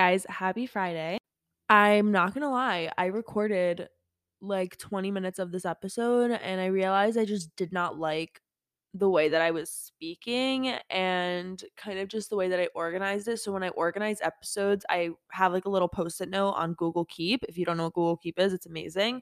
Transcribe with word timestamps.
guys, 0.00 0.24
happy 0.30 0.64
Friday. 0.64 1.18
I'm 1.68 2.10
not 2.10 2.32
gonna 2.32 2.50
lie, 2.50 2.90
I 2.96 3.06
recorded 3.06 3.86
like 4.40 4.78
20 4.78 5.10
minutes 5.10 5.38
of 5.38 5.52
this 5.52 5.66
episode 5.66 6.30
and 6.30 6.58
I 6.58 6.66
realized 6.66 7.18
I 7.18 7.26
just 7.26 7.54
did 7.54 7.70
not 7.70 7.98
like 7.98 8.40
the 8.94 9.10
way 9.10 9.28
that 9.28 9.42
I 9.42 9.50
was 9.50 9.68
speaking 9.68 10.68
and 10.88 11.62
kind 11.76 11.98
of 11.98 12.08
just 12.08 12.30
the 12.30 12.36
way 12.36 12.48
that 12.48 12.58
I 12.58 12.68
organized 12.74 13.28
it. 13.28 13.40
So 13.40 13.52
when 13.52 13.62
I 13.62 13.68
organize 13.68 14.22
episodes, 14.22 14.86
I 14.88 15.10
have 15.32 15.52
like 15.52 15.66
a 15.66 15.70
little 15.70 15.86
post-it 15.86 16.30
note 16.30 16.52
on 16.52 16.72
Google 16.72 17.04
Keep. 17.04 17.44
If 17.46 17.58
you 17.58 17.66
don't 17.66 17.76
know 17.76 17.84
what 17.84 17.92
Google 17.92 18.16
Keep 18.16 18.38
is, 18.38 18.54
it's 18.54 18.64
amazing 18.64 19.20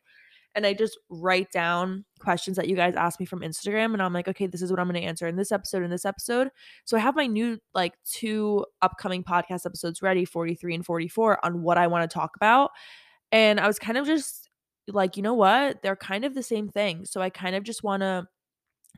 and 0.58 0.66
I 0.66 0.74
just 0.74 0.98
write 1.08 1.52
down 1.52 2.04
questions 2.18 2.56
that 2.56 2.66
you 2.66 2.74
guys 2.74 2.96
ask 2.96 3.20
me 3.20 3.26
from 3.26 3.42
Instagram 3.42 3.92
and 3.92 4.02
I'm 4.02 4.12
like, 4.12 4.26
okay, 4.26 4.48
this 4.48 4.60
is 4.60 4.72
what 4.72 4.80
I'm 4.80 4.88
going 4.88 5.00
to 5.00 5.06
answer 5.06 5.28
in 5.28 5.36
this 5.36 5.52
episode 5.52 5.84
in 5.84 5.90
this 5.90 6.04
episode. 6.04 6.50
So 6.84 6.96
I 6.96 7.00
have 7.00 7.14
my 7.14 7.28
new 7.28 7.60
like 7.74 7.94
two 8.04 8.66
upcoming 8.82 9.22
podcast 9.22 9.66
episodes 9.66 10.02
ready, 10.02 10.24
43 10.24 10.74
and 10.74 10.84
44 10.84 11.46
on 11.46 11.62
what 11.62 11.78
I 11.78 11.86
want 11.86 12.10
to 12.10 12.12
talk 12.12 12.32
about. 12.34 12.72
And 13.30 13.60
I 13.60 13.68
was 13.68 13.78
kind 13.78 13.96
of 13.96 14.04
just 14.04 14.50
like, 14.88 15.16
you 15.16 15.22
know 15.22 15.34
what? 15.34 15.80
They're 15.80 15.94
kind 15.94 16.24
of 16.24 16.34
the 16.34 16.42
same 16.42 16.68
thing. 16.68 17.04
So 17.04 17.20
I 17.20 17.30
kind 17.30 17.54
of 17.54 17.62
just 17.62 17.84
want 17.84 18.00
to 18.00 18.26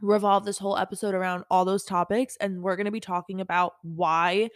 revolve 0.00 0.46
this 0.46 0.56
whole 0.56 0.78
episode 0.78 1.14
around 1.14 1.44
all 1.50 1.66
those 1.66 1.84
topics 1.84 2.38
and 2.40 2.62
we're 2.62 2.76
going 2.76 2.86
to 2.86 2.90
be 2.90 3.00
talking 3.00 3.42
about 3.42 3.74
why 3.82 4.48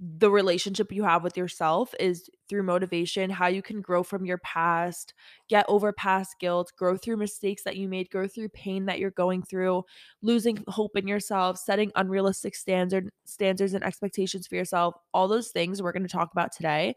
the 0.00 0.30
relationship 0.30 0.92
you 0.92 1.02
have 1.02 1.24
with 1.24 1.36
yourself 1.36 1.92
is 1.98 2.30
through 2.48 2.62
motivation, 2.62 3.30
how 3.30 3.48
you 3.48 3.62
can 3.62 3.80
grow 3.80 4.04
from 4.04 4.24
your 4.24 4.38
past, 4.38 5.12
get 5.48 5.66
over 5.68 5.92
past 5.92 6.36
guilt, 6.38 6.72
grow 6.76 6.96
through 6.96 7.16
mistakes 7.16 7.64
that 7.64 7.76
you 7.76 7.88
made, 7.88 8.08
grow 8.08 8.28
through 8.28 8.48
pain 8.50 8.86
that 8.86 9.00
you're 9.00 9.10
going 9.10 9.42
through, 9.42 9.84
losing 10.22 10.62
hope 10.68 10.96
in 10.96 11.08
yourself, 11.08 11.58
setting 11.58 11.90
unrealistic 11.96 12.54
standard 12.54 13.10
standards 13.24 13.74
and 13.74 13.82
expectations 13.82 14.46
for 14.46 14.54
yourself. 14.54 14.94
All 15.12 15.26
those 15.26 15.48
things 15.48 15.82
we're 15.82 15.92
going 15.92 16.06
to 16.06 16.08
talk 16.08 16.30
about 16.30 16.52
today. 16.52 16.94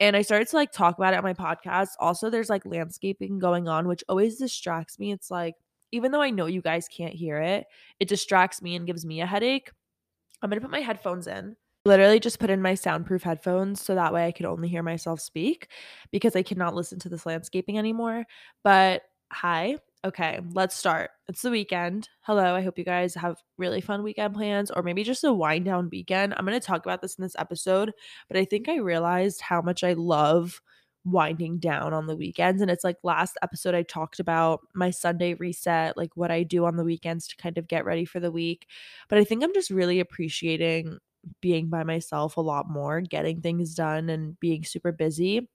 And 0.00 0.16
I 0.16 0.22
started 0.22 0.48
to 0.48 0.56
like 0.56 0.72
talk 0.72 0.98
about 0.98 1.14
it 1.14 1.18
on 1.18 1.24
my 1.24 1.34
podcast. 1.34 1.90
Also, 2.00 2.30
there's 2.30 2.50
like 2.50 2.66
landscaping 2.66 3.38
going 3.38 3.68
on, 3.68 3.86
which 3.86 4.02
always 4.08 4.38
distracts 4.38 4.98
me. 4.98 5.12
It's 5.12 5.30
like, 5.30 5.54
even 5.92 6.10
though 6.10 6.22
I 6.22 6.30
know 6.30 6.46
you 6.46 6.62
guys 6.62 6.88
can't 6.88 7.14
hear 7.14 7.38
it, 7.38 7.66
it 8.00 8.08
distracts 8.08 8.60
me 8.60 8.74
and 8.74 8.86
gives 8.86 9.06
me 9.06 9.20
a 9.20 9.26
headache. 9.26 9.70
I'm 10.42 10.50
going 10.50 10.60
to 10.60 10.66
put 10.66 10.72
my 10.72 10.80
headphones 10.80 11.26
in 11.26 11.54
literally 11.84 12.20
just 12.20 12.38
put 12.38 12.50
in 12.50 12.60
my 12.62 12.74
soundproof 12.74 13.22
headphones 13.22 13.80
so 13.80 13.94
that 13.94 14.12
way 14.12 14.26
I 14.26 14.32
could 14.32 14.46
only 14.46 14.68
hear 14.68 14.82
myself 14.82 15.20
speak 15.20 15.68
because 16.10 16.36
I 16.36 16.42
cannot 16.42 16.74
listen 16.74 16.98
to 17.00 17.08
this 17.08 17.26
landscaping 17.26 17.78
anymore. 17.78 18.24
But 18.62 19.02
hi. 19.32 19.76
Okay, 20.02 20.40
let's 20.54 20.74
start. 20.74 21.10
It's 21.28 21.42
the 21.42 21.50
weekend. 21.50 22.08
Hello. 22.22 22.54
I 22.54 22.62
hope 22.62 22.78
you 22.78 22.84
guys 22.84 23.14
have 23.16 23.36
really 23.58 23.82
fun 23.82 24.02
weekend 24.02 24.34
plans 24.34 24.70
or 24.70 24.82
maybe 24.82 25.04
just 25.04 25.24
a 25.24 25.32
wind 25.32 25.66
down 25.66 25.90
weekend. 25.92 26.34
I'm 26.36 26.46
going 26.46 26.58
to 26.58 26.66
talk 26.66 26.86
about 26.86 27.02
this 27.02 27.16
in 27.16 27.22
this 27.22 27.36
episode, 27.38 27.92
but 28.28 28.38
I 28.38 28.46
think 28.46 28.68
I 28.68 28.76
realized 28.76 29.42
how 29.42 29.60
much 29.60 29.84
I 29.84 29.92
love 29.92 30.62
winding 31.04 31.58
down 31.58 31.92
on 31.92 32.06
the 32.06 32.16
weekends. 32.16 32.62
And 32.62 32.70
it's 32.70 32.84
like 32.84 32.96
last 33.02 33.36
episode, 33.42 33.74
I 33.74 33.82
talked 33.82 34.20
about 34.20 34.60
my 34.74 34.90
Sunday 34.90 35.34
reset, 35.34 35.98
like 35.98 36.16
what 36.16 36.30
I 36.30 36.44
do 36.44 36.64
on 36.64 36.76
the 36.76 36.84
weekends 36.84 37.26
to 37.28 37.36
kind 37.36 37.58
of 37.58 37.68
get 37.68 37.84
ready 37.84 38.06
for 38.06 38.20
the 38.20 38.32
week. 38.32 38.68
But 39.10 39.18
I 39.18 39.24
think 39.24 39.44
I'm 39.44 39.54
just 39.54 39.70
really 39.70 40.00
appreciating 40.00 40.98
being 41.40 41.68
by 41.68 41.84
myself 41.84 42.36
a 42.36 42.40
lot 42.40 42.68
more, 42.68 43.00
getting 43.00 43.40
things 43.40 43.74
done 43.74 44.08
and 44.10 44.38
being 44.40 44.64
super 44.64 44.92
busy. 44.92 45.48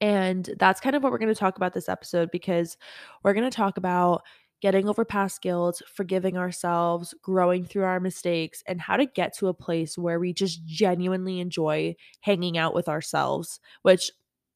And 0.00 0.48
that's 0.58 0.80
kind 0.80 0.96
of 0.96 1.02
what 1.02 1.12
we're 1.12 1.18
going 1.18 1.32
to 1.32 1.38
talk 1.38 1.56
about 1.56 1.74
this 1.74 1.88
episode 1.88 2.30
because 2.30 2.76
we're 3.22 3.34
going 3.34 3.48
to 3.48 3.56
talk 3.56 3.76
about 3.76 4.22
getting 4.60 4.88
over 4.88 5.04
past 5.04 5.42
guilt, 5.42 5.82
forgiving 5.92 6.36
ourselves, 6.36 7.14
growing 7.22 7.64
through 7.64 7.82
our 7.84 8.00
mistakes, 8.00 8.62
and 8.66 8.80
how 8.80 8.96
to 8.96 9.06
get 9.06 9.36
to 9.36 9.48
a 9.48 9.54
place 9.54 9.98
where 9.98 10.20
we 10.20 10.32
just 10.32 10.64
genuinely 10.64 11.40
enjoy 11.40 11.94
hanging 12.20 12.56
out 12.56 12.74
with 12.74 12.88
ourselves, 12.88 13.58
which 13.82 14.10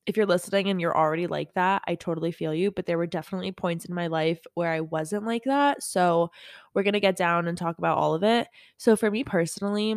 if 0.06 0.16
you're 0.16 0.26
listening 0.26 0.68
and 0.68 0.80
you're 0.80 0.96
already 0.96 1.26
like 1.26 1.52
that, 1.54 1.82
I 1.88 1.96
totally 1.96 2.30
feel 2.30 2.54
you. 2.54 2.70
But 2.70 2.86
there 2.86 2.98
were 2.98 3.08
definitely 3.08 3.50
points 3.50 3.84
in 3.84 3.94
my 3.94 4.06
life 4.06 4.38
where 4.54 4.70
I 4.70 4.80
wasn't 4.80 5.26
like 5.26 5.42
that. 5.44 5.82
So 5.82 6.30
we're 6.74 6.84
going 6.84 6.92
to 6.94 7.00
get 7.00 7.16
down 7.16 7.48
and 7.48 7.58
talk 7.58 7.78
about 7.78 7.98
all 7.98 8.14
of 8.14 8.22
it. 8.22 8.46
So 8.76 8.94
for 8.94 9.10
me 9.10 9.24
personally, 9.24 9.96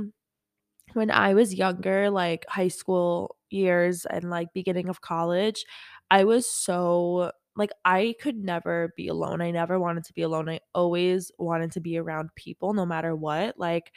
when 0.93 1.11
I 1.11 1.33
was 1.33 1.53
younger, 1.53 2.09
like 2.09 2.45
high 2.49 2.67
school 2.69 3.35
years 3.49 4.05
and 4.05 4.29
like 4.29 4.53
beginning 4.53 4.89
of 4.89 5.01
college, 5.01 5.65
I 6.11 6.23
was 6.23 6.49
so 6.49 7.31
like 7.55 7.71
I 7.85 8.15
could 8.21 8.37
never 8.37 8.93
be 8.95 9.07
alone. 9.07 9.41
I 9.41 9.51
never 9.51 9.79
wanted 9.79 10.05
to 10.05 10.13
be 10.13 10.21
alone. 10.21 10.49
I 10.49 10.59
always 10.73 11.31
wanted 11.37 11.71
to 11.73 11.81
be 11.81 11.97
around 11.97 12.29
people 12.35 12.73
no 12.73 12.85
matter 12.85 13.15
what. 13.15 13.59
Like 13.59 13.91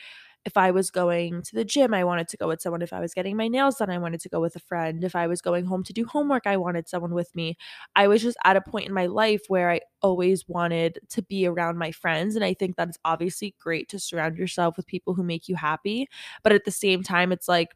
if 0.45 0.57
I 0.57 0.73
was 0.73 0.91
going 0.91 1.43
to 1.43 1.55
the 1.55 1.65
gym, 1.65 1.95
I 1.95 2.03
wanted 2.05 2.27
to 2.29 2.37
go 2.37 2.49
with 2.49 2.61
someone. 2.61 2.83
If 2.83 2.93
I 2.93 3.01
was 3.01 3.15
getting 3.15 3.37
my 3.37 3.47
nails 3.47 3.77
done, 3.77 3.91
I 3.91 3.99
wanted 3.99 4.21
to 4.23 4.29
go 4.29 4.41
with 4.41 4.57
a 4.57 4.61
friend. 4.61 5.05
If 5.05 5.15
I 5.15 5.29
was 5.29 5.41
going 5.41 5.67
home 5.67 5.85
to 5.85 5.93
do 5.93 6.05
homework, 6.05 6.47
I 6.47 6.57
wanted 6.57 6.89
someone 6.89 7.15
with 7.15 7.35
me. 7.37 7.57
I 7.95 8.09
was 8.09 8.23
just 8.23 8.37
at 8.45 8.57
a 8.57 8.61
point 8.61 8.87
in 8.87 8.93
my 8.93 9.07
life 9.07 9.43
where 9.49 9.71
I 9.71 9.81
always 10.03 10.49
wanted 10.49 10.99
to 11.11 11.23
be 11.23 11.47
around 11.47 11.79
my 11.79 11.93
friends. 11.93 12.35
And 12.35 12.45
I 12.45 12.55
think 12.55 12.77
that 12.77 12.89
it's 12.89 12.99
obviously 13.05 13.55
great 13.61 13.89
to 13.91 14.01
surround 14.01 14.37
yourself 14.37 14.77
with 14.77 14.87
people 14.87 15.15
who 15.15 15.23
make 15.23 15.49
you 15.49 15.55
happy. 15.55 16.09
But 16.43 16.53
at 16.53 16.65
the 16.65 16.73
same 16.73 17.05
time, 17.05 17.31
it's 17.31 17.49
like 17.49 17.69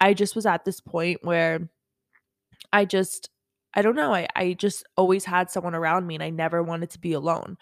I 0.00 0.14
just 0.14 0.36
was 0.36 0.46
at 0.46 0.64
this 0.64 0.80
point 0.80 1.20
where 1.24 1.68
I 2.72 2.84
just, 2.84 3.30
I 3.74 3.82
don't 3.82 3.96
know, 3.96 4.14
I, 4.14 4.28
I 4.36 4.52
just 4.54 4.84
always 4.96 5.24
had 5.24 5.50
someone 5.50 5.74
around 5.74 6.06
me 6.06 6.14
and 6.14 6.24
I 6.24 6.30
never 6.30 6.62
wanted 6.62 6.90
to 6.90 7.00
be 7.00 7.12
alone. 7.12 7.56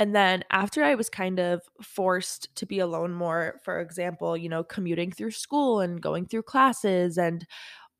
And 0.00 0.16
then 0.16 0.44
after 0.50 0.82
I 0.84 0.96
was 0.96 1.10
kind 1.10 1.38
of 1.38 1.62
forced 1.82 2.54
to 2.56 2.66
be 2.66 2.80
alone 2.80 3.12
more, 3.12 3.60
for 3.64 3.80
example, 3.80 4.36
you 4.36 4.48
know, 4.48 4.64
commuting 4.64 5.12
through 5.12 5.32
school 5.32 5.80
and 5.80 6.00
going 6.02 6.26
through 6.26 6.44
classes 6.44 7.18
and 7.18 7.46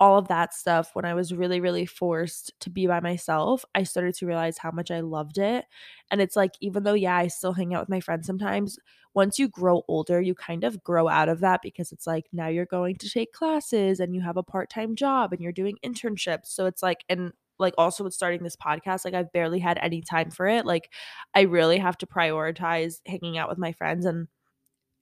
all 0.00 0.18
of 0.18 0.28
that 0.28 0.54
stuff, 0.54 0.90
when 0.94 1.06
I 1.06 1.14
was 1.14 1.34
really, 1.34 1.60
really 1.60 1.86
forced 1.86 2.52
to 2.60 2.70
be 2.70 2.86
by 2.86 3.00
myself, 3.00 3.64
I 3.74 3.84
started 3.84 4.14
to 4.16 4.26
realize 4.26 4.58
how 4.58 4.70
much 4.72 4.90
I 4.90 5.00
loved 5.00 5.38
it. 5.38 5.66
And 6.10 6.20
it's 6.22 6.36
like, 6.36 6.52
even 6.60 6.84
though, 6.84 6.94
yeah, 6.94 7.16
I 7.16 7.28
still 7.28 7.54
hang 7.54 7.74
out 7.74 7.82
with 7.82 7.88
my 7.90 8.00
friends 8.00 8.26
sometimes, 8.26 8.78
once 9.14 9.38
you 9.38 9.48
grow 9.48 9.82
older, 9.88 10.20
you 10.20 10.34
kind 10.34 10.64
of 10.64 10.82
grow 10.84 11.08
out 11.08 11.28
of 11.28 11.40
that 11.40 11.62
because 11.62 11.92
it's 11.92 12.06
like 12.06 12.26
now 12.32 12.48
you're 12.48 12.66
going 12.66 12.96
to 12.96 13.10
take 13.10 13.32
classes 13.32 14.00
and 14.00 14.14
you 14.14 14.22
have 14.22 14.36
a 14.38 14.42
part 14.42 14.70
time 14.70 14.96
job 14.96 15.32
and 15.32 15.42
you're 15.42 15.52
doing 15.52 15.76
internships. 15.84 16.46
So 16.46 16.66
it's 16.66 16.82
like, 16.82 17.04
and 17.08 17.32
like 17.60 17.74
also 17.78 18.04
with 18.04 18.14
starting 18.14 18.42
this 18.42 18.56
podcast, 18.56 19.04
like 19.04 19.14
I've 19.14 19.32
barely 19.32 19.60
had 19.60 19.78
any 19.82 20.02
time 20.02 20.30
for 20.30 20.46
it. 20.48 20.66
Like 20.66 20.90
I 21.34 21.42
really 21.42 21.78
have 21.78 21.98
to 21.98 22.06
prioritize 22.06 22.96
hanging 23.06 23.38
out 23.38 23.48
with 23.48 23.58
my 23.58 23.72
friends 23.72 24.06
and 24.06 24.28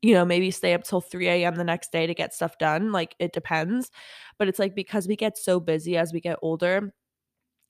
you 0.03 0.15
know, 0.15 0.25
maybe 0.25 0.51
stay 0.51 0.75
up 0.75 0.85
till 0.85 1.01
3 1.01 1.29
a.m. 1.29 1.57
the 1.57 1.65
next 1.65 1.93
day 1.93 2.07
to 2.07 2.15
get 2.15 2.35
stuff 2.35 2.59
done. 2.59 2.93
Like 2.93 3.17
it 3.19 3.33
depends. 3.33 3.91
But 4.39 4.49
it's 4.49 4.59
like 4.59 4.75
because 4.75 5.09
we 5.09 5.17
get 5.17 5.37
so 5.39 5.61
busy 5.61 5.97
as 5.97 6.13
we 6.13 6.21
get 6.21 6.39
older, 6.43 6.93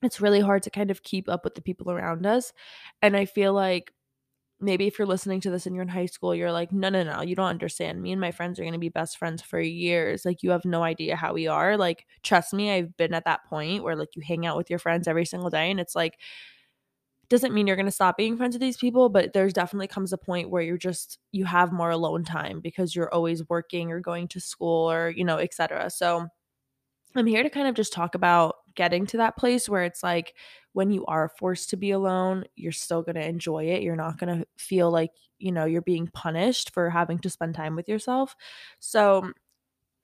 it's 0.02 0.20
really 0.20 0.40
hard 0.40 0.62
to 0.64 0.70
kind 0.70 0.90
of 0.90 1.02
keep 1.02 1.28
up 1.28 1.44
with 1.44 1.54
the 1.54 1.62
people 1.62 1.90
around 1.90 2.26
us. 2.26 2.52
And 3.02 3.16
I 3.16 3.24
feel 3.26 3.52
like 3.52 3.92
maybe 4.60 4.86
if 4.86 4.98
you're 4.98 5.06
listening 5.06 5.40
to 5.42 5.50
this 5.50 5.66
and 5.66 5.74
you're 5.74 5.82
in 5.82 5.88
high 5.88 6.06
school, 6.06 6.34
you're 6.34 6.52
like, 6.52 6.72
no, 6.72 6.88
no, 6.88 7.04
no, 7.04 7.22
you 7.22 7.36
don't 7.36 7.46
understand. 7.46 8.02
Me 8.02 8.12
and 8.12 8.20
my 8.20 8.32
friends 8.32 8.58
are 8.58 8.62
going 8.62 8.72
to 8.72 8.78
be 8.78 8.88
best 8.88 9.16
friends 9.18 9.40
for 9.42 9.60
years. 9.60 10.24
Like, 10.24 10.42
you 10.42 10.50
have 10.50 10.64
no 10.64 10.82
idea 10.82 11.16
how 11.16 11.32
we 11.32 11.46
are. 11.46 11.76
Like, 11.76 12.06
trust 12.22 12.52
me, 12.52 12.70
I've 12.70 12.96
been 12.96 13.14
at 13.14 13.24
that 13.24 13.44
point 13.46 13.84
where 13.84 13.96
like 13.96 14.16
you 14.16 14.22
hang 14.22 14.46
out 14.46 14.56
with 14.56 14.70
your 14.70 14.78
friends 14.80 15.06
every 15.06 15.24
single 15.26 15.50
day 15.50 15.70
and 15.70 15.78
it's 15.80 15.94
like, 15.94 16.18
doesn't 17.28 17.52
mean 17.52 17.66
you're 17.66 17.76
going 17.76 17.86
to 17.86 17.92
stop 17.92 18.16
being 18.16 18.36
friends 18.36 18.54
with 18.54 18.62
these 18.62 18.78
people, 18.78 19.10
but 19.10 19.34
there's 19.34 19.52
definitely 19.52 19.86
comes 19.86 20.12
a 20.12 20.18
point 20.18 20.48
where 20.50 20.62
you're 20.62 20.78
just, 20.78 21.18
you 21.30 21.44
have 21.44 21.72
more 21.72 21.90
alone 21.90 22.24
time 22.24 22.60
because 22.60 22.96
you're 22.96 23.12
always 23.12 23.46
working 23.50 23.92
or 23.92 24.00
going 24.00 24.28
to 24.28 24.40
school 24.40 24.90
or, 24.90 25.10
you 25.14 25.24
know, 25.24 25.36
etc. 25.38 25.90
So, 25.90 26.26
I'm 27.14 27.26
here 27.26 27.42
to 27.42 27.50
kind 27.50 27.68
of 27.68 27.74
just 27.74 27.92
talk 27.92 28.14
about 28.14 28.56
getting 28.74 29.06
to 29.06 29.16
that 29.18 29.36
place 29.36 29.68
where 29.68 29.82
it's 29.84 30.02
like 30.02 30.34
when 30.78 30.92
you 30.92 31.04
are 31.06 31.32
forced 31.40 31.70
to 31.70 31.76
be 31.76 31.90
alone, 31.90 32.44
you're 32.54 32.70
still 32.70 33.02
going 33.02 33.16
to 33.16 33.28
enjoy 33.28 33.64
it. 33.64 33.82
You're 33.82 33.96
not 33.96 34.16
going 34.16 34.38
to 34.38 34.46
feel 34.56 34.92
like, 34.92 35.10
you 35.40 35.50
know, 35.50 35.64
you're 35.64 35.82
being 35.82 36.06
punished 36.06 36.72
for 36.72 36.88
having 36.88 37.18
to 37.18 37.28
spend 37.28 37.56
time 37.56 37.74
with 37.74 37.88
yourself. 37.88 38.36
So, 38.78 39.32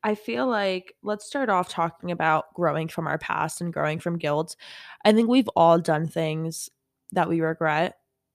I 0.03 0.17
feel 0.17 0.49
like 0.49 0.97
let's 1.00 1.25
start 1.25 1.49
off 1.49 1.69
talking 1.69 2.11
about 2.11 2.53
growing 2.55 2.88
from 2.88 3.06
our 3.06 3.19
past 3.19 3.61
and 3.61 3.73
growing 3.73 4.00
from 4.00 4.19
guilt. 4.19 4.56
I 5.05 5.12
think 5.12 5.29
we've 5.29 5.49
all 5.55 5.79
done 5.79 6.09
things 6.09 6.69
that 7.12 7.29
we 7.29 7.41
regret 7.41 7.94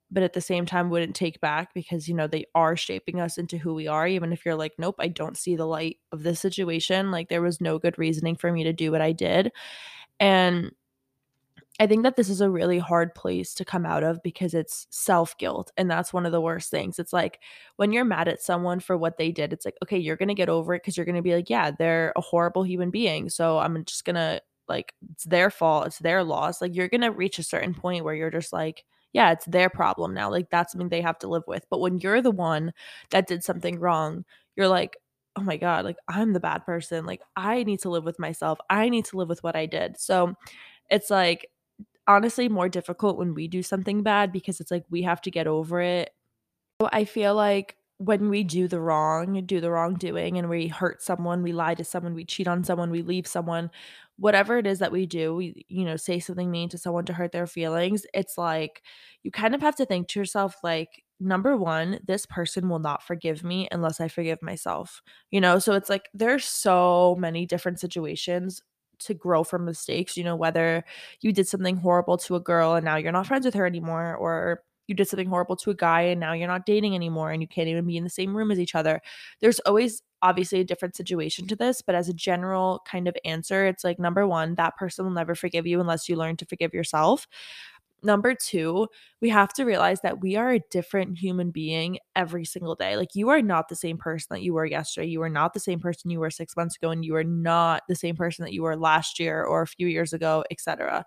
but 0.09 0.24
at 0.24 0.33
the 0.33 0.42
same 0.42 0.65
time 0.65 0.89
wouldn't 0.89 1.15
take 1.15 1.39
back 1.42 1.74
because 1.74 2.07
you 2.07 2.15
know 2.15 2.25
they 2.25 2.45
are 2.56 2.75
shaping 2.75 3.19
us 3.19 3.38
into 3.38 3.57
who 3.57 3.74
we 3.74 3.88
are 3.88 4.07
even 4.07 4.33
if 4.33 4.44
you're 4.45 4.56
like 4.56 4.74
nope 4.80 4.95
i 4.97 5.07
don't 5.07 5.38
see 5.38 5.56
the 5.56 5.65
light 5.65 5.97
of 6.12 6.24
this 6.24 6.39
situation 6.39 7.12
like 7.12 7.30
there 7.30 7.42
was 7.42 7.62
no 7.62 7.77
good 7.77 8.00
reasoning 8.00 8.35
for 8.35 8.51
me 8.51 8.63
to 8.63 8.74
do 8.74 8.92
what 8.92 9.01
i 9.01 9.12
did 9.12 9.51
and 10.19 10.71
i 11.79 11.87
think 11.87 12.03
that 12.03 12.15
this 12.15 12.29
is 12.29 12.41
a 12.41 12.49
really 12.49 12.79
hard 12.79 13.13
place 13.15 13.53
to 13.53 13.65
come 13.65 13.85
out 13.85 14.03
of 14.03 14.21
because 14.23 14.53
it's 14.53 14.87
self 14.89 15.37
guilt 15.37 15.71
and 15.77 15.89
that's 15.89 16.13
one 16.13 16.25
of 16.25 16.31
the 16.31 16.41
worst 16.41 16.69
things 16.71 16.99
it's 16.99 17.13
like 17.13 17.39
when 17.77 17.91
you're 17.91 18.05
mad 18.05 18.27
at 18.27 18.41
someone 18.41 18.79
for 18.79 18.97
what 18.97 19.17
they 19.17 19.31
did 19.31 19.53
it's 19.53 19.65
like 19.65 19.75
okay 19.83 19.97
you're 19.97 20.15
going 20.17 20.27
to 20.29 20.33
get 20.33 20.49
over 20.49 20.73
it 20.73 20.81
cuz 20.83 20.97
you're 20.97 21.05
going 21.05 21.15
to 21.15 21.21
be 21.21 21.35
like 21.35 21.49
yeah 21.49 21.71
they're 21.71 22.13
a 22.15 22.21
horrible 22.21 22.63
human 22.63 22.89
being 22.91 23.29
so 23.29 23.57
i'm 23.59 23.83
just 23.85 24.05
going 24.05 24.15
to 24.15 24.41
like 24.67 24.93
it's 25.11 25.23
their 25.25 25.49
fault 25.49 25.87
it's 25.87 25.99
their 25.99 26.23
loss 26.23 26.61
like 26.61 26.75
you're 26.75 26.89
going 26.89 27.01
to 27.01 27.11
reach 27.11 27.39
a 27.39 27.43
certain 27.43 27.73
point 27.73 28.03
where 28.03 28.15
you're 28.15 28.29
just 28.31 28.53
like 28.53 28.85
yeah, 29.13 29.31
it's 29.31 29.45
their 29.45 29.69
problem 29.69 30.13
now. 30.13 30.29
Like 30.29 30.49
that's 30.49 30.71
something 30.71 30.89
they 30.89 31.01
have 31.01 31.17
to 31.19 31.27
live 31.27 31.43
with. 31.47 31.65
But 31.69 31.79
when 31.79 31.99
you're 31.99 32.21
the 32.21 32.31
one 32.31 32.73
that 33.09 33.27
did 33.27 33.43
something 33.43 33.79
wrong, 33.79 34.25
you're 34.55 34.67
like, 34.67 34.97
oh 35.35 35.41
my 35.41 35.57
God, 35.57 35.85
like 35.85 35.97
I'm 36.07 36.33
the 36.33 36.39
bad 36.39 36.65
person. 36.65 37.05
Like 37.05 37.21
I 37.35 37.63
need 37.63 37.79
to 37.81 37.89
live 37.89 38.03
with 38.03 38.19
myself. 38.19 38.59
I 38.69 38.89
need 38.89 39.05
to 39.05 39.17
live 39.17 39.29
with 39.29 39.43
what 39.43 39.55
I 39.55 39.65
did. 39.65 39.99
So 39.99 40.35
it's 40.89 41.09
like 41.09 41.49
honestly 42.09 42.50
more 42.50 42.69
difficult 42.69 43.17
when 43.17 43.35
we 43.35 43.47
do 43.47 43.63
something 43.63 44.03
bad 44.03 44.33
because 44.33 44.61
it's 44.61 44.71
like 44.71 44.85
we 44.91 45.03
have 45.03 45.21
to 45.23 45.31
get 45.31 45.47
over 45.47 45.81
it. 45.81 46.11
I 46.91 47.06
feel 47.06 47.35
like 47.35 47.75
when 47.97 48.29
we 48.29 48.44
do 48.44 48.67
the 48.69 48.79
wrong, 48.79 49.44
do 49.45 49.59
the 49.59 49.71
wrongdoing, 49.71 50.38
and 50.38 50.50
we 50.50 50.67
hurt 50.67 51.01
someone, 51.01 51.44
we 51.44 51.51
lie 51.51 51.75
to 51.75 51.83
someone, 51.83 52.13
we 52.13 52.23
cheat 52.25 52.47
on 52.47 52.63
someone, 52.63 52.91
we 52.91 53.01
leave 53.01 53.27
someone, 53.27 53.69
whatever 54.17 54.57
it 54.57 54.65
is 54.67 54.79
that 54.79 54.91
we 54.91 55.06
do, 55.06 55.35
we, 55.35 55.65
you 55.67 55.83
know, 55.83 55.97
say 55.97 56.19
something 56.19 56.50
mean 56.50 56.69
to 56.69 56.77
someone 56.77 57.06
to 57.06 57.13
hurt 57.13 57.33
their 57.33 57.47
feelings, 57.47 58.06
it's 58.13 58.38
like 58.38 58.81
you 59.23 59.31
kind 59.31 59.53
of 59.53 59.61
have 59.61 59.75
to 59.75 59.85
think 59.85 60.07
to 60.09 60.19
yourself, 60.19 60.56
like, 60.63 61.03
number 61.19 61.57
one, 61.57 62.00
this 62.07 62.25
person 62.25 62.69
will 62.69 62.79
not 62.79 63.03
forgive 63.03 63.44
me 63.44 63.67
unless 63.71 64.00
I 64.00 64.07
forgive 64.07 64.41
myself, 64.41 65.01
you 65.31 65.41
know? 65.41 65.59
So 65.59 65.73
it's 65.73 65.89
like 65.89 66.07
there's 66.13 66.45
so 66.45 67.17
many 67.19 67.45
different 67.45 67.79
situations 67.81 68.61
to 68.99 69.13
grow 69.13 69.43
from 69.43 69.65
mistakes, 69.65 70.17
you 70.17 70.23
know, 70.23 70.35
whether 70.35 70.83
you 71.21 71.31
did 71.33 71.47
something 71.47 71.77
horrible 71.77 72.17
to 72.19 72.35
a 72.35 72.39
girl 72.39 72.75
and 72.75 72.85
now 72.85 72.95
you're 72.95 73.11
not 73.11 73.27
friends 73.27 73.45
with 73.45 73.53
her 73.55 73.65
anymore, 73.65 74.15
or 74.15 74.63
you 74.87 74.95
did 74.95 75.07
something 75.07 75.29
horrible 75.29 75.55
to 75.55 75.69
a 75.69 75.75
guy 75.75 76.01
and 76.01 76.19
now 76.19 76.33
you're 76.33 76.47
not 76.47 76.65
dating 76.65 76.95
anymore 76.95 77.31
and 77.31 77.41
you 77.41 77.47
can't 77.47 77.67
even 77.67 77.85
be 77.85 77.95
in 77.95 78.03
the 78.03 78.09
same 78.09 78.35
room 78.35 78.51
as 78.51 78.59
each 78.59 78.73
other. 78.73 78.99
There's 79.39 79.59
always 79.61 80.01
obviously 80.21 80.59
a 80.59 80.65
different 80.65 80.95
situation 80.95 81.47
to 81.47 81.55
this, 81.55 81.81
but 81.81 81.95
as 81.95 82.09
a 82.09 82.13
general 82.13 82.81
kind 82.85 83.07
of 83.07 83.15
answer, 83.23 83.67
it's 83.67 83.83
like 83.83 83.99
number 83.99 84.27
one, 84.27 84.55
that 84.55 84.75
person 84.77 85.05
will 85.05 85.11
never 85.11 85.35
forgive 85.35 85.67
you 85.67 85.79
unless 85.79 86.09
you 86.09 86.15
learn 86.15 86.37
to 86.37 86.45
forgive 86.45 86.73
yourself. 86.73 87.27
Number 88.01 88.33
two, 88.33 88.87
we 89.21 89.29
have 89.29 89.53
to 89.53 89.65
realize 89.65 90.01
that 90.01 90.21
we 90.21 90.35
are 90.35 90.51
a 90.51 90.61
different 90.71 91.17
human 91.17 91.51
being 91.51 91.99
every 92.15 92.45
single 92.45 92.75
day. 92.75 92.95
Like, 92.95 93.15
you 93.15 93.29
are 93.29 93.41
not 93.41 93.67
the 93.67 93.75
same 93.75 93.97
person 93.97 94.27
that 94.31 94.41
you 94.41 94.53
were 94.53 94.65
yesterday. 94.65 95.07
You 95.07 95.21
are 95.21 95.29
not 95.29 95.53
the 95.53 95.59
same 95.59 95.79
person 95.79 96.11
you 96.11 96.19
were 96.19 96.29
six 96.29 96.55
months 96.55 96.77
ago, 96.77 96.91
and 96.91 97.03
you 97.03 97.15
are 97.15 97.23
not 97.23 97.83
the 97.87 97.95
same 97.95 98.15
person 98.15 98.45
that 98.45 98.53
you 98.53 98.63
were 98.63 98.77
last 98.77 99.19
year 99.19 99.43
or 99.43 99.61
a 99.61 99.67
few 99.67 99.87
years 99.87 100.13
ago, 100.13 100.43
etc. 100.49 101.05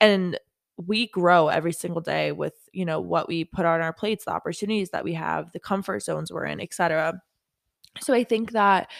And 0.00 0.38
we 0.76 1.08
grow 1.08 1.48
every 1.48 1.72
single 1.72 2.02
day 2.02 2.32
with, 2.32 2.54
you 2.72 2.84
know, 2.84 3.00
what 3.00 3.28
we 3.28 3.44
put 3.44 3.64
on 3.64 3.80
our 3.80 3.92
plates, 3.92 4.24
the 4.24 4.32
opportunities 4.32 4.90
that 4.90 5.04
we 5.04 5.14
have, 5.14 5.52
the 5.52 5.60
comfort 5.60 6.02
zones 6.02 6.32
we're 6.32 6.44
in, 6.44 6.60
etc. 6.60 7.20
So 8.00 8.12
I 8.12 8.24
think 8.24 8.52
that 8.52 8.90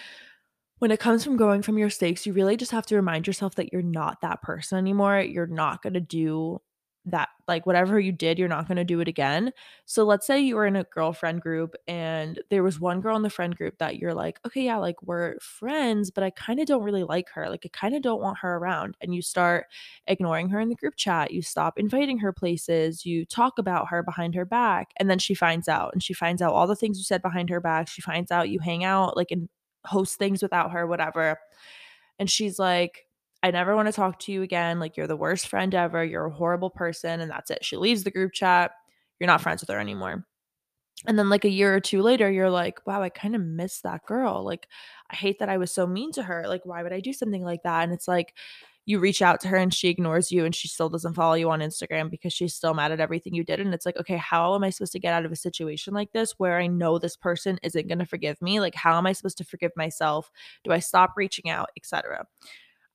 when 0.78 0.90
it 0.90 1.00
comes 1.00 1.24
from 1.24 1.36
growing 1.36 1.62
from 1.62 1.78
your 1.78 1.86
mistakes, 1.86 2.26
you 2.26 2.32
really 2.32 2.56
just 2.56 2.72
have 2.72 2.86
to 2.86 2.96
remind 2.96 3.26
yourself 3.26 3.54
that 3.56 3.72
you're 3.72 3.82
not 3.82 4.20
that 4.20 4.42
person 4.42 4.78
anymore. 4.78 5.20
You're 5.20 5.46
not 5.46 5.82
going 5.82 5.94
to 5.94 6.00
do 6.00 6.60
that 7.06 7.28
like 7.48 7.66
whatever 7.66 7.98
you 8.00 8.12
did 8.12 8.38
you're 8.38 8.48
not 8.48 8.66
going 8.66 8.76
to 8.76 8.84
do 8.84 9.00
it 9.00 9.08
again. 9.08 9.52
So 9.84 10.04
let's 10.04 10.26
say 10.26 10.40
you 10.40 10.56
were 10.56 10.66
in 10.66 10.76
a 10.76 10.84
girlfriend 10.84 11.40
group 11.40 11.74
and 11.86 12.40
there 12.50 12.62
was 12.62 12.80
one 12.80 13.00
girl 13.00 13.16
in 13.16 13.22
the 13.22 13.30
friend 13.30 13.56
group 13.56 13.78
that 13.78 13.96
you're 13.96 14.14
like 14.14 14.40
okay 14.46 14.64
yeah 14.64 14.76
like 14.76 15.00
we're 15.02 15.38
friends 15.40 16.10
but 16.10 16.24
i 16.24 16.30
kind 16.30 16.60
of 16.60 16.66
don't 16.66 16.82
really 16.82 17.04
like 17.04 17.28
her 17.30 17.48
like 17.48 17.62
i 17.64 17.68
kind 17.72 17.94
of 17.94 18.02
don't 18.02 18.20
want 18.20 18.38
her 18.38 18.56
around 18.56 18.96
and 19.00 19.14
you 19.14 19.22
start 19.22 19.66
ignoring 20.06 20.48
her 20.48 20.60
in 20.60 20.68
the 20.68 20.74
group 20.74 20.94
chat 20.96 21.30
you 21.30 21.42
stop 21.42 21.78
inviting 21.78 22.18
her 22.18 22.32
places 22.32 23.04
you 23.06 23.24
talk 23.24 23.58
about 23.58 23.88
her 23.88 24.02
behind 24.02 24.34
her 24.34 24.44
back 24.44 24.90
and 24.96 25.08
then 25.10 25.18
she 25.18 25.34
finds 25.34 25.68
out 25.68 25.92
and 25.92 26.02
she 26.02 26.12
finds 26.12 26.42
out 26.42 26.52
all 26.52 26.66
the 26.66 26.76
things 26.76 26.98
you 26.98 27.04
said 27.04 27.22
behind 27.22 27.48
her 27.50 27.60
back 27.60 27.88
she 27.88 28.02
finds 28.02 28.30
out 28.30 28.48
you 28.48 28.58
hang 28.58 28.84
out 28.84 29.16
like 29.16 29.30
and 29.30 29.48
host 29.86 30.18
things 30.18 30.42
without 30.42 30.72
her 30.72 30.86
whatever. 30.86 31.38
And 32.18 32.30
she's 32.30 32.58
like 32.58 33.05
I 33.46 33.50
never 33.50 33.76
want 33.76 33.86
to 33.88 33.92
talk 33.92 34.18
to 34.20 34.32
you 34.32 34.42
again. 34.42 34.80
Like, 34.80 34.96
you're 34.96 35.06
the 35.06 35.16
worst 35.16 35.48
friend 35.48 35.74
ever. 35.74 36.04
You're 36.04 36.26
a 36.26 36.30
horrible 36.30 36.70
person. 36.70 37.20
And 37.20 37.30
that's 37.30 37.50
it. 37.50 37.64
She 37.64 37.76
leaves 37.76 38.04
the 38.04 38.10
group 38.10 38.32
chat. 38.32 38.72
You're 39.20 39.28
not 39.28 39.40
friends 39.40 39.62
with 39.62 39.70
her 39.70 39.78
anymore. 39.78 40.26
And 41.06 41.18
then, 41.18 41.28
like, 41.28 41.44
a 41.44 41.50
year 41.50 41.74
or 41.74 41.80
two 41.80 42.02
later, 42.02 42.30
you're 42.30 42.50
like, 42.50 42.84
wow, 42.86 43.02
I 43.02 43.08
kind 43.08 43.34
of 43.36 43.42
miss 43.42 43.80
that 43.82 44.04
girl. 44.06 44.44
Like, 44.44 44.66
I 45.10 45.16
hate 45.16 45.38
that 45.38 45.48
I 45.48 45.58
was 45.58 45.70
so 45.70 45.86
mean 45.86 46.10
to 46.12 46.22
her. 46.22 46.44
Like, 46.48 46.66
why 46.66 46.82
would 46.82 46.92
I 46.92 47.00
do 47.00 47.12
something 47.12 47.42
like 47.42 47.62
that? 47.62 47.84
And 47.84 47.92
it's 47.92 48.08
like, 48.08 48.34
you 48.86 49.00
reach 49.00 49.20
out 49.20 49.40
to 49.40 49.48
her 49.48 49.56
and 49.56 49.74
she 49.74 49.88
ignores 49.88 50.30
you 50.30 50.44
and 50.44 50.54
she 50.54 50.68
still 50.68 50.88
doesn't 50.88 51.14
follow 51.14 51.34
you 51.34 51.50
on 51.50 51.58
Instagram 51.58 52.08
because 52.08 52.32
she's 52.32 52.54
still 52.54 52.72
mad 52.72 52.92
at 52.92 53.00
everything 53.00 53.34
you 53.34 53.42
did. 53.42 53.58
And 53.58 53.74
it's 53.74 53.84
like, 53.84 53.96
okay, 53.96 54.16
how 54.16 54.54
am 54.54 54.62
I 54.62 54.70
supposed 54.70 54.92
to 54.92 55.00
get 55.00 55.12
out 55.12 55.24
of 55.24 55.32
a 55.32 55.36
situation 55.36 55.92
like 55.92 56.12
this 56.12 56.34
where 56.38 56.56
I 56.56 56.68
know 56.68 56.98
this 56.98 57.16
person 57.16 57.58
isn't 57.64 57.88
going 57.88 57.98
to 57.98 58.06
forgive 58.06 58.40
me? 58.40 58.60
Like, 58.60 58.76
how 58.76 58.96
am 58.96 59.06
I 59.06 59.12
supposed 59.12 59.38
to 59.38 59.44
forgive 59.44 59.72
myself? 59.76 60.30
Do 60.62 60.70
I 60.70 60.78
stop 60.78 61.14
reaching 61.16 61.50
out, 61.50 61.70
etc.? 61.76 62.26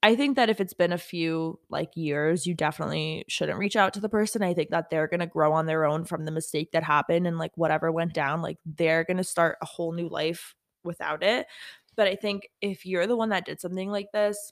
I 0.03 0.15
think 0.15 0.35
that 0.35 0.49
if 0.49 0.59
it's 0.59 0.73
been 0.73 0.91
a 0.91 0.97
few 0.97 1.59
like 1.69 1.91
years, 1.95 2.47
you 2.47 2.55
definitely 2.55 3.23
shouldn't 3.27 3.59
reach 3.59 3.75
out 3.75 3.93
to 3.93 3.99
the 3.99 4.09
person. 4.09 4.41
I 4.41 4.53
think 4.53 4.71
that 4.71 4.89
they're 4.89 5.07
going 5.07 5.19
to 5.19 5.27
grow 5.27 5.53
on 5.53 5.67
their 5.67 5.85
own 5.85 6.05
from 6.05 6.25
the 6.25 6.31
mistake 6.31 6.71
that 6.71 6.83
happened 6.83 7.27
and 7.27 7.37
like 7.37 7.51
whatever 7.55 7.91
went 7.91 8.13
down, 8.13 8.41
like 8.41 8.57
they're 8.65 9.03
going 9.03 9.17
to 9.17 9.23
start 9.23 9.57
a 9.61 9.65
whole 9.65 9.91
new 9.91 10.09
life 10.09 10.55
without 10.83 11.21
it. 11.21 11.45
But 11.95 12.07
I 12.07 12.15
think 12.15 12.49
if 12.61 12.85
you're 12.85 13.05
the 13.05 13.15
one 13.15 13.29
that 13.29 13.45
did 13.45 13.61
something 13.61 13.91
like 13.91 14.07
this, 14.11 14.51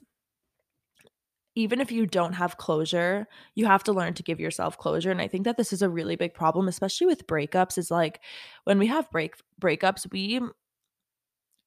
even 1.56 1.80
if 1.80 1.90
you 1.90 2.06
don't 2.06 2.34
have 2.34 2.56
closure, 2.56 3.26
you 3.56 3.66
have 3.66 3.82
to 3.84 3.92
learn 3.92 4.14
to 4.14 4.22
give 4.22 4.38
yourself 4.38 4.78
closure. 4.78 5.10
And 5.10 5.20
I 5.20 5.26
think 5.26 5.44
that 5.44 5.56
this 5.56 5.72
is 5.72 5.82
a 5.82 5.88
really 5.88 6.14
big 6.14 6.32
problem, 6.32 6.68
especially 6.68 7.08
with 7.08 7.26
breakups, 7.26 7.76
is 7.76 7.90
like 7.90 8.20
when 8.64 8.78
we 8.78 8.86
have 8.86 9.10
break 9.10 9.34
breakups, 9.60 10.06
we 10.12 10.40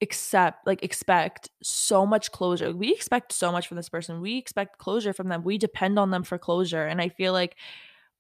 accept 0.03 0.67
like 0.67 0.83
expect 0.83 1.49
so 1.63 2.05
much 2.05 2.31
closure. 2.31 2.71
We 2.75 2.93
expect 2.93 3.31
so 3.31 3.51
much 3.51 3.67
from 3.67 3.77
this 3.77 3.89
person. 3.89 4.21
We 4.21 4.37
expect 4.37 4.77
closure 4.77 5.13
from 5.13 5.29
them. 5.29 5.43
We 5.43 5.57
depend 5.57 5.97
on 5.97 6.11
them 6.11 6.23
for 6.23 6.37
closure. 6.37 6.85
And 6.85 7.01
I 7.01 7.09
feel 7.09 7.33
like 7.33 7.55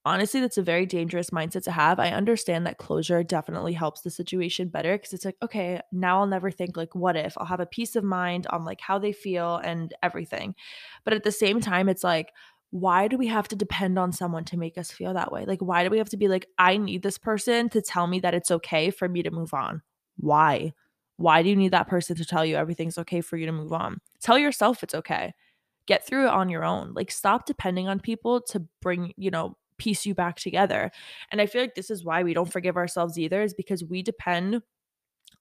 honestly 0.05 0.41
that's 0.41 0.57
a 0.57 0.63
very 0.63 0.85
dangerous 0.85 1.29
mindset 1.29 1.63
to 1.65 1.71
have. 1.71 1.99
I 1.99 2.09
understand 2.09 2.65
that 2.65 2.77
closure 2.77 3.23
definitely 3.23 3.73
helps 3.73 4.01
the 4.01 4.09
situation 4.09 4.69
better 4.69 4.97
because 4.97 5.13
it's 5.13 5.25
like, 5.25 5.37
okay, 5.43 5.79
now 5.91 6.19
I'll 6.19 6.27
never 6.27 6.49
think 6.49 6.75
like 6.75 6.95
what 6.95 7.15
if. 7.15 7.37
I'll 7.37 7.45
have 7.45 7.59
a 7.59 7.65
peace 7.65 7.95
of 7.95 8.03
mind 8.03 8.47
on 8.47 8.65
like 8.65 8.81
how 8.81 8.97
they 8.97 9.13
feel 9.13 9.57
and 9.57 9.93
everything. 10.01 10.55
But 11.03 11.13
at 11.13 11.23
the 11.23 11.31
same 11.31 11.61
time 11.61 11.87
it's 11.89 12.03
like 12.03 12.31
why 12.71 13.07
do 13.07 13.19
we 13.19 13.27
have 13.27 13.47
to 13.47 13.55
depend 13.55 13.99
on 13.99 14.11
someone 14.11 14.43
to 14.45 14.57
make 14.57 14.79
us 14.79 14.89
feel 14.89 15.13
that 15.13 15.31
way? 15.31 15.45
Like 15.45 15.61
why 15.61 15.83
do 15.83 15.91
we 15.91 15.99
have 15.99 16.09
to 16.09 16.17
be 16.17 16.27
like 16.27 16.47
I 16.57 16.77
need 16.77 17.03
this 17.03 17.19
person 17.19 17.69
to 17.69 17.81
tell 17.81 18.07
me 18.07 18.19
that 18.21 18.33
it's 18.33 18.49
okay 18.49 18.89
for 18.89 19.07
me 19.07 19.21
to 19.21 19.31
move 19.31 19.53
on? 19.53 19.83
Why? 20.17 20.73
Why 21.17 21.43
do 21.43 21.49
you 21.49 21.55
need 21.55 21.71
that 21.71 21.87
person 21.87 22.15
to 22.17 22.25
tell 22.25 22.45
you 22.45 22.55
everything's 22.55 22.97
okay 22.97 23.21
for 23.21 23.37
you 23.37 23.45
to 23.45 23.51
move 23.51 23.73
on? 23.73 23.99
Tell 24.21 24.37
yourself 24.37 24.83
it's 24.83 24.95
okay. 24.95 25.33
Get 25.85 26.05
through 26.05 26.27
it 26.27 26.33
on 26.33 26.49
your 26.49 26.63
own. 26.63 26.93
Like, 26.93 27.11
stop 27.11 27.45
depending 27.45 27.87
on 27.87 27.99
people 27.99 28.41
to 28.49 28.65
bring, 28.81 29.13
you 29.17 29.31
know, 29.31 29.57
piece 29.77 30.05
you 30.05 30.15
back 30.15 30.37
together. 30.37 30.91
And 31.31 31.41
I 31.41 31.45
feel 31.45 31.61
like 31.61 31.75
this 31.75 31.91
is 31.91 32.05
why 32.05 32.23
we 32.23 32.33
don't 32.33 32.51
forgive 32.51 32.77
ourselves 32.77 33.19
either, 33.19 33.41
is 33.43 33.53
because 33.53 33.83
we 33.83 34.01
depend 34.01 34.61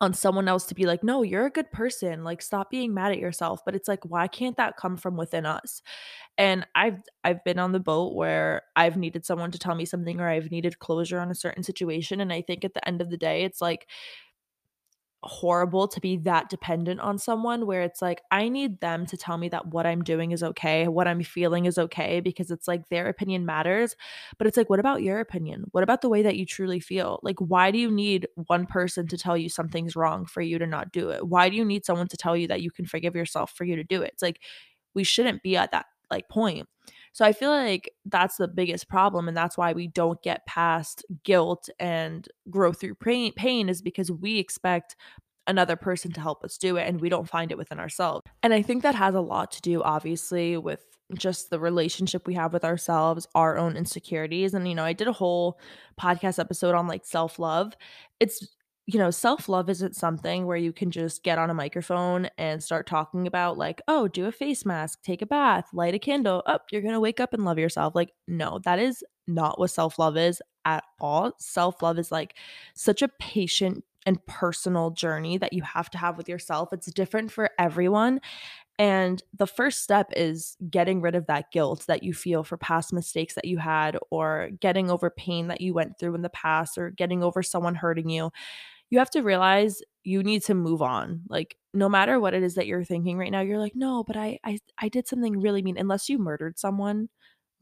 on 0.01 0.13
someone 0.13 0.49
else 0.49 0.67
to 0.67 0.75
be 0.75 0.85
like, 0.85 1.05
no, 1.05 1.23
you're 1.23 1.47
a 1.47 1.51
good 1.51 1.71
person. 1.71 2.25
Like, 2.25 2.43
stop 2.43 2.71
being 2.71 2.93
mad 2.93 3.13
at 3.13 3.19
yourself. 3.19 3.61
But 3.65 3.77
it's 3.77 3.87
like, 3.87 4.05
why 4.05 4.27
can't 4.27 4.57
that 4.57 4.77
come 4.77 4.97
from 4.97 5.17
within 5.17 5.47
us? 5.47 5.81
And 6.39 6.67
I've 6.75 6.99
I've 7.25 7.45
been 7.45 7.59
on 7.61 7.73
the 7.73 7.81
boat 7.81 8.15
where 8.15 8.63
I've 8.77 8.97
needed 8.97 9.25
someone 9.27 9.53
to 9.53 9.59
tell 9.59 9.77
me 9.77 9.85
something 9.85 10.21
or 10.21 10.29
I've 10.29 10.51
needed 10.51 10.81
closure 10.81 11.21
on 11.21 11.31
a 11.31 11.37
certain 11.37 11.63
situation. 11.63 12.21
And 12.21 12.33
I 12.33 12.43
think 12.43 12.65
at 12.65 12.75
the 12.75 12.87
end 12.89 13.01
of 13.03 13.11
the 13.11 13.17
day, 13.19 13.45
it's 13.45 13.61
like 13.61 13.89
horrible 15.25 15.87
to 15.87 16.01
be 16.01 16.17
that 16.17 16.49
dependent 16.49 17.01
on 17.01 17.17
someone 17.17 17.67
where 17.67 17.83
it's 17.83 18.03
like 18.03 18.23
I 18.31 18.49
need 18.49 18.81
them 18.81 19.07
to 19.07 19.17
tell 19.17 19.39
me 19.39 19.49
that 19.51 19.69
what 19.69 19.87
I'm 19.87 20.03
doing 20.03 20.33
is 20.33 20.43
okay, 20.43 20.89
what 20.89 21.07
I'm 21.07 21.23
feeling 21.23 21.67
is 21.67 21.79
okay 21.79 22.21
because 22.21 22.51
it's 22.51 22.67
like 22.67 22.89
their 22.89 23.09
opinion 23.09 23.47
matters, 23.47 23.95
but 24.39 24.47
it's 24.47 24.57
like 24.57 24.69
what 24.69 24.81
about 24.81 25.03
your 25.03 25.21
opinion? 25.21 25.65
What 25.71 25.85
about 25.85 26.01
the 26.01 26.09
way 26.09 26.23
that 26.23 26.37
you 26.37 26.45
truly 26.45 26.81
feel? 26.81 27.21
Like 27.23 27.39
why 27.39 27.71
do 27.71 27.79
you 27.79 27.91
need 27.91 28.27
one 28.47 28.67
person 28.67 29.07
to 29.09 29.19
tell 29.19 29.37
you 29.37 29.49
something's 29.49 29.95
wrong 29.95 30.27
for 30.27 30.41
you 30.41 30.59
to 30.59 30.67
not 30.67 30.93
do 30.93 31.11
it? 31.11 31.27
Why 31.27 31.49
do 31.49 31.57
you 31.57 31.65
need 31.65 31.85
someone 31.85 32.09
to 32.09 32.17
tell 32.17 32.37
you 32.37 32.49
that 32.49 32.63
you 32.63 32.71
can 32.71 32.87
forgive 32.87 33.15
yourself 33.15 33.53
for 33.53 33.65
you 33.65 33.77
to 33.77 33.85
do 33.85 34.03
it? 34.03 34.11
It's 34.15 34.23
like 34.23 34.41
we 34.95 35.05
shouldn't 35.05 35.43
be 35.43 35.57
at 35.57 35.71
that 35.71 35.87
like 36.11 36.29
point. 36.29 36.69
So 37.13 37.25
I 37.25 37.33
feel 37.33 37.51
like 37.51 37.93
that's 38.07 38.37
the 38.37 38.49
biggest 38.49 38.89
problem 38.89 39.29
and 39.29 39.37
that's 39.37 39.59
why 39.59 39.73
we 39.73 39.87
don't 39.87 40.23
get 40.23 40.47
past 40.47 41.05
guilt 41.25 41.69
and 41.79 42.27
grow 42.51 42.73
through 42.73 42.95
pain, 42.97 43.33
pain 43.35 43.69
is 43.69 43.83
because 43.83 44.11
we 44.11 44.39
expect 44.39 44.97
another 45.47 45.77
person 45.77 46.13
to 46.13 46.21
help 46.21 46.45
us 46.45 46.57
do 46.57 46.77
it 46.77 46.89
and 46.89 47.01
we 47.01 47.09
don't 47.09 47.29
find 47.29 47.51
it 47.51 47.59
within 47.59 47.79
ourselves. 47.79 48.23
And 48.43 48.55
I 48.55 48.63
think 48.63 48.83
that 48.83 48.95
has 48.95 49.15
a 49.15 49.21
lot 49.21 49.51
to 49.53 49.61
do 49.61 49.83
obviously 49.83 50.57
with 50.57 50.85
just 51.15 51.51
the 51.51 51.59
relationship 51.61 52.27
we 52.27 52.35
have 52.35 52.53
with 52.53 52.65
ourselves, 52.65 53.27
our 53.35 53.59
own 53.59 53.77
insecurities. 53.77 54.55
And 54.55 54.67
you 54.67 54.75
know, 54.75 54.85
I 54.85 54.93
did 54.93 55.09
a 55.09 55.13
whole 55.13 55.59
podcast 56.01 56.39
episode 56.39 56.75
on 56.75 56.87
like 56.87 57.05
self-love. 57.05 57.75
It's 58.21 58.47
you 58.87 58.99
know, 58.99 59.11
self 59.11 59.49
love 59.49 59.71
isn't 59.71 59.95
something 59.95 60.47
where 60.47 60.57
you 60.57 60.73
can 60.73 60.91
just 60.91 61.23
get 61.23 61.39
on 61.39 61.51
a 61.51 61.55
microphone 61.55 62.29
and 62.37 62.63
start 62.63 62.87
talking 62.87 63.27
about, 63.27 63.57
like, 63.57 63.81
oh, 63.87 64.09
do 64.09 64.27
a 64.27 64.33
face 64.33 64.65
mask, 64.67 65.03
take 65.03 65.23
a 65.23 65.27
bath, 65.27 65.69
light 65.73 65.95
a 65.95 65.99
candle. 65.99 66.43
Up, 66.47 66.63
oh, 66.65 66.69
you're 66.73 66.83
going 66.83 66.95
to 66.95 67.01
wake 67.01 67.21
up 67.21 67.33
and 67.33 67.45
love 67.45 67.59
yourself. 67.59 67.95
Like, 67.95 68.11
no, 68.27 68.59
that 68.65 68.79
is 68.81 69.05
not 69.29 69.59
what 69.59 69.71
self 69.71 69.99
love 69.99 70.17
is 70.17 70.43
at 70.65 70.83
all. 71.01 71.33
Self 71.39 71.81
love 71.81 71.99
is 71.99 72.11
like 72.11 72.35
such 72.75 73.03
a 73.03 73.09
patient 73.21 73.85
and 74.05 74.25
personal 74.27 74.91
journey 74.91 75.39
that 75.39 75.53
you 75.53 75.63
have 75.63 75.89
to 75.91 75.99
have 75.99 76.17
with 76.17 76.29
yourself. 76.29 76.73
It's 76.73 76.91
different 76.91 77.31
for 77.31 77.51
everyone. 77.59 78.21
And 78.79 79.23
the 79.39 79.47
first 79.47 79.83
step 79.83 80.11
is 80.17 80.57
getting 80.69 81.01
rid 81.03 81.15
of 81.15 81.27
that 81.27 81.53
guilt 81.53 81.85
that 81.87 82.03
you 82.03 82.13
feel 82.13 82.43
for 82.43 82.57
past 82.57 82.93
mistakes 82.93 83.35
that 83.35 83.45
you 83.45 83.59
had, 83.59 83.97
or 84.11 84.51
getting 84.61 84.91
over 84.91 85.09
pain 85.09 85.49
that 85.49 85.61
you 85.61 85.73
went 85.73 86.01
through 86.01 86.17
in 86.17 86.23
the 86.23 86.31
past, 86.31 86.77
or 86.79 86.91
getting 86.91 87.23
over 87.23 87.45
someone 87.45 87.77
hurting 87.77 88.09
you 88.09 88.33
you 88.93 88.99
have 88.99 89.11
to 89.11 89.23
realize 89.23 89.81
you 90.05 90.23
need 90.23 90.43
to 90.45 90.55
move 90.55 90.83
on. 90.83 91.23
Like 91.31 91.57
no 91.75 91.89
matter 91.89 92.21
what 92.21 92.35
it 92.35 92.43
is 92.43 92.57
that 92.57 92.67
you're 92.67 92.85
thinking 92.85 93.17
right 93.19 93.33
now, 93.33 93.41
you're 93.41 93.59
like, 93.59 93.75
"No, 93.75 94.05
but 94.05 94.17
I 94.19 94.39
I 94.45 94.59
I 94.79 94.91
did 94.91 95.09
something 95.09 95.41
really 95.41 95.63
mean." 95.63 95.79
Unless 95.79 96.11
you 96.11 96.19
murdered 96.19 96.59
someone, 96.59 97.09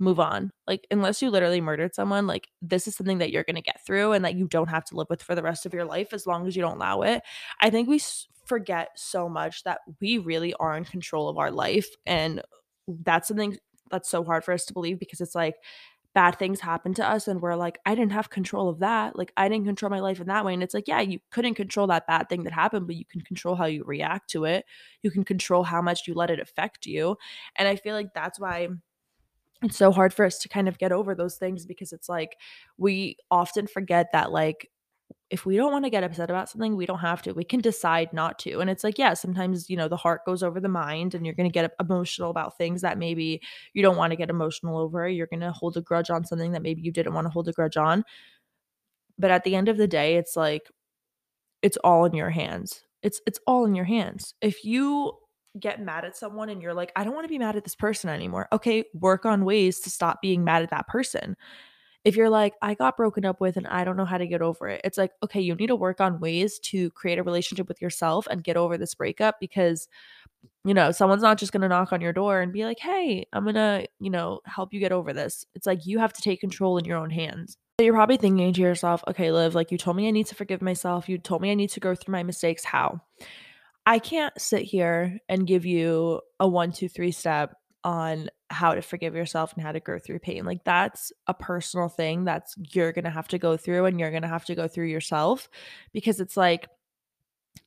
move 0.00 0.18
on. 0.20 0.50
Like 0.66 0.87
unless 0.90 1.22
you 1.22 1.30
literally 1.30 1.60
murdered 1.60 1.94
someone, 1.94 2.26
like 2.26 2.49
this 2.62 2.88
is 2.88 2.96
something 2.96 3.18
that 3.18 3.30
you're 3.30 3.44
going 3.44 3.56
to 3.56 3.62
get 3.62 3.84
through 3.87 4.12
and 4.12 4.25
that 4.25 4.34
you 4.37 4.49
don't 4.49 4.70
have 4.70 4.84
to 4.87 4.96
live 4.96 5.08
with 5.10 5.22
for 5.22 5.34
the 5.37 5.42
rest 5.42 5.66
of 5.66 5.75
your 5.75 5.84
life 5.84 6.12
as 6.12 6.26
long 6.26 6.46
as 6.49 6.56
you 6.56 6.62
don't 6.62 6.76
allow 6.78 7.02
it. 7.02 7.22
I 7.60 7.70
think 7.70 7.88
we 7.88 8.00
forget 8.46 8.88
so 8.96 9.28
much 9.28 9.62
that 9.64 9.80
we 10.00 10.18
really 10.18 10.54
are 10.54 10.76
in 10.76 10.84
control 10.84 11.28
of 11.28 11.38
our 11.38 11.50
life 11.52 11.88
and 12.06 12.42
that's 12.88 13.28
something 13.28 13.56
that's 13.90 14.08
so 14.10 14.25
hard 14.25 14.44
for 14.44 14.52
us 14.52 14.64
to 14.66 14.72
believe 14.72 14.99
because 14.99 15.20
it's 15.20 15.34
like 15.34 15.54
bad 16.14 16.38
things 16.38 16.61
happen 16.61 16.93
to 16.95 17.09
us 17.09 17.29
and 17.29 17.40
we're 17.40 17.55
like 17.55 17.79
I 17.87 17.95
didn't 17.95 18.12
have 18.12 18.31
control 18.31 18.69
of 18.69 18.81
that. 18.81 19.17
Like 19.17 19.33
I 19.37 19.49
didn't 19.49 19.67
control 19.67 19.90
my 19.90 20.00
life 20.00 20.21
in 20.21 20.26
that 20.26 20.45
way 20.45 20.55
and 20.55 20.62
it's 20.62 20.75
like 20.75 20.88
yeah, 20.88 21.00
you 21.00 21.21
couldn't 21.31 21.55
control 21.55 21.87
that 21.88 22.07
bad 22.07 22.29
thing 22.29 22.45
that 22.45 22.52
happened, 22.52 22.87
but 22.87 22.97
you 22.97 23.05
can 23.05 23.21
control 23.21 23.55
how 23.55 23.67
you 23.67 23.85
react 23.85 24.31
to 24.31 24.45
it. 24.45 24.64
You 25.02 25.11
can 25.11 25.25
control 25.25 25.62
how 25.62 25.81
much 25.83 26.07
you 26.07 26.14
let 26.14 26.31
it 26.31 26.40
affect 26.40 26.87
you. 26.87 27.17
And 27.57 27.69
I 27.69 27.76
feel 27.76 27.95
like 27.95 28.12
that's 28.14 28.40
why 28.40 28.69
it's 29.62 29.76
so 29.76 29.93
hard 29.93 30.14
for 30.14 30.25
us 30.25 30.38
to 30.38 30.49
kind 30.49 30.69
of 30.69 30.79
get 30.79 30.93
over 30.93 31.14
those 31.14 31.37
things 31.37 31.67
because 31.67 31.93
it's 31.93 32.09
like 32.09 32.37
we 32.79 33.17
often 33.31 33.67
forget 33.67 34.09
that 34.12 34.33
like 34.33 34.69
if 35.31 35.47
we 35.47 35.57
don't 35.57 35.73
want 35.73 35.85
to 35.85 35.90
get 35.90 36.02
upset 36.02 36.29
about 36.29 36.50
something, 36.50 36.76
we 36.76 36.87
don't 36.87 36.99
have 36.99 37.23
to. 37.23 37.33
We 37.33 37.45
can 37.45 37.61
decide 37.61 38.12
not 38.12 38.38
to. 38.40 38.59
And 38.61 38.69
it's 38.69 38.83
like, 38.83 38.99
yeah, 38.99 39.14
sometimes, 39.14 39.71
you 39.71 39.76
know, 39.76 39.87
the 39.87 39.97
heart 39.97 40.25
goes 40.26 40.43
over 40.43 40.59
the 40.61 40.69
mind 40.69 41.14
and 41.14 41.25
you're 41.25 41.35
going 41.35 41.49
to 41.49 41.52
get 41.52 41.73
emotional 41.79 42.31
about 42.31 42.59
things 42.59 42.83
that 42.83 42.99
maybe 42.99 43.40
you 43.73 43.83
don't 43.83 43.97
want 43.97 44.11
to 44.11 44.17
get 44.17 44.29
emotional 44.29 44.76
over. 44.76 45.09
You're 45.09 45.29
going 45.29 45.40
to 45.40 45.52
hold 45.52 45.76
a 45.76 45.83
grudge 45.83 46.11
on 46.11 46.25
something 46.25 46.52
that 46.52 46.62
maybe 46.62 46.83
you 46.83 46.90
didn't 46.90 47.14
want 47.14 47.26
to 47.26 47.31
hold 47.31 47.49
a 47.49 47.52
grudge 47.52 47.76
on. 47.76 48.05
But 49.19 49.31
at 49.31 49.45
the 49.45 49.55
end 49.55 49.69
of 49.69 49.76
the 49.76 49.88
day, 49.88 50.17
it's 50.17 50.35
like 50.35 50.62
it's 51.62 51.76
all 51.85 52.05
in 52.05 52.14
your 52.14 52.31
hands. 52.31 52.83
It's 53.02 53.21
it's 53.26 53.38
all 53.47 53.64
in 53.67 53.75
your 53.75 53.85
hands. 53.85 54.35
If 54.40 54.64
you 54.64 55.12
get 55.59 55.83
mad 55.83 56.05
at 56.05 56.17
someone 56.17 56.49
and 56.49 56.62
you're 56.62 56.75
like, 56.75 56.93
I 56.97 57.05
don't 57.05 57.14
want 57.14 57.25
to 57.25 57.29
be 57.29 57.38
mad 57.38 57.57
at 57.57 57.64
this 57.64 57.75
person 57.75 58.11
anymore. 58.11 58.49
Okay, 58.52 58.85
work 58.95 59.26
on 59.26 59.45
ways 59.45 59.81
to 59.81 59.90
stop 59.90 60.23
being 60.23 60.45
mad 60.45 60.62
at 60.62 60.71
that 60.71 60.87
person. 60.87 61.37
If 62.04 62.16
you're 62.16 62.30
like, 62.30 62.54
I 62.62 62.75
got 62.75 62.97
broken 62.97 63.25
up 63.25 63.40
with 63.40 63.57
and 63.57 63.66
I 63.66 63.85
don't 63.85 63.97
know 63.97 64.04
how 64.07 64.19
to 64.19 64.26
get 64.26 64.40
over 64.40 64.69
it, 64.69 64.80
it's 64.85 64.97
like, 64.97 65.12
okay, 65.23 65.40
you 65.40 65.54
need 65.54 65.66
to 65.66 65.76
work 65.76 66.00
on 66.00 66.21
ways 66.21 66.59
to 66.64 66.90
create 66.92 67.19
a 67.19 67.23
relationship 67.23 67.69
with 67.69 67.83
yourself 67.83 68.26
and 68.30 68.42
get 68.42 68.57
over 68.57 68.78
this 68.78 68.95
breakup 68.95 69.37
because, 69.38 69.87
you 70.64 70.73
know, 70.73 70.92
someone's 70.92 71.23
not 71.23 71.38
just 71.38 71.52
going 71.52 71.61
to 71.62 71.69
knock 71.69 71.92
on 71.92 72.00
your 72.00 72.12
door 72.12 72.40
and 72.40 72.52
be 72.52 72.64
like, 72.64 72.78
hey, 72.78 73.26
I'm 73.33 73.45
going 73.45 73.54
to, 73.57 73.87
you 73.99 74.11
know, 74.11 74.40
help 74.47 74.73
you 74.73 74.80
get 74.80 74.92
over 74.92 75.12
this. 75.12 75.45
It's 75.54 75.66
like 75.66 75.87
you 75.87 75.99
have 75.99 76.14
to 76.14 76.23
take 76.23 76.40
control 76.40 76.78
in 76.78 76.87
your 76.87 76.99
own 76.99 77.11
hands. 77.11 77.59
So 77.78 77.85
you're 77.85 77.95
probably 77.95 78.19
thinking 78.19 78.52
to 78.52 78.61
yourself, 78.61 79.02
okay, 79.09 79.33
Liv, 79.33 79.54
like 79.54 79.71
you 79.71 79.78
told 79.78 79.97
me 79.97 80.09
I 80.09 80.11
need 80.11 80.26
to 80.26 80.35
forgive 80.35 80.61
myself. 80.61 81.09
You 81.09 81.19
told 81.19 81.42
me 81.42 81.50
I 81.50 81.54
need 81.54 81.71
to 81.71 81.80
go 81.80 81.95
through 81.95 82.12
my 82.12 82.23
mistakes. 82.23 82.64
How? 82.64 83.00
I 83.87 83.99
can't 83.99 84.38
sit 84.38 84.62
here 84.62 85.19
and 85.28 85.47
give 85.47 85.64
you 85.64 86.21
a 86.38 86.47
one, 86.47 86.73
two, 86.73 86.88
three 86.88 87.11
step 87.11 87.54
on 87.83 88.28
how 88.50 88.75
to 88.75 88.83
forgive 88.83 89.14
yourself 89.14 89.52
and 89.54 89.62
how 89.62 89.73
to 89.73 89.80
grow 89.80 89.99
through 89.99 90.19
pain. 90.19 90.45
Like 90.45 90.64
that's 90.64 91.12
a 91.26 91.35
personal 91.35 91.88
thing 91.88 92.25
that's 92.25 92.54
you're 92.73 92.92
going 92.92 93.04
to 93.04 93.11
have 93.11 93.28
to 93.28 93.38
go 93.38 93.57
through 93.57 93.85
and 93.87 93.99
you're 93.99 94.11
going 94.11 94.23
to 94.23 94.28
have 94.28 94.45
to 94.47 94.54
go 94.54 94.66
through 94.66 94.88
yourself 94.88 95.49
because 95.92 96.21
it's 96.21 96.37
like 96.37 96.69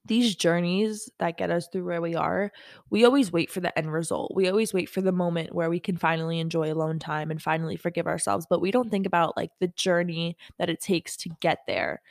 these 0.05 0.35
journeys 0.35 1.09
that 1.19 1.37
get 1.37 1.49
us 1.49 1.67
through 1.67 1.85
where 1.85 2.01
we 2.01 2.15
are, 2.15 2.51
we 2.89 3.05
always 3.05 3.31
wait 3.31 3.49
for 3.49 3.61
the 3.61 3.77
end 3.77 3.91
result. 3.91 4.33
We 4.35 4.49
always 4.49 4.73
wait 4.73 4.89
for 4.89 5.01
the 5.01 5.13
moment 5.13 5.55
where 5.55 5.69
we 5.69 5.79
can 5.79 5.95
finally 5.95 6.39
enjoy 6.39 6.71
alone 6.73 6.99
time 6.99 7.31
and 7.31 7.41
finally 7.41 7.77
forgive 7.77 8.05
ourselves, 8.05 8.45
but 8.49 8.61
we 8.61 8.71
don't 8.71 8.91
think 8.91 9.05
about 9.05 9.37
like 9.37 9.51
the 9.59 9.69
journey 9.69 10.37
that 10.57 10.69
it 10.69 10.81
takes 10.81 11.15
to 11.17 11.29
get 11.39 11.59
there. 11.67 12.01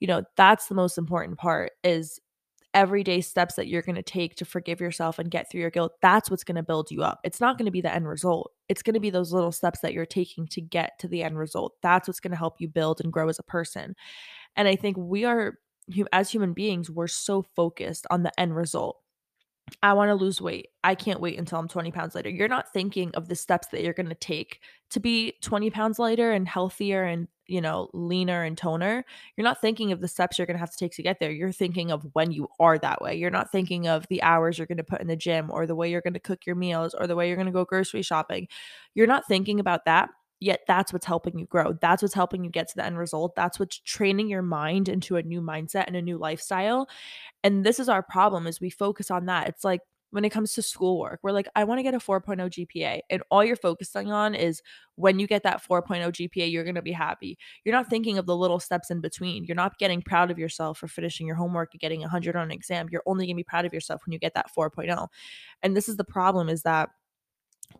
You 0.00 0.08
know, 0.08 0.24
that's 0.36 0.66
the 0.66 0.74
most 0.74 0.98
important 0.98 1.38
part 1.38 1.72
is 1.82 2.20
everyday 2.74 3.20
steps 3.20 3.54
that 3.54 3.68
you're 3.68 3.82
going 3.82 3.96
to 3.96 4.02
take 4.02 4.36
to 4.36 4.44
forgive 4.44 4.80
yourself 4.80 5.18
and 5.18 5.30
get 5.30 5.50
through 5.50 5.60
your 5.60 5.70
guilt, 5.70 5.92
that's 6.02 6.30
what's 6.30 6.44
going 6.44 6.56
to 6.56 6.62
build 6.62 6.90
you 6.90 7.02
up. 7.02 7.20
It's 7.24 7.40
not 7.40 7.58
going 7.58 7.66
to 7.66 7.72
be 7.72 7.80
the 7.80 7.94
end 7.94 8.06
result. 8.08 8.52
It's 8.68 8.82
going 8.82 8.94
to 8.94 9.00
be 9.00 9.10
those 9.10 9.32
little 9.32 9.52
steps 9.52 9.80
that 9.80 9.92
you're 9.92 10.06
taking 10.06 10.46
to 10.48 10.60
get 10.60 10.98
to 11.00 11.08
the 11.08 11.22
end 11.22 11.38
result. 11.38 11.74
That's 11.82 12.08
what's 12.08 12.20
going 12.20 12.32
to 12.32 12.36
help 12.36 12.56
you 12.60 12.68
build 12.68 13.00
and 13.00 13.12
grow 13.12 13.28
as 13.28 13.38
a 13.38 13.44
person. 13.44 13.94
And 14.56 14.68
I 14.68 14.76
think 14.76 14.96
we 14.98 15.24
are, 15.24 15.54
as 16.12 16.30
human 16.30 16.52
beings, 16.52 16.90
we're 16.90 17.06
so 17.06 17.42
focused 17.56 18.06
on 18.10 18.22
the 18.22 18.38
end 18.38 18.54
result. 18.54 18.98
I 19.82 19.92
want 19.92 20.08
to 20.10 20.14
lose 20.14 20.40
weight. 20.40 20.68
I 20.84 20.94
can't 20.94 21.20
wait 21.20 21.38
until 21.38 21.58
I'm 21.58 21.68
20 21.68 21.90
pounds 21.92 22.14
lighter. 22.14 22.30
You're 22.30 22.48
not 22.48 22.72
thinking 22.72 23.10
of 23.14 23.28
the 23.28 23.34
steps 23.34 23.68
that 23.68 23.82
you're 23.82 23.92
going 23.92 24.08
to 24.08 24.14
take 24.14 24.60
to 24.90 25.00
be 25.00 25.34
20 25.42 25.70
pounds 25.70 25.98
lighter 25.98 26.32
and 26.32 26.48
healthier 26.48 27.04
and, 27.04 27.28
you 27.46 27.60
know, 27.60 27.88
leaner 27.92 28.42
and 28.42 28.56
toner. 28.56 29.04
You're 29.36 29.44
not 29.44 29.60
thinking 29.60 29.92
of 29.92 30.00
the 30.00 30.08
steps 30.08 30.38
you're 30.38 30.46
going 30.46 30.56
to 30.56 30.60
have 30.60 30.70
to 30.70 30.76
take 30.76 30.92
to 30.92 31.02
get 31.02 31.20
there. 31.20 31.30
You're 31.30 31.52
thinking 31.52 31.90
of 31.90 32.06
when 32.12 32.30
you 32.30 32.48
are 32.60 32.78
that 32.78 33.02
way. 33.02 33.16
You're 33.16 33.30
not 33.30 33.52
thinking 33.52 33.88
of 33.88 34.06
the 34.08 34.22
hours 34.22 34.58
you're 34.58 34.66
going 34.66 34.78
to 34.78 34.84
put 34.84 35.00
in 35.00 35.06
the 35.06 35.16
gym 35.16 35.50
or 35.50 35.66
the 35.66 35.74
way 35.76 35.90
you're 35.90 36.00
going 36.00 36.14
to 36.14 36.20
cook 36.20 36.46
your 36.46 36.56
meals 36.56 36.94
or 36.94 37.06
the 37.06 37.16
way 37.16 37.28
you're 37.28 37.36
going 37.36 37.46
to 37.46 37.52
go 37.52 37.64
grocery 37.64 38.02
shopping. 38.02 38.48
You're 38.94 39.06
not 39.06 39.26
thinking 39.26 39.60
about 39.60 39.84
that. 39.84 40.10
Yet 40.40 40.60
that's 40.68 40.92
what's 40.92 41.06
helping 41.06 41.38
you 41.38 41.46
grow. 41.46 41.72
That's 41.80 42.02
what's 42.02 42.14
helping 42.14 42.44
you 42.44 42.50
get 42.50 42.68
to 42.68 42.76
the 42.76 42.84
end 42.84 42.98
result. 42.98 43.34
That's 43.34 43.58
what's 43.58 43.80
training 43.80 44.28
your 44.28 44.42
mind 44.42 44.88
into 44.88 45.16
a 45.16 45.22
new 45.22 45.40
mindset 45.40 45.84
and 45.86 45.96
a 45.96 46.02
new 46.02 46.18
lifestyle. 46.18 46.88
And 47.42 47.64
this 47.64 47.80
is 47.80 47.88
our 47.88 48.02
problem 48.02 48.46
is 48.46 48.60
we 48.60 48.70
focus 48.70 49.10
on 49.10 49.26
that. 49.26 49.48
It's 49.48 49.64
like 49.64 49.80
when 50.10 50.24
it 50.24 50.30
comes 50.30 50.54
to 50.54 50.62
schoolwork, 50.62 51.20
we're 51.22 51.32
like, 51.32 51.48
I 51.54 51.64
want 51.64 51.80
to 51.80 51.82
get 51.82 51.92
a 51.92 51.98
4.0 51.98 52.38
GPA. 52.38 53.00
And 53.10 53.22
all 53.30 53.44
you're 53.44 53.56
focusing 53.56 54.10
on 54.10 54.34
is 54.34 54.62
when 54.94 55.18
you 55.18 55.26
get 55.26 55.42
that 55.42 55.62
4.0 55.62 56.02
GPA, 56.12 56.50
you're 56.50 56.64
going 56.64 56.74
to 56.76 56.82
be 56.82 56.92
happy. 56.92 57.36
You're 57.64 57.74
not 57.74 57.90
thinking 57.90 58.16
of 58.16 58.24
the 58.24 58.36
little 58.36 58.58
steps 58.58 58.90
in 58.90 59.00
between. 59.00 59.44
You're 59.44 59.54
not 59.54 59.78
getting 59.78 60.00
proud 60.00 60.30
of 60.30 60.38
yourself 60.38 60.78
for 60.78 60.88
finishing 60.88 61.26
your 61.26 61.36
homework 61.36 61.70
and 61.74 61.80
getting 61.80 62.00
100 62.00 62.36
on 62.36 62.44
an 62.44 62.50
exam. 62.52 62.88
You're 62.90 63.02
only 63.04 63.26
going 63.26 63.36
to 63.36 63.40
be 63.40 63.44
proud 63.44 63.66
of 63.66 63.74
yourself 63.74 64.00
when 64.06 64.12
you 64.12 64.18
get 64.18 64.34
that 64.34 64.50
4.0. 64.56 65.08
And 65.62 65.76
this 65.76 65.88
is 65.88 65.96
the 65.96 66.04
problem 66.04 66.48
is 66.48 66.62
that 66.62 66.88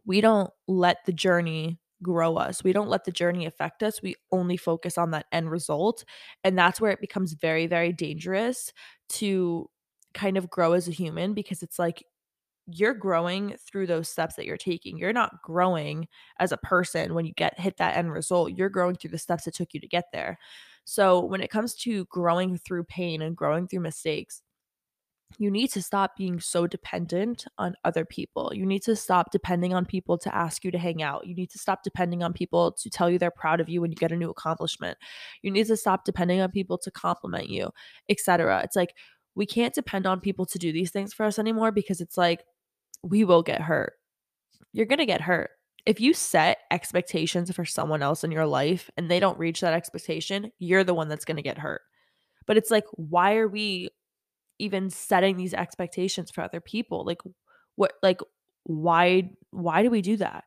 we 0.05 0.21
don't 0.21 0.51
let 0.67 0.99
the 1.07 1.13
journey 1.13 1.79
grow 2.03 2.37
us. 2.37 2.63
We 2.63 2.73
don't 2.73 2.89
let 2.89 3.05
the 3.05 3.13
journey 3.13 3.47
affect 3.47 3.83
us. 3.83 4.03
We 4.03 4.17
only 4.33 4.57
focus 4.57 4.99
on 4.99 5.11
that 5.13 5.27
end 5.33 5.51
result. 5.51 6.05
And 6.45 6.59
that's 6.59 6.81
where 6.81 6.93
it 6.93 7.01
becomes 7.01 7.33
very, 7.35 7.67
very 7.67 7.93
dangerous 7.93 8.73
to 9.11 9.69
kind 10.15 10.37
of 10.37 10.51
grow 10.51 10.73
as 10.73 10.89
a 10.89 10.93
human 10.93 11.35
because 11.35 11.63
it's 11.63 11.79
like 11.79 12.05
you're 12.67 12.95
growing 12.95 13.57
through 13.67 13.87
those 13.87 14.09
steps 14.09 14.37
that 14.37 14.45
you're 14.45 14.57
taking. 14.57 14.99
You're 14.99 15.13
not 15.13 15.43
growing 15.43 16.07
as 16.39 16.53
a 16.53 16.59
person 16.59 17.15
when 17.15 17.25
you 17.25 17.33
get 17.33 17.59
hit 17.59 17.79
that 17.79 17.97
end 17.97 18.13
result. 18.13 18.53
You're 18.53 18.69
growing 18.69 18.95
through 18.95 19.11
the 19.11 19.19
steps 19.19 19.47
it 19.47 19.55
took 19.55 19.73
you 19.73 19.81
to 19.81 19.89
get 19.89 20.05
there. 20.13 20.39
So 20.85 21.25
when 21.25 21.41
it 21.41 21.51
comes 21.51 21.75
to 21.77 22.05
growing 22.07 22.59
through 22.59 22.85
pain 22.85 23.23
and 23.23 23.37
growing 23.37 23.69
through 23.69 23.81
mistakes, 23.81 24.43
you 25.37 25.51
need 25.51 25.69
to 25.69 25.83
stop 25.83 26.17
being 26.17 26.41
so 26.41 26.67
dependent 26.67 27.45
on 27.59 27.75
other 27.85 28.05
people. 28.05 28.51
You 28.55 28.65
need 28.65 28.83
to 28.85 28.97
stop 28.97 29.31
depending 29.31 29.75
on 29.75 29.85
people 29.85 30.17
to 30.19 30.35
ask 30.35 30.65
you 30.65 30.71
to 30.71 30.79
hang 30.79 31.03
out. 31.03 31.27
You 31.27 31.35
need 31.35 31.51
to 31.51 31.59
stop 31.59 31.83
depending 31.83 32.23
on 32.23 32.33
people 32.33 32.73
to 32.73 32.89
tell 32.89 33.11
you 33.11 33.19
they're 33.19 33.31
proud 33.31 33.61
of 33.61 33.69
you 33.69 33.81
when 33.81 33.93
you 33.93 33.97
get 33.97 34.11
a 34.11 34.17
new 34.17 34.31
accomplishment. 34.31 34.97
You 35.43 35.51
need 35.51 35.67
to 35.67 35.77
stop 35.77 36.05
depending 36.05 36.41
on 36.41 36.51
people 36.51 36.79
to 36.79 36.91
compliment 36.91 37.51
you, 37.51 37.71
etc. 38.09 38.63
It's 38.65 38.77
like 38.77 38.95
we 39.35 39.45
can't 39.45 39.75
depend 39.75 40.07
on 40.07 40.21
people 40.21 40.47
to 40.47 40.59
do 40.59 40.73
these 40.73 40.91
things 40.91 41.13
for 41.13 41.27
us 41.27 41.39
anymore 41.39 41.73
because 41.73 42.01
it's 42.01 42.17
like 42.17 42.43
we 43.03 43.25
will 43.25 43.43
get 43.43 43.61
hurt. 43.61 43.93
You're 44.73 44.87
going 44.87 44.99
to 44.99 45.07
get 45.07 45.21
hurt. 45.21 45.51
If 45.87 46.01
you 46.01 46.13
set 46.13 46.59
expectations 46.71 47.51
for 47.53 47.65
someone 47.65 48.03
else 48.03 48.25
in 48.25 48.33
your 48.33 48.47
life 48.47 48.91
and 48.97 49.11
they 49.11 49.21
don't 49.21 49.39
reach 49.39 49.61
that 49.61 49.75
expectation, 49.75 50.53
you're 50.59 50.85
the 50.85 50.95
one 50.95 51.09
that's 51.09 51.25
going 51.25 51.37
to 51.37 51.43
get 51.43 51.59
hurt. 51.59 51.83
But 52.47 52.57
it's 52.57 52.71
like, 52.71 52.85
why 52.93 53.37
are 53.37 53.47
we 53.47 53.91
even 54.59 54.91
setting 54.91 55.37
these 55.37 55.55
expectations 55.55 56.31
for 56.31 56.43
other 56.43 56.61
people 56.61 57.05
like 57.05 57.21
what 57.77 57.93
like 58.03 58.21
why 58.65 59.31
why 59.51 59.83
do 59.83 59.89
we 59.89 60.03
do 60.03 60.17
that? 60.19 60.45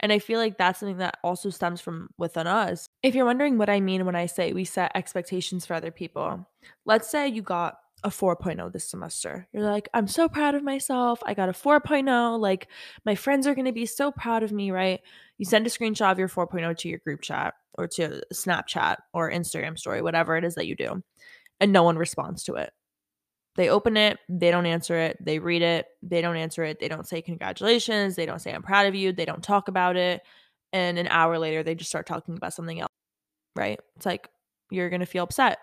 And 0.00 0.12
i 0.12 0.18
feel 0.20 0.38
like 0.38 0.56
that's 0.56 0.78
something 0.80 0.98
that 0.98 1.18
also 1.24 1.50
stems 1.50 1.80
from 1.80 2.08
within 2.18 2.46
us. 2.46 2.88
If 3.02 3.14
you're 3.14 3.24
wondering 3.24 3.58
what 3.58 3.68
i 3.68 3.80
mean 3.80 4.06
when 4.06 4.14
i 4.14 4.26
say 4.26 4.52
we 4.52 4.64
set 4.64 4.92
expectations 4.94 5.66
for 5.66 5.74
other 5.74 5.90
people 5.90 6.48
let's 6.86 7.10
say 7.10 7.28
you 7.28 7.42
got 7.42 7.78
a 8.04 8.10
4.0 8.10 8.70
this 8.70 8.88
semester. 8.88 9.48
You're 9.52 9.64
like 9.64 9.88
i'm 9.92 10.06
so 10.06 10.28
proud 10.28 10.54
of 10.54 10.62
myself. 10.62 11.20
I 11.26 11.34
got 11.34 11.48
a 11.48 11.52
4.0 11.52 12.38
like 12.38 12.68
my 13.04 13.14
friends 13.16 13.46
are 13.46 13.54
going 13.54 13.64
to 13.64 13.72
be 13.72 13.86
so 13.86 14.12
proud 14.12 14.42
of 14.42 14.52
me 14.52 14.70
right? 14.70 15.00
You 15.38 15.44
send 15.46 15.66
a 15.66 15.70
screenshot 15.70 16.12
of 16.12 16.18
your 16.18 16.28
4.0 16.28 16.76
to 16.78 16.88
your 16.88 16.98
group 17.00 17.22
chat 17.22 17.54
or 17.76 17.88
to 17.88 18.22
snapchat 18.32 18.96
or 19.12 19.30
instagram 19.30 19.76
story 19.76 20.00
whatever 20.00 20.36
it 20.36 20.44
is 20.44 20.54
that 20.54 20.66
you 20.66 20.76
do 20.76 21.02
and 21.60 21.72
no 21.72 21.82
one 21.82 21.96
responds 21.96 22.44
to 22.44 22.54
it 22.54 22.72
they 23.56 23.68
open 23.68 23.96
it, 23.96 24.18
they 24.28 24.50
don't 24.50 24.66
answer 24.66 24.96
it. 24.96 25.16
They 25.20 25.38
read 25.38 25.62
it, 25.62 25.86
they 26.02 26.20
don't 26.20 26.36
answer 26.36 26.64
it. 26.64 26.80
They 26.80 26.88
don't 26.88 27.06
say 27.06 27.22
congratulations. 27.22 28.16
They 28.16 28.26
don't 28.26 28.40
say 28.40 28.52
I'm 28.52 28.62
proud 28.62 28.86
of 28.86 28.94
you. 28.94 29.12
They 29.12 29.24
don't 29.24 29.42
talk 29.42 29.68
about 29.68 29.96
it. 29.96 30.22
And 30.72 30.98
an 30.98 31.08
hour 31.08 31.38
later, 31.38 31.62
they 31.62 31.74
just 31.74 31.90
start 31.90 32.06
talking 32.06 32.36
about 32.36 32.52
something 32.52 32.80
else, 32.80 32.90
right? 33.54 33.78
It's 33.96 34.06
like 34.06 34.28
you're 34.70 34.90
going 34.90 35.00
to 35.00 35.06
feel 35.06 35.24
upset. 35.24 35.58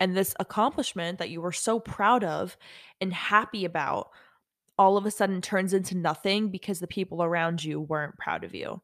And 0.00 0.16
this 0.16 0.34
accomplishment 0.40 1.18
that 1.18 1.30
you 1.30 1.40
were 1.40 1.52
so 1.52 1.78
proud 1.78 2.24
of 2.24 2.56
and 3.00 3.12
happy 3.12 3.64
about 3.64 4.08
all 4.76 4.96
of 4.96 5.06
a 5.06 5.12
sudden 5.12 5.40
turns 5.40 5.72
into 5.72 5.96
nothing 5.96 6.48
because 6.48 6.80
the 6.80 6.88
people 6.88 7.22
around 7.22 7.62
you 7.62 7.80
weren't 7.80 8.18
proud 8.18 8.42
of 8.42 8.52
you. 8.52 8.82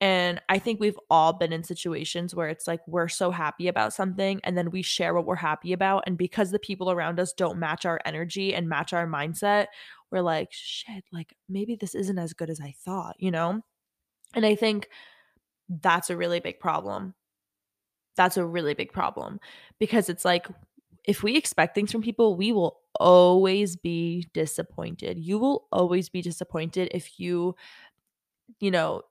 And 0.00 0.40
I 0.48 0.58
think 0.60 0.78
we've 0.78 0.98
all 1.10 1.32
been 1.32 1.52
in 1.52 1.64
situations 1.64 2.34
where 2.34 2.48
it's 2.48 2.68
like 2.68 2.80
we're 2.86 3.08
so 3.08 3.32
happy 3.32 3.66
about 3.66 3.92
something 3.92 4.40
and 4.44 4.56
then 4.56 4.70
we 4.70 4.82
share 4.82 5.12
what 5.12 5.26
we're 5.26 5.34
happy 5.34 5.72
about. 5.72 6.04
And 6.06 6.16
because 6.16 6.52
the 6.52 6.58
people 6.60 6.90
around 6.90 7.18
us 7.18 7.32
don't 7.32 7.58
match 7.58 7.84
our 7.84 8.00
energy 8.04 8.54
and 8.54 8.68
match 8.68 8.92
our 8.92 9.08
mindset, 9.08 9.66
we're 10.12 10.22
like, 10.22 10.48
shit, 10.52 11.04
like 11.12 11.34
maybe 11.48 11.74
this 11.74 11.96
isn't 11.96 12.18
as 12.18 12.32
good 12.32 12.48
as 12.48 12.60
I 12.60 12.74
thought, 12.84 13.16
you 13.18 13.32
know? 13.32 13.60
And 14.34 14.46
I 14.46 14.54
think 14.54 14.88
that's 15.68 16.10
a 16.10 16.16
really 16.16 16.38
big 16.38 16.60
problem. 16.60 17.14
That's 18.16 18.36
a 18.36 18.46
really 18.46 18.74
big 18.74 18.92
problem 18.92 19.40
because 19.78 20.08
it's 20.08 20.24
like 20.24 20.46
if 21.04 21.22
we 21.22 21.36
expect 21.36 21.74
things 21.74 21.90
from 21.90 22.02
people, 22.02 22.36
we 22.36 22.52
will 22.52 22.80
always 23.00 23.76
be 23.76 24.28
disappointed. 24.34 25.18
You 25.18 25.38
will 25.38 25.66
always 25.72 26.08
be 26.08 26.20
disappointed 26.20 26.90
if 26.92 27.18
you, 27.18 27.54
you 28.60 28.70
know, 28.70 29.02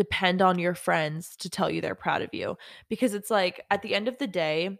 depend 0.00 0.40
on 0.40 0.58
your 0.58 0.74
friends 0.74 1.36
to 1.36 1.50
tell 1.50 1.70
you 1.70 1.82
they're 1.82 1.94
proud 1.94 2.22
of 2.22 2.30
you 2.32 2.56
because 2.88 3.12
it's 3.12 3.30
like 3.30 3.62
at 3.70 3.82
the 3.82 3.94
end 3.94 4.08
of 4.08 4.16
the 4.16 4.26
day, 4.26 4.78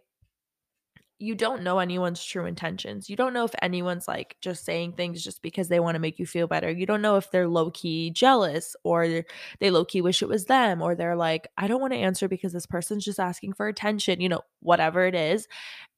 you 1.19 1.35
don't 1.35 1.61
know 1.61 1.77
anyone's 1.77 2.25
true 2.25 2.47
intentions. 2.47 3.07
You 3.07 3.15
don't 3.15 3.35
know 3.35 3.45
if 3.45 3.53
anyone's 3.61 4.07
like 4.07 4.35
just 4.41 4.65
saying 4.65 4.93
things 4.93 5.23
just 5.23 5.43
because 5.43 5.67
they 5.67 5.79
want 5.79 5.93
to 5.93 5.99
make 5.99 6.17
you 6.17 6.25
feel 6.25 6.47
better. 6.47 6.71
You 6.71 6.87
don't 6.87 7.03
know 7.03 7.17
if 7.17 7.29
they're 7.29 7.47
low 7.47 7.69
key 7.69 8.09
jealous 8.09 8.75
or 8.83 9.23
they 9.59 9.69
low 9.69 9.85
key 9.85 10.01
wish 10.01 10.23
it 10.23 10.27
was 10.27 10.45
them 10.45 10.81
or 10.81 10.95
they're 10.95 11.15
like, 11.15 11.47
I 11.55 11.67
don't 11.67 11.79
want 11.79 11.93
to 11.93 11.99
answer 11.99 12.27
because 12.27 12.53
this 12.53 12.65
person's 12.65 13.05
just 13.05 13.19
asking 13.19 13.53
for 13.53 13.67
attention, 13.67 14.19
you 14.21 14.29
know, 14.29 14.41
whatever 14.61 15.05
it 15.05 15.13
is. 15.13 15.47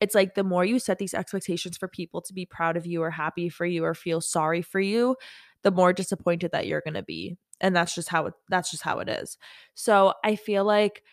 It's 0.02 0.14
like 0.14 0.36
the 0.36 0.44
more 0.44 0.66
you 0.66 0.78
set 0.78 0.98
these 0.98 1.14
expectations 1.14 1.78
for 1.78 1.88
people 1.88 2.22
to 2.24 2.34
be 2.34 2.46
proud 2.46 2.76
of 2.76 2.86
you 2.86 3.02
or 3.02 3.10
happy 3.10 3.48
for 3.48 3.66
you 3.66 3.86
or 3.86 3.94
feel 3.94 4.20
sorry 4.20 4.62
for 4.62 4.82
you, 4.82 5.16
the 5.64 5.72
more 5.72 5.94
disappointed 5.94 6.52
that 6.52 6.68
you're 6.68 6.82
going 6.82 6.94
to 6.94 7.04
be. 7.04 7.38
And 7.62 7.76
that's 7.76 7.96
just 7.96 8.10
how 8.10 8.28
it 8.28 8.34
that's 8.50 8.72
just 8.72 8.84
how 8.84 9.00
it 9.00 9.10
is. 9.10 9.38
So, 9.74 10.14
I 10.24 10.36
feel 10.36 10.66
like 10.66 11.04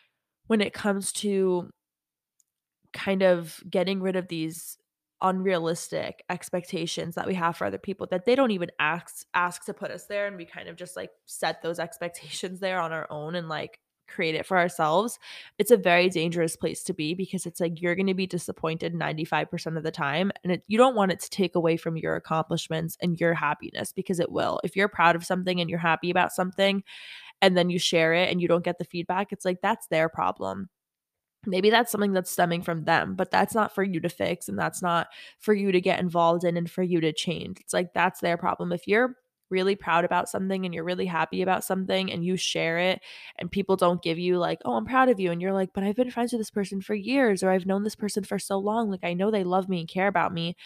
when 0.47 0.61
it 0.61 0.73
comes 0.73 1.13
to 1.13 1.71
kind 2.93 3.23
of 3.23 3.63
getting 3.71 4.01
rid 4.01 4.17
of 4.17 4.29
these 4.29 4.77
unrealistic 5.23 6.25
expectations 6.31 7.15
that 7.15 7.27
we 7.27 7.35
have 7.35 7.57
for 7.57 7.67
other 7.67 7.79
people 7.79 8.07
that 8.11 8.25
they 8.25 8.35
don't 8.35 8.53
even 8.53 8.71
ask 8.81 9.27
ask 9.35 9.65
to 9.67 9.75
put 9.75 9.91
us 9.91 10.07
there 10.07 10.27
and 10.27 10.37
we 10.37 10.47
kind 10.47 10.69
of 10.69 10.77
just 10.77 10.97
like 10.97 11.11
set 11.27 11.63
those 11.63 11.79
expectations 11.79 12.59
there 12.61 12.81
on 12.81 12.91
our 12.91 13.07
own 13.11 13.35
and 13.35 13.49
like 13.49 13.79
create 14.11 14.35
it 14.35 14.47
for 14.47 14.59
ourselves 14.59 15.19
it's 15.59 15.71
a 15.71 15.77
very 15.77 16.09
dangerous 16.09 16.57
place 16.57 16.83
to 16.83 16.93
be 16.93 17.15
because 17.15 17.47
it's 17.47 17.61
like 17.61 17.81
you're 17.81 17.95
going 17.95 18.07
to 18.07 18.15
be 18.15 18.27
disappointed 18.27 18.95
95% 18.95 19.77
of 19.77 19.83
the 19.83 19.91
time 19.91 20.31
and 20.43 20.53
it, 20.53 20.63
you 20.67 20.79
don't 20.79 20.97
want 20.97 21.13
it 21.13 21.21
to 21.21 21.31
take 21.31 21.55
away 21.55 21.77
from 21.77 21.97
your 21.97 22.17
accomplishments 22.17 22.97
and 23.01 23.21
your 23.21 23.35
happiness 23.35 23.93
because 23.93 24.21
it 24.21 24.31
will. 24.31 24.61
If 24.65 24.77
you're 24.77 24.89
proud 24.89 25.17
of 25.17 25.25
something 25.25 25.61
and 25.61 25.71
you're 25.71 25.79
happy 25.79 26.11
about 26.11 26.33
something 26.33 26.83
and 27.43 27.57
then 27.57 27.71
you 27.71 27.79
share 27.79 28.13
it 28.15 28.31
and 28.31 28.41
you 28.41 28.49
don't 28.49 28.65
get 28.65 28.79
the 28.79 28.85
feedback 28.85 29.33
it's 29.33 29.45
like 29.45 29.61
that's 29.63 29.87
their 29.89 30.09
problem. 30.09 30.69
Maybe 31.47 31.71
that's 31.71 31.91
something 31.91 32.13
that's 32.13 32.31
stemming 32.31 32.63
from 32.63 32.85
them 32.85 33.15
but 33.15 33.31
that's 33.31 33.55
not 33.55 33.75
for 33.75 33.83
you 33.83 34.01
to 34.01 34.09
fix 34.09 34.49
and 34.49 34.59
that's 34.59 34.83
not 34.83 35.09
for 35.39 35.55
you 35.55 35.73
to 35.73 35.81
get 35.81 36.01
involved 36.01 36.45
in 36.45 36.57
and 36.57 36.71
for 36.71 36.83
you 36.83 37.01
to 37.01 37.13
change. 37.13 37.59
It's 37.61 37.73
like 37.73 37.93
that's 37.95 38.21
their 38.21 38.37
problem. 38.37 38.73
If 38.73 38.87
you're 38.87 39.17
really 39.51 39.77
proud 39.77 40.05
about 40.05 40.29
something 40.29 40.65
and 40.65 40.75
you're 40.75 40.85
really 40.85 41.07
happy 41.07 41.43
about 41.43 41.65
something 41.65 42.11
and 42.11 42.25
you 42.25 42.37
share 42.37 42.79
it 42.79 43.01
and 43.37 43.51
people 43.51 43.77
don't 43.77 44.03
give 44.03 44.19
you 44.19 44.39
like 44.39 44.61
oh 44.65 44.75
i'm 44.75 44.85
proud 44.85 45.09
of 45.09 45.21
you 45.21 45.31
and 45.31 45.43
you're 45.43 45.53
like 45.53 45.71
but 45.73 45.85
i've 45.85 45.97
been 45.97 46.11
friends 46.11 46.33
with 46.33 46.41
this 46.41 46.51
person 46.51 46.81
for 46.81 46.95
years 46.95 47.43
or 47.43 47.51
i've 47.51 47.67
known 47.67 47.85
this 47.85 47.97
person 47.97 48.25
for 48.25 48.39
so 48.39 48.59
long 48.59 48.91
like 48.91 49.05
i 49.05 49.15
know 49.15 49.31
they 49.31 49.45
love 49.45 49.69
me 49.69 49.81
and 49.81 49.89
care 49.89 50.09
about 50.09 50.33
me 50.33 50.57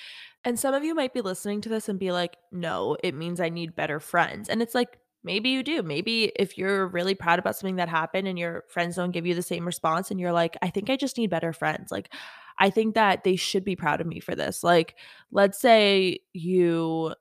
and 0.44 0.58
some 0.58 0.74
of 0.74 0.84
you 0.84 0.94
might 0.94 1.14
be 1.14 1.20
listening 1.20 1.60
to 1.60 1.68
this 1.68 1.88
and 1.88 1.98
be 1.98 2.12
like 2.12 2.36
no 2.52 2.96
it 3.02 3.14
means 3.14 3.40
i 3.40 3.48
need 3.48 3.74
better 3.74 4.00
friends 4.00 4.48
and 4.48 4.62
it's 4.62 4.74
like 4.74 4.98
Maybe 5.24 5.48
you 5.48 5.62
do. 5.62 5.82
Maybe 5.82 6.24
if 6.36 6.58
you're 6.58 6.86
really 6.86 7.14
proud 7.14 7.38
about 7.38 7.56
something 7.56 7.76
that 7.76 7.88
happened 7.88 8.28
and 8.28 8.38
your 8.38 8.64
friends 8.68 8.96
don't 8.96 9.10
give 9.10 9.24
you 9.24 9.34
the 9.34 9.42
same 9.42 9.64
response 9.64 10.10
and 10.10 10.20
you're 10.20 10.32
like, 10.32 10.56
I 10.60 10.68
think 10.68 10.90
I 10.90 10.96
just 10.96 11.16
need 11.16 11.30
better 11.30 11.54
friends. 11.54 11.90
Like, 11.90 12.12
I 12.58 12.68
think 12.68 12.94
that 12.94 13.24
they 13.24 13.36
should 13.36 13.64
be 13.64 13.74
proud 13.74 14.02
of 14.02 14.06
me 14.06 14.20
for 14.20 14.34
this. 14.34 14.62
Like, 14.62 14.96
let's 15.32 15.58
say 15.58 16.18
you 16.34 17.14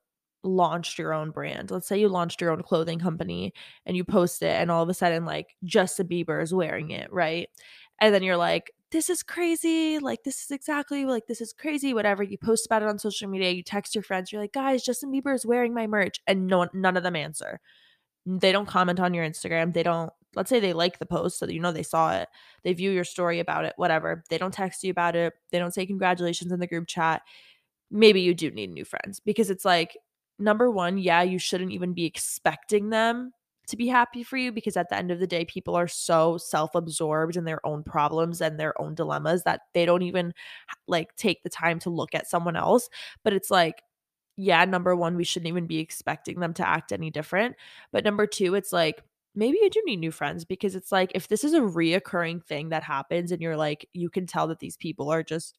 launched 0.44 0.98
your 0.98 1.14
own 1.14 1.32
brand. 1.32 1.72
Let's 1.72 1.88
say 1.88 2.00
you 2.00 2.10
launched 2.10 2.42
your 2.42 2.52
own 2.52 2.62
clothing 2.62 3.00
company 3.00 3.54
and 3.86 3.96
you 3.96 4.04
post 4.04 4.42
it 4.42 4.52
and 4.52 4.70
all 4.70 4.84
of 4.84 4.90
a 4.90 4.94
sudden 4.94 5.26
like 5.26 5.56
Justin 5.64 6.08
Bieber 6.08 6.42
is 6.42 6.54
wearing 6.54 6.92
it, 6.92 7.12
right? 7.12 7.50
And 8.00 8.14
then 8.14 8.24
you're 8.24 8.38
like, 8.38 8.72
this 8.92 9.10
is 9.10 9.24
crazy. 9.24 9.98
Like, 9.98 10.24
this 10.24 10.44
is 10.44 10.52
exactly 10.52 11.06
like, 11.06 11.26
this 11.26 11.42
is 11.42 11.52
crazy. 11.54 11.94
Whatever. 11.94 12.22
You 12.22 12.38
post 12.38 12.66
about 12.66 12.84
it 12.84 12.90
on 12.90 13.00
social 13.00 13.28
media, 13.28 13.50
you 13.52 13.64
text 13.64 13.96
your 13.96 14.04
friends, 14.04 14.32
you're 14.32 14.42
like, 14.42 14.54
guys, 14.54 14.84
Justin 14.84 15.12
Bieber 15.12 15.34
is 15.34 15.46
wearing 15.46 15.74
my 15.74 15.88
merch. 15.88 16.20
And 16.28 16.46
no, 16.48 16.68
none 16.74 16.98
of 16.98 17.04
them 17.04 17.16
answer 17.16 17.60
they 18.26 18.52
don't 18.52 18.68
comment 18.68 19.00
on 19.00 19.14
your 19.14 19.26
Instagram. 19.26 19.74
They 19.74 19.84
don't, 19.84 20.12
let's 20.36 20.50
say 20.50 20.60
they 20.60 20.74
like 20.74 21.00
the 21.00 21.06
post 21.06 21.38
so 21.38 21.48
you 21.48 21.60
know 21.60 21.72
they 21.72 21.84
saw 21.84 22.16
it. 22.16 22.30
They 22.64 22.74
view 22.74 22.92
your 22.92 23.04
story 23.04 23.40
about 23.40 23.66
it, 23.66 23.74
whatever. 23.76 24.24
They 24.30 24.38
don't 24.38 24.54
text 24.54 24.84
you 24.84 24.92
about 24.92 25.16
it. 25.16 25.34
They 25.52 25.60
don't 25.60 25.74
say 25.74 25.86
congratulations 25.86 26.52
in 26.52 26.60
the 26.60 26.68
group 26.68 26.88
chat. 26.88 27.22
Maybe 27.92 28.22
you 28.22 28.34
do 28.34 28.50
need 28.52 28.72
new 28.72 28.86
friends 28.86 29.20
because 29.20 29.50
it's 29.50 29.66
like, 29.66 29.98
number 30.40 30.70
one, 30.70 30.98
yeah, 30.98 31.22
you 31.22 31.40
shouldn't 31.40 31.72
even 31.72 31.94
be 31.94 32.06
expecting 32.06 32.90
them 32.90 33.32
to 33.68 33.78
be 33.78 33.88
happy 33.88 34.24
for 34.24 34.38
you 34.38 34.52
because 34.52 34.76
at 34.76 34.90
the 34.90 34.98
end 34.98 35.12
of 35.12 35.20
the 35.20 35.28
day, 35.28 35.46
people 35.46 35.76
are 35.76 35.88
so 35.88 36.38
self 36.38 36.76
absorbed 36.76 37.38
in 37.38 37.46
their 37.46 37.66
own 37.66 37.84
problems 37.84 38.42
and 38.42 38.60
their 38.60 38.80
own 38.82 38.96
dilemmas 38.96 39.44
that 39.44 39.62
they 39.74 39.86
don't 39.86 40.02
even 40.02 40.34
like 40.88 41.16
take 41.16 41.44
the 41.44 41.50
time 41.50 41.80
to 41.80 41.90
look 41.90 42.14
at 42.14 42.30
someone 42.30 42.56
else. 42.56 42.90
But 43.24 43.34
it's 43.34 43.50
like, 43.52 43.82
yeah, 44.36 44.66
number 44.66 44.96
one, 44.96 45.16
we 45.16 45.24
shouldn't 45.24 45.48
even 45.48 45.68
be 45.68 45.80
expecting 45.80 46.40
them 46.40 46.54
to 46.56 46.68
act 46.68 46.92
any 46.92 47.12
different. 47.12 47.56
But 47.92 48.04
number 48.04 48.28
two, 48.28 48.56
it's 48.56 48.74
like, 48.74 49.02
maybe 49.36 49.58
you 49.62 49.70
do 49.70 49.82
need 49.86 49.98
new 49.98 50.12
friends 50.12 50.46
because 50.46 50.76
it's 50.76 50.92
like 50.92 51.12
if 51.16 51.28
this 51.28 51.44
is 51.44 51.54
a 51.54 51.60
reoccurring 51.62 52.44
thing 52.46 52.70
that 52.70 52.84
happens 52.84 53.32
and 53.32 53.42
you're 53.42 53.58
like, 53.58 53.88
you 53.94 54.10
can 54.10 54.28
tell 54.28 54.48
that 54.48 54.60
these 54.60 54.78
people 54.78 55.10
are 55.12 55.24
just 55.24 55.58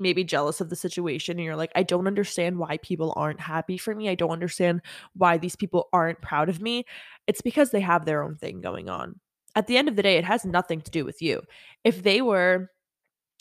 maybe 0.00 0.24
jealous 0.24 0.60
of 0.60 0.70
the 0.70 0.76
situation 0.76 1.38
and 1.38 1.44
you're 1.44 1.56
like, 1.56 1.72
I 1.74 1.82
don't 1.82 2.06
understand 2.06 2.58
why 2.58 2.78
people 2.78 3.12
aren't 3.16 3.40
happy 3.40 3.78
for 3.78 3.94
me. 3.94 4.08
I 4.08 4.14
don't 4.14 4.30
understand 4.30 4.82
why 5.14 5.38
these 5.38 5.56
people 5.56 5.88
aren't 5.92 6.20
proud 6.20 6.48
of 6.48 6.60
me. 6.60 6.84
It's 7.26 7.42
because 7.42 7.70
they 7.70 7.80
have 7.80 8.04
their 8.04 8.22
own 8.22 8.36
thing 8.36 8.60
going 8.60 8.88
on. 8.88 9.20
At 9.54 9.66
the 9.66 9.76
end 9.76 9.88
of 9.88 9.96
the 9.96 10.02
day, 10.02 10.16
it 10.16 10.24
has 10.24 10.44
nothing 10.44 10.80
to 10.80 10.90
do 10.90 11.04
with 11.04 11.22
you. 11.22 11.42
If 11.84 12.02
they 12.02 12.22
were 12.22 12.70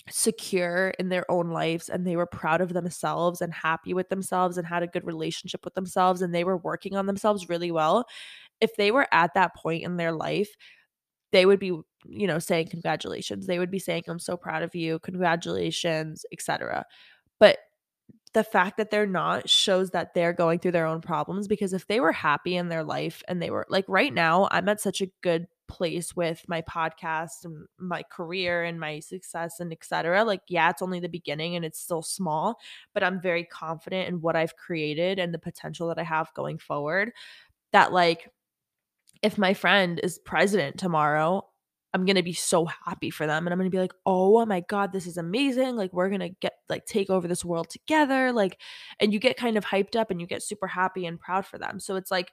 secure 0.09 0.89
in 0.99 1.09
their 1.09 1.29
own 1.31 1.49
lives 1.49 1.89
and 1.89 2.05
they 2.05 2.15
were 2.15 2.25
proud 2.25 2.61
of 2.61 2.73
themselves 2.73 3.41
and 3.41 3.53
happy 3.53 3.93
with 3.93 4.09
themselves 4.09 4.57
and 4.57 4.67
had 4.67 4.83
a 4.83 4.87
good 4.87 5.05
relationship 5.05 5.63
with 5.63 5.73
themselves 5.75 6.21
and 6.21 6.35
they 6.35 6.43
were 6.43 6.57
working 6.57 6.95
on 6.95 7.05
themselves 7.05 7.49
really 7.49 7.71
well, 7.71 8.05
if 8.59 8.75
they 8.75 8.91
were 8.91 9.07
at 9.11 9.33
that 9.33 9.55
point 9.55 9.83
in 9.83 9.97
their 9.97 10.11
life, 10.11 10.49
they 11.31 11.45
would 11.45 11.59
be, 11.59 11.79
you 12.09 12.27
know, 12.27 12.39
saying 12.39 12.67
congratulations. 12.67 13.47
They 13.47 13.59
would 13.59 13.71
be 13.71 13.79
saying 13.79 14.03
I'm 14.07 14.19
so 14.19 14.37
proud 14.37 14.63
of 14.63 14.75
you, 14.75 14.99
congratulations, 14.99 16.25
etc. 16.31 16.85
But 17.39 17.59
the 18.33 18.43
fact 18.43 18.77
that 18.77 18.89
they're 18.89 19.05
not 19.05 19.47
shows 19.47 19.91
that 19.91 20.13
they're 20.13 20.33
going 20.33 20.59
through 20.59 20.71
their 20.71 20.87
own 20.87 21.01
problems 21.01 21.47
because 21.47 21.71
if 21.71 21.87
they 21.87 21.99
were 21.99 22.11
happy 22.11 22.55
in 22.55 22.67
their 22.67 22.83
life 22.83 23.21
and 23.27 23.41
they 23.41 23.51
were 23.51 23.65
like 23.69 23.85
right 23.87 24.13
now, 24.13 24.47
I'm 24.51 24.67
at 24.69 24.81
such 24.81 25.01
a 25.01 25.11
good 25.21 25.47
place 25.67 26.15
with 26.15 26.43
my 26.47 26.61
podcast 26.61 27.45
and 27.45 27.65
my 27.77 28.03
career 28.11 28.63
and 28.63 28.79
my 28.79 28.99
success 28.99 29.59
and 29.59 29.71
etc. 29.71 30.23
Like, 30.23 30.41
yeah, 30.47 30.69
it's 30.69 30.81
only 30.81 30.99
the 30.99 31.09
beginning 31.09 31.55
and 31.55 31.63
it's 31.63 31.79
still 31.79 32.01
small, 32.01 32.59
but 32.93 33.03
I'm 33.03 33.21
very 33.21 33.43
confident 33.43 34.09
in 34.09 34.21
what 34.21 34.35
I've 34.35 34.55
created 34.55 35.19
and 35.19 35.33
the 35.33 35.39
potential 35.39 35.87
that 35.87 35.99
I 35.99 36.03
have 36.03 36.33
going 36.33 36.57
forward. 36.57 37.11
That, 37.71 37.91
like, 37.91 38.29
if 39.21 39.37
my 39.37 39.53
friend 39.53 39.99
is 40.03 40.19
president 40.19 40.77
tomorrow, 40.77 41.47
I'm 41.93 42.05
going 42.05 42.15
to 42.15 42.23
be 42.23 42.33
so 42.33 42.65
happy 42.65 43.09
for 43.09 43.27
them. 43.27 43.45
And 43.45 43.53
I'm 43.53 43.59
going 43.59 43.69
to 43.69 43.75
be 43.75 43.81
like, 43.81 43.93
oh 44.05 44.45
my 44.45 44.61
God, 44.61 44.91
this 44.91 45.05
is 45.05 45.17
amazing. 45.17 45.75
Like, 45.75 45.93
we're 45.93 46.09
going 46.09 46.21
to 46.21 46.29
get, 46.29 46.53
like, 46.67 46.85
take 46.85 47.09
over 47.09 47.27
this 47.27 47.45
world 47.45 47.69
together. 47.69 48.31
Like, 48.31 48.59
and 48.99 49.13
you 49.13 49.19
get 49.19 49.37
kind 49.37 49.57
of 49.57 49.65
hyped 49.65 49.95
up 49.95 50.09
and 50.09 50.19
you 50.19 50.25
get 50.25 50.41
super 50.41 50.67
happy 50.67 51.05
and 51.05 51.19
proud 51.19 51.45
for 51.45 51.57
them. 51.57 51.79
So 51.79 51.95
it's 51.95 52.09
like, 52.09 52.31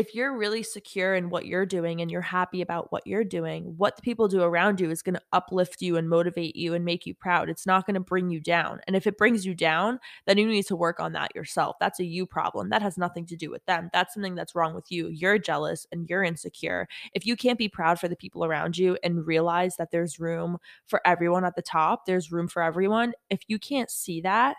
if 0.00 0.14
you're 0.14 0.34
really 0.34 0.62
secure 0.62 1.14
in 1.14 1.28
what 1.28 1.44
you're 1.44 1.66
doing 1.66 2.00
and 2.00 2.10
you're 2.10 2.22
happy 2.22 2.62
about 2.62 2.90
what 2.90 3.06
you're 3.06 3.22
doing, 3.22 3.74
what 3.76 3.96
the 3.96 4.02
people 4.02 4.28
do 4.28 4.40
around 4.40 4.80
you 4.80 4.90
is 4.90 5.02
going 5.02 5.14
to 5.14 5.20
uplift 5.34 5.82
you 5.82 5.98
and 5.98 6.08
motivate 6.08 6.56
you 6.56 6.72
and 6.72 6.86
make 6.86 7.04
you 7.04 7.12
proud. 7.12 7.50
It's 7.50 7.66
not 7.66 7.84
going 7.84 7.96
to 7.96 8.00
bring 8.00 8.30
you 8.30 8.40
down. 8.40 8.80
And 8.86 8.96
if 8.96 9.06
it 9.06 9.18
brings 9.18 9.44
you 9.44 9.54
down, 9.54 10.00
then 10.24 10.38
you 10.38 10.46
need 10.46 10.64
to 10.68 10.74
work 10.74 11.00
on 11.00 11.12
that 11.12 11.34
yourself. 11.36 11.76
That's 11.80 12.00
a 12.00 12.04
you 12.06 12.24
problem. 12.24 12.70
That 12.70 12.80
has 12.80 12.96
nothing 12.96 13.26
to 13.26 13.36
do 13.36 13.50
with 13.50 13.62
them. 13.66 13.90
That's 13.92 14.14
something 14.14 14.34
that's 14.34 14.54
wrong 14.54 14.72
with 14.72 14.90
you. 14.90 15.08
You're 15.08 15.36
jealous 15.36 15.86
and 15.92 16.08
you're 16.08 16.24
insecure. 16.24 16.88
If 17.12 17.26
you 17.26 17.36
can't 17.36 17.58
be 17.58 17.68
proud 17.68 18.00
for 18.00 18.08
the 18.08 18.16
people 18.16 18.42
around 18.42 18.78
you 18.78 18.96
and 19.04 19.26
realize 19.26 19.76
that 19.76 19.90
there's 19.90 20.18
room 20.18 20.56
for 20.86 21.06
everyone 21.06 21.44
at 21.44 21.56
the 21.56 21.62
top, 21.62 22.06
there's 22.06 22.32
room 22.32 22.48
for 22.48 22.62
everyone. 22.62 23.12
If 23.28 23.40
you 23.48 23.58
can't 23.58 23.90
see 23.90 24.22
that, 24.22 24.56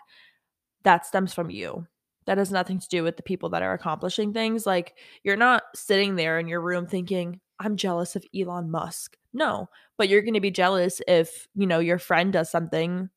that 0.84 1.04
stems 1.04 1.34
from 1.34 1.50
you 1.50 1.88
that 2.26 2.38
has 2.38 2.50
nothing 2.50 2.78
to 2.78 2.88
do 2.88 3.02
with 3.02 3.16
the 3.16 3.22
people 3.22 3.48
that 3.50 3.62
are 3.62 3.72
accomplishing 3.72 4.32
things. 4.32 4.66
Like 4.66 4.94
you're 5.24 5.36
not 5.36 5.64
sitting 5.74 6.16
there 6.16 6.38
in 6.38 6.48
your 6.48 6.60
room 6.60 6.86
thinking, 6.86 7.40
I'm 7.58 7.76
jealous 7.76 8.16
of 8.16 8.24
Elon 8.34 8.70
Musk. 8.70 9.16
No, 9.32 9.68
but 9.96 10.08
you're 10.08 10.22
going 10.22 10.34
to 10.34 10.40
be 10.40 10.50
jealous 10.50 11.00
if, 11.08 11.48
you 11.54 11.66
know, 11.66 11.78
your 11.78 11.98
friend 11.98 12.32
does 12.32 12.50
something. 12.50 13.08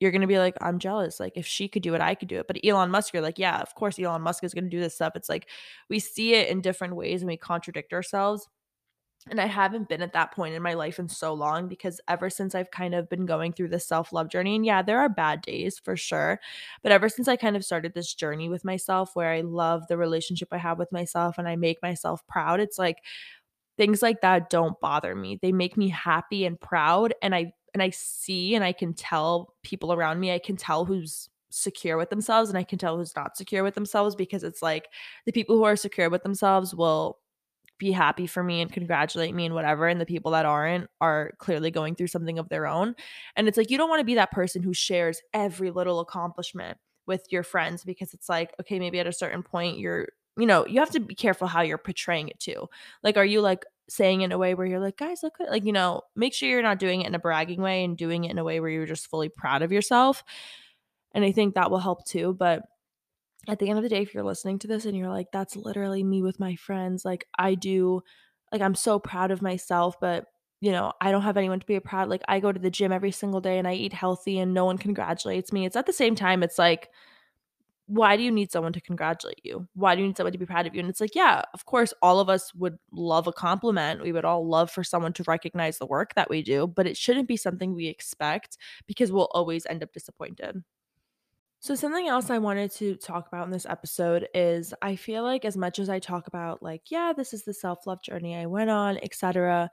You're 0.00 0.10
going 0.10 0.20
to 0.20 0.26
be 0.26 0.38
like, 0.38 0.56
I'm 0.60 0.78
jealous. 0.78 1.18
Like 1.18 1.32
if 1.36 1.46
she 1.46 1.68
could 1.68 1.82
do 1.82 1.94
it, 1.94 2.00
I 2.00 2.14
could 2.14 2.28
do 2.28 2.38
it. 2.38 2.46
But 2.46 2.60
Elon 2.64 2.90
Musk, 2.90 3.12
you're 3.12 3.22
like, 3.22 3.38
yeah, 3.38 3.60
of 3.60 3.74
course 3.74 3.98
Elon 3.98 4.22
Musk 4.22 4.44
is 4.44 4.54
going 4.54 4.64
to 4.64 4.70
do 4.70 4.80
this 4.80 4.94
stuff. 4.94 5.14
It's 5.16 5.28
like 5.28 5.48
we 5.88 5.98
see 5.98 6.34
it 6.34 6.48
in 6.48 6.60
different 6.60 6.96
ways 6.96 7.22
and 7.22 7.28
we 7.28 7.36
contradict 7.36 7.92
ourselves. 7.92 8.48
And 9.26 9.40
I 9.40 9.46
haven't 9.46 9.88
been 9.88 10.00
at 10.00 10.12
that 10.12 10.32
point 10.32 10.54
in 10.54 10.62
my 10.62 10.74
life 10.74 10.98
in 10.98 11.08
so 11.08 11.34
long 11.34 11.68
because 11.68 12.00
ever 12.08 12.30
since 12.30 12.54
I've 12.54 12.70
kind 12.70 12.94
of 12.94 13.08
been 13.08 13.26
going 13.26 13.52
through 13.52 13.68
this 13.68 13.86
self 13.86 14.12
love 14.12 14.28
journey, 14.28 14.56
and 14.56 14.64
yeah, 14.64 14.80
there 14.80 15.00
are 15.00 15.08
bad 15.08 15.42
days 15.42 15.78
for 15.78 15.96
sure. 15.96 16.40
But 16.82 16.92
ever 16.92 17.08
since 17.08 17.28
I 17.28 17.36
kind 17.36 17.56
of 17.56 17.64
started 17.64 17.94
this 17.94 18.14
journey 18.14 18.48
with 18.48 18.64
myself 18.64 19.14
where 19.14 19.30
I 19.30 19.40
love 19.40 19.86
the 19.88 19.96
relationship 19.98 20.48
I 20.52 20.58
have 20.58 20.78
with 20.78 20.92
myself 20.92 21.36
and 21.38 21.48
I 21.48 21.56
make 21.56 21.82
myself 21.82 22.26
proud, 22.26 22.60
it's 22.60 22.78
like 22.78 22.98
things 23.76 24.02
like 24.02 24.20
that 24.22 24.50
don't 24.50 24.78
bother 24.80 25.14
me. 25.14 25.38
They 25.40 25.52
make 25.52 25.76
me 25.76 25.88
happy 25.88 26.44
and 26.46 26.60
proud. 26.60 27.14
And 27.20 27.34
I, 27.34 27.52
and 27.74 27.82
I 27.82 27.90
see 27.90 28.54
and 28.54 28.64
I 28.64 28.72
can 28.72 28.94
tell 28.94 29.54
people 29.62 29.92
around 29.92 30.20
me, 30.20 30.32
I 30.32 30.38
can 30.38 30.56
tell 30.56 30.84
who's 30.84 31.28
secure 31.50 31.96
with 31.96 32.10
themselves 32.10 32.50
and 32.50 32.58
I 32.58 32.64
can 32.64 32.78
tell 32.78 32.96
who's 32.96 33.16
not 33.16 33.36
secure 33.36 33.62
with 33.62 33.74
themselves 33.74 34.14
because 34.14 34.44
it's 34.44 34.62
like 34.62 34.88
the 35.26 35.32
people 35.32 35.56
who 35.56 35.64
are 35.64 35.76
secure 35.76 36.10
with 36.10 36.22
themselves 36.22 36.74
will 36.74 37.18
be 37.78 37.92
happy 37.92 38.26
for 38.26 38.42
me 38.42 38.60
and 38.60 38.72
congratulate 38.72 39.34
me 39.34 39.46
and 39.46 39.54
whatever. 39.54 39.86
And 39.86 40.00
the 40.00 40.06
people 40.06 40.32
that 40.32 40.46
aren't 40.46 40.88
are 41.00 41.32
clearly 41.38 41.70
going 41.70 41.94
through 41.94 42.08
something 42.08 42.38
of 42.38 42.48
their 42.48 42.66
own. 42.66 42.94
And 43.36 43.48
it's 43.48 43.56
like, 43.56 43.70
you 43.70 43.78
don't 43.78 43.88
want 43.88 44.00
to 44.00 44.04
be 44.04 44.14
that 44.16 44.32
person 44.32 44.62
who 44.62 44.74
shares 44.74 45.20
every 45.32 45.70
little 45.70 46.00
accomplishment 46.00 46.78
with 47.06 47.26
your 47.30 47.42
friends 47.42 47.84
because 47.84 48.12
it's 48.14 48.28
like, 48.28 48.52
okay, 48.60 48.78
maybe 48.78 49.00
at 49.00 49.06
a 49.06 49.12
certain 49.12 49.42
point, 49.42 49.78
you're, 49.78 50.08
you 50.36 50.46
know, 50.46 50.66
you 50.66 50.80
have 50.80 50.90
to 50.90 51.00
be 51.00 51.14
careful 51.14 51.48
how 51.48 51.62
you're 51.62 51.78
portraying 51.78 52.28
it 52.28 52.38
too. 52.38 52.68
Like, 53.02 53.16
are 53.16 53.24
you 53.24 53.40
like 53.40 53.64
saying 53.88 54.20
in 54.20 54.32
a 54.32 54.38
way 54.38 54.54
where 54.54 54.66
you're 54.66 54.80
like, 54.80 54.98
guys, 54.98 55.22
look, 55.22 55.34
like, 55.48 55.64
you 55.64 55.72
know, 55.72 56.02
make 56.14 56.34
sure 56.34 56.48
you're 56.48 56.62
not 56.62 56.78
doing 56.78 57.00
it 57.00 57.06
in 57.06 57.14
a 57.14 57.18
bragging 57.18 57.62
way 57.62 57.84
and 57.84 57.96
doing 57.96 58.24
it 58.24 58.30
in 58.30 58.38
a 58.38 58.44
way 58.44 58.60
where 58.60 58.70
you're 58.70 58.86
just 58.86 59.08
fully 59.08 59.28
proud 59.28 59.62
of 59.62 59.72
yourself. 59.72 60.22
And 61.12 61.24
I 61.24 61.32
think 61.32 61.54
that 61.54 61.70
will 61.70 61.78
help 61.78 62.04
too. 62.04 62.34
But 62.38 62.62
at 63.46 63.58
the 63.58 63.68
end 63.68 63.78
of 63.78 63.82
the 63.82 63.88
day, 63.88 64.02
if 64.02 64.14
you're 64.14 64.24
listening 64.24 64.58
to 64.60 64.66
this 64.66 64.84
and 64.84 64.96
you're 64.96 65.08
like, 65.08 65.28
that's 65.32 65.56
literally 65.56 66.02
me 66.02 66.22
with 66.22 66.40
my 66.40 66.56
friends, 66.56 67.04
like 67.04 67.26
I 67.38 67.54
do, 67.54 68.02
like 68.52 68.60
I'm 68.60 68.74
so 68.74 68.98
proud 68.98 69.30
of 69.30 69.42
myself, 69.42 69.96
but 70.00 70.26
you 70.60 70.72
know, 70.72 70.92
I 71.00 71.12
don't 71.12 71.22
have 71.22 71.36
anyone 71.36 71.60
to 71.60 71.66
be 71.66 71.78
proud. 71.78 72.08
Like 72.08 72.22
I 72.26 72.40
go 72.40 72.50
to 72.50 72.58
the 72.58 72.70
gym 72.70 72.90
every 72.90 73.12
single 73.12 73.40
day 73.40 73.58
and 73.58 73.68
I 73.68 73.74
eat 73.74 73.92
healthy 73.92 74.38
and 74.38 74.52
no 74.52 74.64
one 74.64 74.76
congratulates 74.78 75.52
me. 75.52 75.64
It's 75.66 75.76
at 75.76 75.86
the 75.86 75.92
same 75.92 76.16
time, 76.16 76.42
it's 76.42 76.58
like, 76.58 76.88
why 77.86 78.18
do 78.18 78.22
you 78.22 78.30
need 78.30 78.52
someone 78.52 78.74
to 78.74 78.82
congratulate 78.82 79.40
you? 79.44 79.66
Why 79.74 79.94
do 79.94 80.02
you 80.02 80.08
need 80.08 80.16
someone 80.16 80.32
to 80.32 80.38
be 80.38 80.44
proud 80.44 80.66
of 80.66 80.74
you? 80.74 80.80
And 80.80 80.90
it's 80.90 81.00
like, 81.00 81.14
yeah, 81.14 81.42
of 81.54 81.64
course, 81.64 81.94
all 82.02 82.20
of 82.20 82.28
us 82.28 82.54
would 82.54 82.76
love 82.92 83.26
a 83.26 83.32
compliment. 83.32 84.02
We 84.02 84.12
would 84.12 84.26
all 84.26 84.46
love 84.46 84.70
for 84.70 84.84
someone 84.84 85.14
to 85.14 85.24
recognize 85.26 85.78
the 85.78 85.86
work 85.86 86.14
that 86.14 86.28
we 86.28 86.42
do, 86.42 86.66
but 86.66 86.86
it 86.86 86.98
shouldn't 86.98 87.28
be 87.28 87.38
something 87.38 87.74
we 87.74 87.86
expect 87.86 88.58
because 88.86 89.10
we'll 89.10 89.30
always 89.32 89.64
end 89.64 89.82
up 89.82 89.92
disappointed. 89.94 90.62
So, 91.60 91.74
something 91.74 92.06
else 92.06 92.30
I 92.30 92.38
wanted 92.38 92.70
to 92.72 92.94
talk 92.96 93.26
about 93.26 93.44
in 93.46 93.50
this 93.50 93.66
episode 93.66 94.28
is 94.32 94.72
I 94.80 94.94
feel 94.94 95.24
like 95.24 95.44
as 95.44 95.56
much 95.56 95.80
as 95.80 95.88
I 95.88 95.98
talk 95.98 96.28
about, 96.28 96.62
like, 96.62 96.90
yeah, 96.90 97.12
this 97.16 97.32
is 97.32 97.44
the 97.44 97.54
self 97.54 97.86
love 97.86 98.00
journey 98.02 98.36
I 98.36 98.46
went 98.46 98.70
on, 98.70 98.98
etc., 99.02 99.70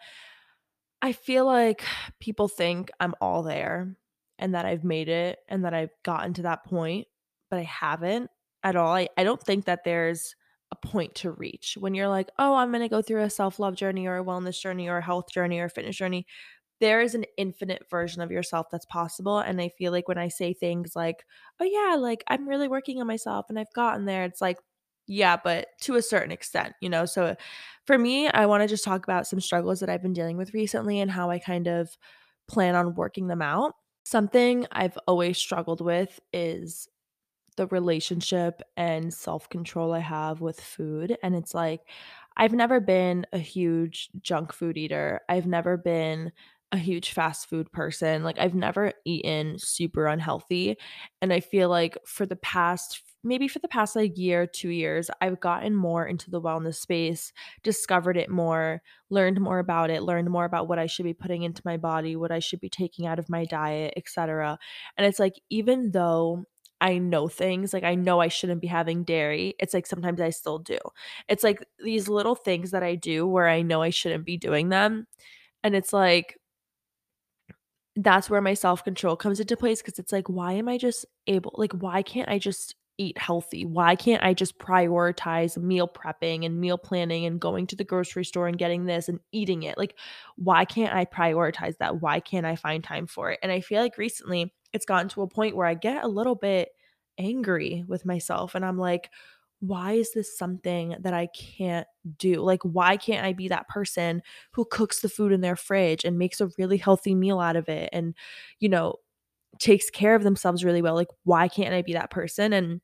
I 1.02 1.12
feel 1.12 1.45
like 1.45 1.84
people 2.19 2.48
think 2.48 2.89
I'm 3.00 3.13
all 3.21 3.43
there 3.43 3.95
and 4.39 4.56
that 4.56 4.65
I've 4.65 4.84
made 4.84 5.10
it 5.10 5.39
and 5.48 5.65
that 5.65 5.74
I've 5.74 5.91
gotten 6.04 6.34
to 6.36 6.43
that 6.43 6.65
point, 6.65 7.08
but 7.50 7.60
I 7.60 7.63
haven't 7.63 8.32
at 8.63 8.76
all. 8.76 8.93
I, 8.93 9.10
I 9.17 9.24
don't 9.24 9.41
think 9.41 9.65
that 9.65 9.84
there's 9.84 10.36
a 10.71 10.76
point 10.76 11.13
to 11.15 11.32
reach 11.32 11.78
when 11.80 11.93
you're 11.93 12.08
like, 12.08 12.30
oh, 12.39 12.56
I'm 12.56 12.71
going 12.71 12.82
to 12.82 12.89
go 12.89 13.02
through 13.04 13.21
a 13.21 13.30
self 13.30 13.60
love 13.60 13.76
journey 13.76 14.08
or 14.08 14.17
a 14.17 14.24
wellness 14.26 14.60
journey 14.60 14.89
or 14.89 14.98
a 14.98 15.04
health 15.06 15.32
journey 15.32 15.60
or 15.60 15.65
a 15.65 15.69
fitness 15.69 15.95
journey 15.95 16.26
there 16.79 17.01
is 17.01 17.15
an 17.15 17.25
infinite 17.38 17.89
version 17.89 18.21
of 18.21 18.31
yourself 18.31 18.67
that's 18.71 18.85
possible. 18.85 19.39
And 19.39 19.61
I 19.61 19.69
feel 19.69 19.91
like 19.91 20.07
when 20.07 20.17
I 20.17 20.27
say 20.27 20.53
things 20.53 20.95
like, 20.95 21.25
oh, 21.59 21.65
yeah, 21.65 21.95
like 21.95 22.23
I'm 22.27 22.47
really 22.47 22.67
working 22.67 22.99
on 22.99 23.07
myself 23.07 23.45
and 23.49 23.57
I've 23.57 23.73
gotten 23.73 24.05
there, 24.05 24.23
it's 24.23 24.41
like, 24.41 24.57
yeah, 25.07 25.38
but 25.41 25.67
to 25.81 25.95
a 25.95 26.01
certain 26.01 26.31
extent, 26.31 26.73
you 26.81 26.89
know? 26.89 27.05
So 27.05 27.35
for 27.85 27.97
me, 27.97 28.27
I 28.27 28.45
want 28.47 28.63
to 28.63 28.67
just 28.67 28.83
talk 28.83 29.03
about 29.03 29.27
some 29.27 29.39
struggles 29.39 29.79
that 29.79 29.89
I've 29.89 30.01
been 30.01 30.13
dealing 30.13 30.38
with 30.38 30.53
recently 30.53 30.99
and 30.99 31.11
how 31.11 31.29
I 31.29 31.39
kind 31.39 31.67
of 31.67 31.89
plan 32.47 32.75
on 32.75 32.95
working 32.95 33.27
them 33.27 33.41
out. 33.41 33.73
Something 34.03 34.67
I've 34.71 34.97
always 35.07 35.38
struggled 35.38 35.81
with 35.81 36.19
is 36.33 36.88
the 37.57 37.67
relationship 37.67 38.61
and 38.75 39.13
self 39.13 39.49
control 39.49 39.93
I 39.93 39.99
have 39.99 40.41
with 40.41 40.59
food. 40.59 41.17
And 41.23 41.35
it's 41.35 41.53
like, 41.53 41.81
I've 42.38 42.53
never 42.53 42.79
been 42.79 43.25
a 43.31 43.38
huge 43.38 44.09
junk 44.21 44.51
food 44.53 44.77
eater. 44.77 45.21
I've 45.29 45.47
never 45.47 45.77
been 45.77 46.31
a 46.71 46.78
huge 46.78 47.12
fast 47.12 47.47
food 47.49 47.71
person. 47.71 48.23
Like 48.23 48.39
I've 48.39 48.56
never 48.56 48.93
eaten 49.06 49.58
super 49.60 50.08
unhealthy. 50.08 50.78
And 51.21 51.32
I 51.32 51.39
feel 51.39 51.69
like 51.69 51.97
for 52.06 52.25
the 52.25 52.36
past 52.36 53.01
maybe 53.23 53.47
for 53.47 53.58
the 53.58 53.67
past 53.67 53.95
like 53.95 54.17
year, 54.19 54.45
2 54.45 54.69
years, 54.69 55.10
I've 55.19 55.39
gotten 55.39 55.75
more 55.75 56.06
into 56.06 56.30
the 56.30 56.39
wellness 56.39 56.75
space, 56.75 57.34
discovered 57.63 58.17
it 58.17 58.30
more, 58.30 58.84
learned 59.10 59.41
more 59.41 59.58
about 59.58 59.89
it, 59.89 60.04
learned 60.04 60.30
more 60.30 60.45
about 60.45 60.67
what 60.67 60.78
I 60.78 60.86
should 60.86 61.06
be 61.06 61.13
putting 61.15 61.41
into 61.41 61.62
my 61.65 61.75
body, 61.78 62.15
what 62.15 62.32
I 62.32 62.38
should 62.38 62.60
be 62.60 62.69
taking 62.69 63.08
out 63.08 63.17
of 63.17 63.28
my 63.28 63.45
diet, 63.45 63.95
etc. 63.97 64.60
And 64.95 65.08
it's 65.08 65.17
like 65.19 65.34
even 65.49 65.89
though 65.91 66.45
I 66.82 66.97
know 66.99 67.28
things, 67.28 67.73
like 67.73 67.84
I 67.84 67.95
know 67.95 68.19
I 68.19 68.28
shouldn't 68.28 68.62
be 68.62 68.67
having 68.67 69.04
dairy. 69.04 69.56
It's 69.60 69.73
like 69.73 69.88
sometimes 69.88 70.21
I 70.21 70.30
still 70.30 70.60
do. 70.60 70.78
It's 71.28 71.43
like 71.43 71.65
these 71.84 72.08
little 72.10 72.36
things 72.36 72.71
that 72.71 72.84
I 72.84 72.95
do 72.95 73.25
where 73.25 73.47
I 73.47 73.62
know 73.63 73.82
I 73.82 73.89
shouldn't 73.89 74.25
be 74.25 74.38
doing 74.38 74.69
them. 74.69 75.08
And 75.63 75.75
it's 75.75 75.93
like 75.93 76.38
that's 77.97 78.29
where 78.29 78.41
my 78.41 78.53
self-control 78.53 79.15
comes 79.15 79.39
into 79.39 79.55
place 79.55 79.81
because 79.81 79.99
it's 79.99 80.12
like 80.12 80.27
why 80.27 80.53
am 80.53 80.67
i 80.67 80.77
just 80.77 81.05
able 81.27 81.53
like 81.55 81.71
why 81.73 82.01
can't 82.01 82.29
i 82.29 82.38
just 82.38 82.75
eat 82.97 83.17
healthy? 83.17 83.65
Why 83.65 83.95
can't 83.95 84.23
i 84.23 84.34
just 84.34 84.58
prioritize 84.58 85.58
meal 85.58 85.88
prepping 85.88 86.45
and 86.45 86.60
meal 86.60 86.77
planning 86.77 87.25
and 87.25 87.39
going 87.39 87.67
to 87.67 87.75
the 87.75 87.84
grocery 87.84 88.23
store 88.23 88.47
and 88.47 88.58
getting 88.58 88.86
this 88.86 89.10
and 89.10 89.19
eating 89.31 89.63
it? 89.63 89.77
Like 89.77 89.97
why 90.38 90.65
can't 90.65 90.93
i 90.93 91.05
prioritize 91.05 91.77
that? 91.79 92.01
Why 92.01 92.19
can't 92.19 92.45
i 92.45 92.55
find 92.55 92.84
time 92.84 93.08
for 93.08 93.31
it? 93.31 93.39
And 93.43 93.51
i 93.51 93.60
feel 93.60 93.81
like 93.81 93.97
recently 93.97 94.53
it's 94.73 94.86
gotten 94.86 95.10
to 95.10 95.21
a 95.21 95.27
point 95.27 95.55
where 95.55 95.67
i 95.67 95.73
get 95.73 96.03
a 96.03 96.08
little 96.08 96.36
bit 96.36 96.69
angry 97.17 97.84
with 97.88 98.05
myself 98.05 98.55
and 98.55 98.65
i'm 98.65 98.77
like 98.77 99.10
why 99.60 99.94
is 99.94 100.12
this 100.13 100.38
something 100.38 100.96
that 101.00 101.13
I 101.13 101.28
can't 101.28 101.88
do? 102.18 102.41
Like, 102.41 102.62
why 102.63 102.98
can't 102.98 103.26
I 103.26 103.34
be 103.34 103.48
that 103.48 103.68
person 103.68 104.22
who 104.52 104.65
cooks 104.65 105.02
the 105.02 105.10
food 105.10 105.32
in 105.32 105.41
their 105.41 105.56
fridge 105.56 106.06
and 106.06 106.18
makes 106.18 106.41
a 106.41 106.50
really 106.58 106.78
healthy 106.78 107.15
meal 107.15 107.39
out 107.39 107.56
of 107.56 107.70
it 107.70 107.89
and, 107.94 108.15
you 108.60 108.70
know, 108.70 108.96
takes 109.60 109.89
care 109.89 110.15
of 110.15 110.24
themselves 110.24 110.63
really 110.63 110.82
well? 110.82 110.96
Like, 110.96 111.08
why 111.24 111.48
can't 111.48 111.74
I 111.74 111.82
be 111.82 111.94
that 111.94 112.12
person? 112.12 112.54
And 112.54 112.82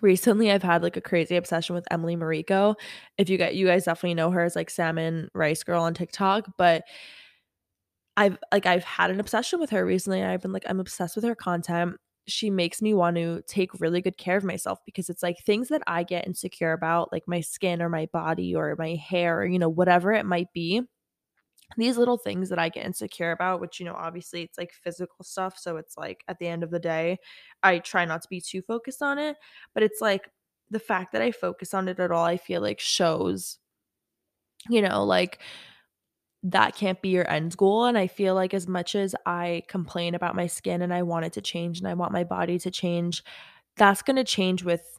recently 0.00 0.50
I've 0.50 0.62
had 0.62 0.82
like 0.82 0.96
a 0.96 1.02
crazy 1.02 1.36
obsession 1.36 1.74
with 1.74 1.86
Emily 1.90 2.16
Mariko. 2.16 2.74
If 3.18 3.28
you 3.28 3.38
get 3.38 3.54
you 3.54 3.66
guys 3.66 3.84
definitely 3.84 4.14
know 4.14 4.30
her 4.30 4.42
as 4.42 4.56
like 4.56 4.70
salmon 4.70 5.28
rice 5.34 5.62
girl 5.62 5.82
on 5.82 5.94
TikTok, 5.94 6.46
but 6.56 6.84
I've 8.16 8.38
like 8.52 8.66
I've 8.66 8.84
had 8.84 9.10
an 9.10 9.20
obsession 9.20 9.60
with 9.60 9.70
her 9.70 9.84
recently 9.84 10.22
I've 10.22 10.42
been 10.42 10.52
like 10.52 10.64
I'm 10.68 10.80
obsessed 10.80 11.16
with 11.16 11.24
her 11.24 11.34
content 11.34 11.96
she 12.28 12.50
makes 12.50 12.80
me 12.80 12.94
want 12.94 13.16
to 13.16 13.42
take 13.46 13.80
really 13.80 14.00
good 14.00 14.16
care 14.16 14.36
of 14.36 14.44
myself 14.44 14.78
because 14.86 15.08
it's 15.10 15.22
like 15.22 15.38
things 15.40 15.68
that 15.68 15.82
I 15.86 16.04
get 16.04 16.26
insecure 16.26 16.72
about, 16.72 17.12
like 17.12 17.24
my 17.26 17.40
skin 17.40 17.82
or 17.82 17.88
my 17.88 18.06
body 18.12 18.54
or 18.54 18.76
my 18.78 18.94
hair 18.94 19.40
or, 19.40 19.46
you 19.46 19.58
know, 19.58 19.68
whatever 19.68 20.12
it 20.12 20.26
might 20.26 20.52
be. 20.52 20.82
These 21.76 21.96
little 21.96 22.18
things 22.18 22.50
that 22.50 22.58
I 22.58 22.68
get 22.68 22.84
insecure 22.84 23.32
about, 23.32 23.60
which, 23.60 23.80
you 23.80 23.86
know, 23.86 23.94
obviously 23.94 24.42
it's 24.42 24.58
like 24.58 24.72
physical 24.72 25.24
stuff. 25.24 25.56
So 25.58 25.78
it's 25.78 25.96
like 25.96 26.22
at 26.28 26.38
the 26.38 26.46
end 26.46 26.62
of 26.62 26.70
the 26.70 26.78
day, 26.78 27.18
I 27.62 27.78
try 27.78 28.04
not 28.04 28.22
to 28.22 28.28
be 28.28 28.40
too 28.40 28.62
focused 28.62 29.02
on 29.02 29.18
it. 29.18 29.36
But 29.74 29.82
it's 29.82 30.00
like 30.00 30.28
the 30.70 30.78
fact 30.78 31.12
that 31.12 31.22
I 31.22 31.32
focus 31.32 31.72
on 31.74 31.88
it 31.88 31.98
at 31.98 32.10
all, 32.12 32.24
I 32.24 32.36
feel 32.36 32.60
like 32.60 32.78
shows, 32.78 33.58
you 34.68 34.82
know, 34.82 35.04
like 35.04 35.40
that 36.44 36.74
can't 36.74 37.00
be 37.00 37.10
your 37.10 37.28
end 37.30 37.56
goal. 37.56 37.84
And 37.84 37.96
I 37.96 38.06
feel 38.06 38.34
like 38.34 38.52
as 38.54 38.66
much 38.66 38.94
as 38.94 39.14
I 39.26 39.62
complain 39.68 40.14
about 40.14 40.34
my 40.34 40.46
skin 40.46 40.82
and 40.82 40.92
I 40.92 41.02
want 41.02 41.24
it 41.24 41.32
to 41.34 41.40
change 41.40 41.78
and 41.78 41.86
I 41.86 41.94
want 41.94 42.12
my 42.12 42.24
body 42.24 42.58
to 42.60 42.70
change, 42.70 43.22
that's 43.76 44.02
going 44.02 44.16
to 44.16 44.24
change 44.24 44.64
with 44.64 44.98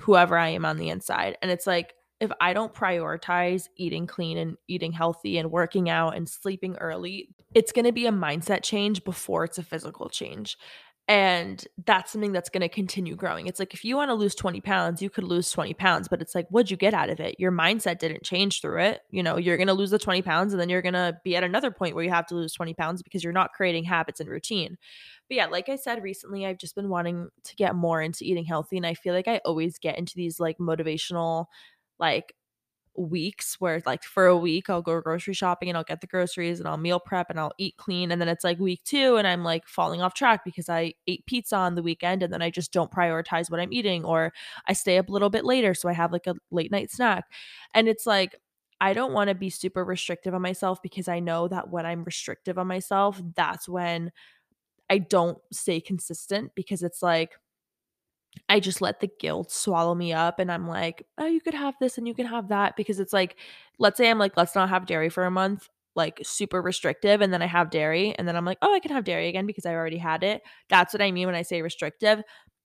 whoever 0.00 0.36
I 0.36 0.48
am 0.48 0.64
on 0.64 0.78
the 0.78 0.88
inside. 0.88 1.36
And 1.42 1.50
it's 1.50 1.66
like, 1.66 1.94
if 2.20 2.32
I 2.40 2.52
don't 2.52 2.74
prioritize 2.74 3.68
eating 3.76 4.06
clean 4.06 4.38
and 4.38 4.56
eating 4.66 4.90
healthy 4.90 5.38
and 5.38 5.52
working 5.52 5.88
out 5.88 6.16
and 6.16 6.28
sleeping 6.28 6.76
early, 6.78 7.28
it's 7.54 7.70
going 7.70 7.84
to 7.84 7.92
be 7.92 8.06
a 8.06 8.12
mindset 8.12 8.64
change 8.64 9.04
before 9.04 9.44
it's 9.44 9.58
a 9.58 9.62
physical 9.62 10.08
change. 10.08 10.58
And 11.08 11.66
that's 11.86 12.12
something 12.12 12.32
that's 12.32 12.50
going 12.50 12.60
to 12.60 12.68
continue 12.68 13.16
growing. 13.16 13.46
It's 13.46 13.58
like 13.58 13.72
if 13.72 13.82
you 13.82 13.96
want 13.96 14.10
to 14.10 14.14
lose 14.14 14.34
20 14.34 14.60
pounds, 14.60 15.00
you 15.00 15.08
could 15.08 15.24
lose 15.24 15.50
20 15.50 15.72
pounds, 15.72 16.06
but 16.06 16.20
it's 16.20 16.34
like, 16.34 16.46
what'd 16.50 16.70
you 16.70 16.76
get 16.76 16.92
out 16.92 17.08
of 17.08 17.18
it? 17.18 17.36
Your 17.40 17.50
mindset 17.50 17.98
didn't 17.98 18.24
change 18.24 18.60
through 18.60 18.82
it. 18.82 19.00
You 19.10 19.22
know, 19.22 19.38
you're 19.38 19.56
going 19.56 19.68
to 19.68 19.72
lose 19.72 19.88
the 19.88 19.98
20 19.98 20.20
pounds 20.20 20.52
and 20.52 20.60
then 20.60 20.68
you're 20.68 20.82
going 20.82 20.92
to 20.92 21.18
be 21.24 21.34
at 21.34 21.42
another 21.42 21.70
point 21.70 21.94
where 21.94 22.04
you 22.04 22.10
have 22.10 22.26
to 22.26 22.34
lose 22.34 22.52
20 22.52 22.74
pounds 22.74 23.02
because 23.02 23.24
you're 23.24 23.32
not 23.32 23.54
creating 23.54 23.84
habits 23.84 24.20
and 24.20 24.28
routine. 24.28 24.76
But 25.30 25.36
yeah, 25.36 25.46
like 25.46 25.70
I 25.70 25.76
said 25.76 26.02
recently, 26.02 26.44
I've 26.44 26.58
just 26.58 26.74
been 26.74 26.90
wanting 26.90 27.30
to 27.44 27.56
get 27.56 27.74
more 27.74 28.02
into 28.02 28.24
eating 28.24 28.44
healthy. 28.44 28.76
And 28.76 28.86
I 28.86 28.92
feel 28.92 29.14
like 29.14 29.28
I 29.28 29.40
always 29.46 29.78
get 29.78 29.96
into 29.98 30.12
these 30.14 30.38
like 30.38 30.58
motivational, 30.58 31.46
like 31.98 32.34
weeks 32.98 33.56
where 33.60 33.80
like 33.86 34.02
for 34.02 34.26
a 34.26 34.36
week 34.36 34.68
I'll 34.68 34.82
go 34.82 35.00
grocery 35.00 35.34
shopping 35.34 35.68
and 35.68 35.78
I'll 35.78 35.84
get 35.84 36.00
the 36.00 36.06
groceries 36.06 36.58
and 36.58 36.68
I'll 36.68 36.76
meal 36.76 37.00
prep 37.00 37.30
and 37.30 37.38
I'll 37.38 37.52
eat 37.58 37.76
clean 37.76 38.10
and 38.10 38.20
then 38.20 38.28
it's 38.28 38.44
like 38.44 38.58
week 38.58 38.82
2 38.84 39.16
and 39.16 39.26
I'm 39.26 39.44
like 39.44 39.66
falling 39.68 40.02
off 40.02 40.14
track 40.14 40.44
because 40.44 40.68
I 40.68 40.94
ate 41.06 41.26
pizza 41.26 41.56
on 41.56 41.74
the 41.74 41.82
weekend 41.82 42.22
and 42.22 42.32
then 42.32 42.42
I 42.42 42.50
just 42.50 42.72
don't 42.72 42.90
prioritize 42.90 43.50
what 43.50 43.60
I'm 43.60 43.72
eating 43.72 44.04
or 44.04 44.32
I 44.66 44.72
stay 44.72 44.98
up 44.98 45.08
a 45.08 45.12
little 45.12 45.30
bit 45.30 45.44
later 45.44 45.74
so 45.74 45.88
I 45.88 45.92
have 45.92 46.12
like 46.12 46.26
a 46.26 46.34
late 46.50 46.70
night 46.72 46.90
snack. 46.90 47.24
And 47.74 47.88
it's 47.88 48.06
like 48.06 48.36
I 48.80 48.92
don't 48.92 49.12
want 49.12 49.28
to 49.28 49.34
be 49.34 49.50
super 49.50 49.84
restrictive 49.84 50.34
on 50.34 50.42
myself 50.42 50.80
because 50.82 51.08
I 51.08 51.18
know 51.20 51.48
that 51.48 51.70
when 51.70 51.84
I'm 51.84 52.04
restrictive 52.04 52.58
on 52.58 52.68
myself, 52.68 53.20
that's 53.34 53.68
when 53.68 54.12
I 54.90 54.98
don't 54.98 55.38
stay 55.52 55.80
consistent 55.80 56.52
because 56.54 56.82
it's 56.82 57.02
like 57.02 57.32
I 58.48 58.60
just 58.60 58.80
let 58.80 59.00
the 59.00 59.10
guilt 59.20 59.50
swallow 59.50 59.94
me 59.94 60.12
up 60.12 60.38
and 60.38 60.50
I'm 60.50 60.66
like, 60.68 61.06
"Oh, 61.18 61.26
you 61.26 61.40
could 61.40 61.54
have 61.54 61.74
this 61.80 61.98
and 61.98 62.06
you 62.08 62.14
can 62.14 62.26
have 62.26 62.48
that." 62.48 62.76
Because 62.76 63.00
it's 63.00 63.12
like, 63.12 63.36
let's 63.78 63.96
say 63.98 64.10
I'm 64.10 64.18
like, 64.18 64.36
"Let's 64.36 64.54
not 64.54 64.68
have 64.70 64.86
dairy 64.86 65.08
for 65.10 65.24
a 65.24 65.30
month." 65.30 65.68
Like 65.96 66.20
super 66.22 66.62
restrictive 66.62 67.20
and 67.20 67.32
then 67.32 67.42
I 67.42 67.46
have 67.46 67.70
dairy 67.70 68.14
and 68.18 68.26
then 68.28 68.36
I'm 68.36 68.44
like, 68.44 68.58
"Oh, 68.62 68.72
I 68.74 68.80
can 68.80 68.92
have 68.92 69.04
dairy 69.04 69.28
again 69.28 69.46
because 69.46 69.66
I 69.66 69.74
already 69.74 69.98
had 69.98 70.22
it." 70.22 70.42
That's 70.68 70.94
what 70.94 71.02
I 71.02 71.10
mean 71.12 71.26
when 71.26 71.34
I 71.34 71.42
say 71.42 71.62
restrictive. 71.62 72.22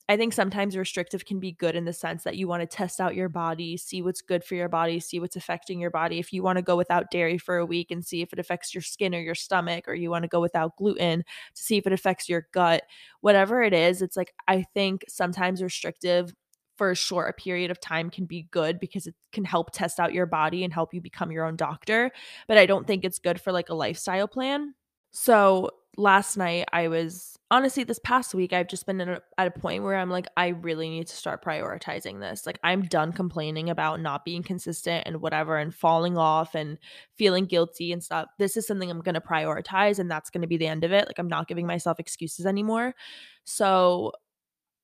I 0.10 0.18
think 0.18 0.34
sometimes 0.34 0.76
restrictive 0.76 1.26
can 1.26 1.40
be 1.40 1.54
good 1.54 1.78
in 1.78 1.86
the 1.86 1.94
sense 1.94 2.24
that 2.24 2.36
you 2.36 2.46
want 2.46 2.62
to 2.62 2.68
test 2.68 3.00
out 3.00 3.16
your 3.16 3.30
body, 3.30 3.78
see 3.78 4.02
what's 4.02 4.22
good 4.22 4.44
for 4.44 4.56
your 4.56 4.68
body, 4.68 5.00
see 5.00 5.20
what's 5.22 5.38
affecting 5.38 5.80
your 5.80 5.92
body. 5.92 6.20
If 6.20 6.34
you 6.34 6.44
want 6.44 6.58
to 6.58 6.62
go 6.62 6.76
without 6.76 7.10
dairy 7.10 7.38
for 7.38 7.58
a 7.58 7.66
week 7.66 7.90
and 7.90 8.06
see 8.06 8.22
if 8.22 8.34
it 8.34 8.40
affects 8.40 8.76
your 8.76 8.82
skin 8.82 9.16
or 9.16 9.22
your 9.22 9.36
stomach, 9.36 9.88
or 9.88 9.94
you 9.94 10.10
want 10.10 10.24
to 10.24 10.30
go 10.30 10.42
without 10.42 10.76
gluten 10.76 11.24
to 11.56 11.64
see 11.64 11.78
if 11.78 11.88
it 11.88 11.94
affects 11.94 12.28
your 12.28 12.48
gut, 12.52 12.84
whatever 13.22 13.64
it 13.64 13.74
is, 13.74 14.02
it's 14.02 14.18
like 14.18 14.34
I 14.48 14.66
think 14.74 15.06
sometimes 15.08 15.64
restrictive 15.64 16.34
for 16.78 16.92
a 16.92 16.96
short 16.96 17.38
period 17.38 17.72
of 17.72 17.80
time 17.80 18.10
can 18.10 18.26
be 18.26 18.48
good 18.52 18.80
because 18.80 19.08
it 19.08 19.16
can 19.32 19.46
help 19.46 19.72
test 19.72 20.02
out 20.02 20.14
your 20.14 20.26
body 20.26 20.66
and 20.66 20.74
help 20.74 20.94
you 20.94 21.00
become 21.00 21.32
your 21.32 21.46
own 21.46 21.56
doctor. 21.56 22.12
But 22.48 22.58
I 22.58 22.66
don't 22.66 22.86
think 22.86 23.06
it's 23.06 23.20
good 23.20 23.40
for 23.40 23.54
like 23.54 23.70
a 23.70 23.76
lifestyle 23.76 24.28
plan. 24.28 24.74
So 25.12 25.70
last 25.98 26.38
night 26.38 26.66
I 26.74 26.88
was 26.88 27.38
honestly 27.52 27.84
this 27.84 28.00
past 28.04 28.34
week 28.34 28.52
I've 28.52 28.68
just 28.68 28.86
been 28.88 29.00
a, 29.02 29.22
at 29.38 29.48
a 29.48 29.52
point 29.52 29.84
where 29.84 29.96
I'm 29.96 30.10
like 30.10 30.28
I 30.36 30.48
really 30.48 30.90
need 30.90 31.08
to 31.08 31.16
start 31.16 31.44
prioritizing 31.44 32.20
this. 32.20 32.46
Like 32.46 32.60
I'm 32.64 32.84
done 32.84 33.14
complaining 33.14 33.70
about 33.70 34.02
not 34.02 34.26
being 34.26 34.42
consistent 34.42 35.04
and 35.06 35.22
whatever 35.22 35.58
and 35.58 35.74
falling 35.74 36.18
off 36.18 36.56
and 36.56 36.78
feeling 37.16 37.46
guilty 37.46 37.92
and 37.92 38.04
stuff. 38.04 38.28
This 38.40 38.58
is 38.58 38.66
something 38.66 38.90
I'm 38.90 39.02
going 39.02 39.16
to 39.16 39.22
prioritize 39.22 40.00
and 40.00 40.10
that's 40.10 40.30
going 40.30 40.42
to 40.42 40.48
be 40.48 40.58
the 40.58 40.68
end 40.68 40.84
of 40.84 40.92
it. 40.92 41.06
Like 41.08 41.20
I'm 41.20 41.28
not 41.28 41.48
giving 41.48 41.68
myself 41.68 42.00
excuses 42.00 42.46
anymore. 42.46 42.96
So 43.44 44.14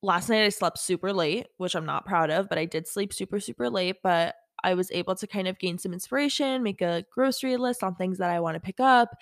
last 0.04 0.30
night 0.30 0.45
I 0.45 0.50
slept 0.50 0.78
super 0.78 1.12
late, 1.12 1.48
which 1.58 1.76
I'm 1.76 1.86
not 1.86 2.06
proud 2.06 2.30
of, 2.30 2.50
but 2.50 2.60
I 2.60 2.65
did 2.65 2.88
sleep 2.88 3.13
super 3.13 3.39
super 3.39 3.69
late, 3.69 3.98
but 4.04 4.36
I 4.63 4.74
was 4.74 4.91
able 4.91 5.15
to 5.15 5.28
kind 5.28 5.48
of 5.48 5.58
gain 5.58 5.78
some 5.78 5.93
inspiration, 5.93 6.63
make 6.63 6.82
a 6.82 7.06
grocery 7.13 7.58
list 7.58 7.84
on 7.84 7.95
things 7.95 8.17
that 8.17 8.30
I 8.30 8.39
want 8.39 8.56
to 8.56 8.60
pick 8.60 8.80
up. 8.80 9.15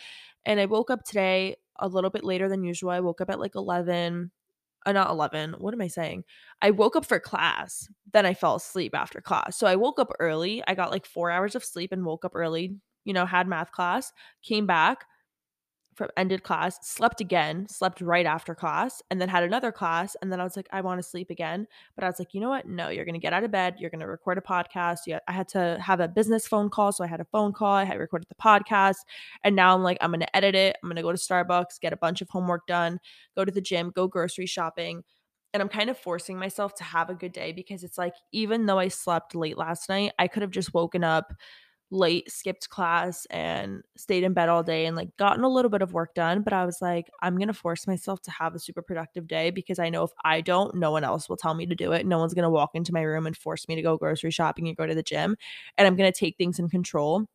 And 0.45 0.60
I 0.60 0.65
woke 0.65 0.89
up 0.89 1.04
today 1.04 1.58
a 1.80 1.88
little 1.88 2.10
bit 2.10 2.24
later 2.24 2.50
than 2.50 2.63
usual. 2.63 2.92
I 2.92 3.00
woke 3.00 3.22
up 3.22 3.30
at 3.30 3.40
like 3.40 3.56
11, 3.56 4.32
uh, 4.86 4.92
not 4.92 5.10
11. 5.10 5.56
What 5.60 5.74
am 5.74 5.82
I 5.82 5.88
saying? 5.88 6.24
I 6.62 6.72
woke 6.72 6.96
up 6.96 7.06
for 7.06 7.20
class. 7.20 7.88
Then 8.13 8.26
I 8.26 8.34
fell 8.34 8.56
asleep 8.56 8.96
after 8.96 9.22
class. 9.22 9.58
So 9.58 9.68
I 9.68 9.76
woke 9.76 10.00
up 10.00 10.12
early. 10.20 10.63
I 10.68 10.76
got 10.76 10.92
like 10.92 11.06
four 11.06 11.32
hours 11.32 11.56
of 11.56 11.63
sleep 11.63 11.92
and 11.92 12.06
woke 12.06 12.26
up 12.26 12.34
early, 12.36 12.76
you 13.06 13.13
know, 13.13 13.26
had 13.26 13.48
math 13.48 13.72
class, 13.72 14.12
came 14.44 14.66
back, 14.68 15.06
from 15.97 16.10
ended 16.15 16.43
class, 16.43 16.77
slept 16.83 17.21
again, 17.21 17.67
slept 17.67 18.01
right 18.01 18.27
after 18.27 18.53
class, 18.53 19.01
and 19.10 19.19
then 19.19 19.27
had 19.27 19.43
another 19.43 19.71
class. 19.71 20.15
And 20.21 20.31
then 20.31 20.39
I 20.39 20.43
was 20.43 20.55
like, 20.55 20.67
I 20.71 20.81
want 20.81 20.99
to 20.99 21.03
sleep 21.03 21.31
again. 21.31 21.65
But 21.95 22.03
I 22.03 22.07
was 22.07 22.19
like, 22.19 22.36
you 22.36 22.39
know 22.39 22.49
what? 22.49 22.67
No, 22.67 22.89
you're 22.89 23.03
going 23.03 23.15
to 23.15 23.19
get 23.19 23.33
out 23.33 23.43
of 23.43 23.49
bed. 23.49 23.75
You're 23.79 23.89
going 23.89 24.01
to 24.01 24.07
record 24.07 24.38
a 24.38 24.41
podcast. 24.41 24.99
Yeah, 25.07 25.19
I 25.27 25.31
had 25.31 25.47
to 25.49 25.79
have 25.83 25.99
a 25.99 26.07
business 26.07 26.47
phone 26.47 26.69
call. 26.69 26.91
So 26.91 27.03
I 27.03 27.07
had 27.07 27.19
a 27.19 27.25
phone 27.25 27.51
call. 27.51 27.73
I 27.73 27.83
had 27.83 27.97
recorded 27.97 28.27
the 28.29 28.36
podcast. 28.36 28.97
And 29.43 29.55
now 29.55 29.73
I'm 29.73 29.81
like, 29.81 29.97
I'm 29.99 30.12
going 30.12 30.19
to 30.19 30.36
edit 30.36 30.53
it. 30.53 30.77
I'm 30.81 30.88
going 30.88 30.97
to 30.97 31.01
go 31.01 31.12
to 31.12 31.17
Starbucks, 31.17 31.79
get 31.81 31.93
a 31.93 31.97
bunch 31.97 32.21
of 32.21 32.29
homework 32.29 32.67
done, 32.67 32.99
go 33.36 33.43
to 33.43 33.51
the 33.51 33.60
gym, 33.60 33.91
go 33.93 34.07
grocery 34.07 34.45
shopping. 34.45 35.03
And 35.53 35.63
I'm 35.63 35.69
kind 35.69 35.89
of 35.89 35.97
forcing 35.97 36.38
myself 36.38 36.75
to 36.75 36.83
have 36.83 37.10
a 37.10 37.15
good 37.15 37.31
day 37.31 37.53
because 37.53 37.83
it's 37.83 37.97
like, 37.97 38.13
even 38.31 38.67
though 38.67 38.77
I 38.77 38.89
slept 38.89 39.33
late 39.33 39.57
last 39.57 39.89
night, 39.89 40.12
I 40.19 40.27
could 40.27 40.43
have 40.43 40.51
just 40.51 40.75
woken 40.75 41.03
up 41.03 41.33
late, 41.89 42.32
skipped 42.32 42.69
class, 42.69 43.26
and 43.30 43.82
stayed 43.95 44.23
in 44.23 44.34
bed 44.34 44.50
all 44.50 44.63
day 44.63 44.86
and 44.86 44.95
like 44.95 45.15
gotten 45.17 45.43
a 45.43 45.50
little 45.50 45.71
bit 45.71 45.82
of 45.82 45.93
work 45.93 46.13
done. 46.13 46.41
But 46.41 46.54
I 46.54 46.65
was 46.65 46.82
like, 46.82 47.10
I'm 47.21 47.38
going 47.38 47.47
to 47.47 47.54
force 47.54 47.88
myself 47.88 48.21
to 48.23 48.32
have 48.32 48.56
a 48.56 48.60
super 48.60 48.82
productive 48.82 49.28
day 49.28 49.52
because 49.52 49.80
I 49.80 49.89
know 49.89 50.04
if 50.04 50.12
I 50.23 50.41
don't, 50.41 50.76
no 50.76 50.91
one 50.91 51.04
else 51.04 51.30
will 51.30 51.38
tell 51.38 51.54
me 51.54 51.65
to 51.65 51.76
do 51.76 51.93
it. 51.93 52.06
No 52.06 52.19
one's 52.19 52.34
going 52.34 52.43
to 52.43 52.50
walk 52.50 52.71
into 52.73 52.93
my 52.93 53.02
room 53.02 53.26
and 53.26 53.38
force 53.38 53.67
me 53.67 53.76
to 53.76 53.82
go 53.82 53.97
grocery 53.97 54.32
shopping 54.32 54.67
and 54.67 54.78
go 54.78 54.86
to 54.86 54.95
the 54.95 55.04
gym. 55.04 55.38
And 55.78 55.88
I'm 55.88 55.95
going 55.95 56.12
to 56.12 56.19
take 56.19 56.38
things 56.38 56.60
in 56.60 56.69
control 56.69 57.26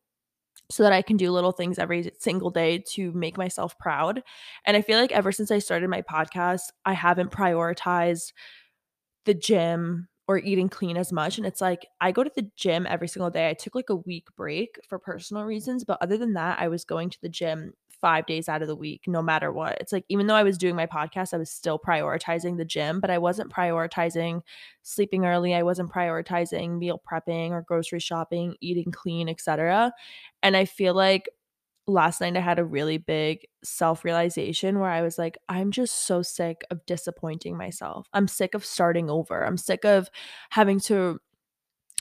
so 0.69 0.83
that 0.83 0.93
I 0.93 1.01
can 1.01 1.17
do 1.17 1.31
little 1.31 1.51
things 1.51 1.77
every 1.77 2.11
single 2.19 2.49
day 2.49 2.83
to 2.93 3.11
make 3.11 3.37
myself 3.37 3.77
proud. 3.77 4.23
And 4.65 4.77
I 4.77 4.81
feel 4.81 4.99
like 4.99 5.11
ever 5.11 5.31
since 5.31 5.51
I 5.51 5.59
started 5.59 5.89
my 5.89 6.01
podcast, 6.01 6.71
I 6.85 6.93
haven't 6.93 7.31
prioritized 7.31 8.33
the 9.25 9.33
gym 9.33 10.07
or 10.27 10.37
eating 10.37 10.69
clean 10.69 10.97
as 10.97 11.11
much. 11.11 11.37
And 11.37 11.45
it's 11.45 11.61
like 11.61 11.85
I 11.99 12.11
go 12.11 12.23
to 12.23 12.31
the 12.33 12.49
gym 12.55 12.87
every 12.87 13.07
single 13.07 13.29
day. 13.29 13.49
I 13.49 13.53
took 13.53 13.75
like 13.75 13.89
a 13.89 13.95
week 13.95 14.27
break 14.37 14.79
for 14.87 14.97
personal 14.97 15.43
reasons, 15.43 15.83
but 15.83 15.97
other 16.01 16.17
than 16.17 16.33
that, 16.33 16.59
I 16.59 16.69
was 16.69 16.85
going 16.85 17.09
to 17.09 17.21
the 17.21 17.29
gym 17.29 17.73
five 18.03 18.25
days 18.25 18.49
out 18.49 18.61
of 18.61 18.67
the 18.67 18.75
week, 18.75 19.03
no 19.07 19.21
matter 19.21 19.51
what. 19.51 19.77
It's 19.79 19.93
like 19.93 20.05
even 20.09 20.27
though 20.27 20.35
I 20.35 20.43
was 20.43 20.57
doing 20.57 20.75
my 20.75 20.85
podcast, 20.85 21.33
I 21.33 21.37
was 21.37 21.49
still 21.49 21.79
prioritizing 21.79 22.57
the 22.57 22.65
gym, 22.65 22.99
but 22.99 23.09
I 23.09 23.17
wasn't 23.17 23.51
prioritizing 23.51 24.41
sleeping 24.81 25.25
early. 25.25 25.53
I 25.53 25.63
wasn't 25.63 25.91
prioritizing 25.91 26.79
meal 26.79 27.01
prepping 27.09 27.51
or 27.51 27.61
grocery 27.61 28.01
shopping, 28.01 28.55
eating 28.61 28.91
clean, 28.91 29.29
etc. 29.29 29.93
And 30.41 30.57
I 30.57 30.65
feel 30.65 30.93
like 30.93 31.29
last 31.87 32.21
night 32.21 32.37
I 32.37 32.41
had 32.41 32.59
a 32.59 32.65
really 32.65 32.97
big 32.97 33.45
self 33.63 34.03
realization 34.03 34.79
where 34.79 34.89
I 34.89 35.01
was 35.01 35.17
like, 35.17 35.37
I'm 35.49 35.71
just 35.71 36.05
so 36.05 36.21
sick 36.21 36.63
of 36.71 36.85
disappointing 36.85 37.57
myself. 37.57 38.07
I'm 38.13 38.27
sick 38.27 38.53
of 38.53 38.65
starting 38.65 39.09
over. 39.09 39.45
I'm 39.45 39.57
sick 39.57 39.85
of 39.85 40.09
having 40.49 40.79
to, 40.81 41.19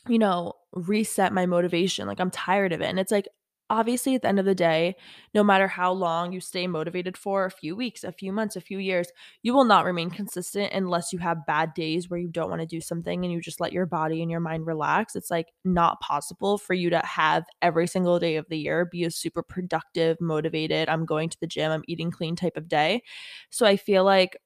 you 0.08 0.18
know, 0.18 0.54
reset 0.72 1.32
my 1.32 1.46
motivation. 1.46 2.06
Like, 2.06 2.20
I'm 2.20 2.30
tired 2.30 2.72
of 2.72 2.80
it. 2.80 2.86
And 2.86 2.98
it's 2.98 3.12
like, 3.12 3.28
obviously, 3.72 4.14
at 4.14 4.22
the 4.22 4.28
end 4.28 4.38
of 4.38 4.44
the 4.44 4.54
day, 4.54 4.94
no 5.34 5.42
matter 5.42 5.66
how 5.66 5.90
long 5.90 6.30
you 6.30 6.40
stay 6.40 6.66
motivated 6.66 7.16
for 7.16 7.46
a 7.46 7.50
few 7.50 7.74
weeks, 7.74 8.04
a 8.04 8.12
few 8.12 8.30
months, 8.30 8.54
a 8.54 8.60
few 8.60 8.78
years, 8.78 9.08
you 9.42 9.54
will 9.54 9.64
not 9.64 9.86
remain 9.86 10.10
consistent 10.10 10.72
unless 10.74 11.12
you 11.12 11.18
have 11.18 11.46
bad 11.46 11.72
days 11.72 12.08
where 12.10 12.20
you 12.20 12.28
don't 12.28 12.50
want 12.50 12.60
to 12.60 12.66
do 12.66 12.82
something 12.82 13.24
and 13.24 13.32
you 13.32 13.40
just 13.40 13.60
let 13.60 13.72
your 13.72 13.86
body 13.86 14.20
and 14.20 14.30
your 14.30 14.40
mind 14.40 14.66
relax. 14.66 15.16
It's 15.16 15.30
like 15.30 15.48
not 15.64 16.00
possible 16.00 16.58
for 16.58 16.74
you 16.74 16.90
to 16.90 16.98
have 16.98 17.44
every 17.62 17.86
single 17.86 18.18
day 18.18 18.36
of 18.36 18.46
the 18.50 18.58
year 18.58 18.84
be 18.84 19.04
a 19.04 19.10
super 19.10 19.42
productive, 19.42 20.20
motivated, 20.20 20.90
I'm 20.90 21.06
going 21.06 21.30
to 21.30 21.40
the 21.40 21.46
gym, 21.46 21.72
I'm 21.72 21.84
eating 21.88 22.10
clean 22.10 22.36
type 22.36 22.58
of 22.58 22.68
day. 22.68 23.02
So 23.48 23.64
I 23.64 23.78
feel 23.78 24.04
like 24.04 24.36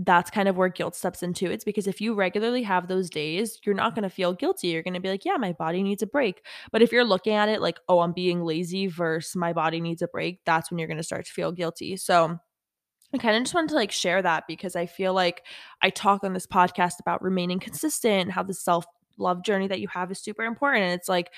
that's 0.00 0.30
kind 0.30 0.48
of 0.48 0.56
where 0.56 0.68
guilt 0.68 0.94
steps 0.94 1.24
into. 1.24 1.50
It's 1.50 1.64
because 1.64 1.88
if 1.88 2.00
you 2.00 2.14
regularly 2.14 2.62
have 2.62 2.86
those 2.86 3.10
days, 3.10 3.58
you're 3.64 3.74
not 3.74 3.96
going 3.96 4.04
to 4.04 4.10
feel 4.10 4.32
guilty. 4.32 4.68
You're 4.68 4.84
going 4.84 4.94
to 4.94 5.00
be 5.00 5.08
like, 5.08 5.24
yeah, 5.24 5.36
my 5.36 5.52
body 5.52 5.82
needs 5.82 6.02
a 6.02 6.06
break. 6.06 6.44
But 6.70 6.82
if 6.82 6.92
you're 6.92 7.04
looking 7.04 7.32
at 7.32 7.48
it 7.48 7.60
like, 7.60 7.80
oh, 7.88 8.00
I'm 8.00 8.12
being 8.12 8.44
lazy 8.44 8.86
versus 8.86 9.34
my 9.34 9.52
body 9.52 9.80
needs 9.80 10.00
a 10.00 10.06
break, 10.06 10.38
that's 10.46 10.70
when 10.70 10.78
you're 10.78 10.86
going 10.86 10.98
to 10.98 11.02
start 11.02 11.26
to 11.26 11.32
feel 11.32 11.50
guilty. 11.50 11.96
So 11.96 12.38
I 13.12 13.18
kind 13.18 13.36
of 13.36 13.42
just 13.42 13.54
wanted 13.54 13.70
to 13.70 13.74
like 13.74 13.90
share 13.90 14.22
that 14.22 14.44
because 14.46 14.76
I 14.76 14.86
feel 14.86 15.14
like 15.14 15.44
I 15.82 15.90
talk 15.90 16.22
on 16.22 16.32
this 16.32 16.46
podcast 16.46 17.00
about 17.00 17.22
remaining 17.22 17.58
consistent, 17.58 18.30
how 18.30 18.44
the 18.44 18.54
self 18.54 18.84
love 19.18 19.42
journey 19.42 19.66
that 19.66 19.80
you 19.80 19.88
have 19.88 20.12
is 20.12 20.20
super 20.20 20.44
important. 20.44 20.84
And 20.84 20.92
it's 20.94 21.08
like, 21.08 21.32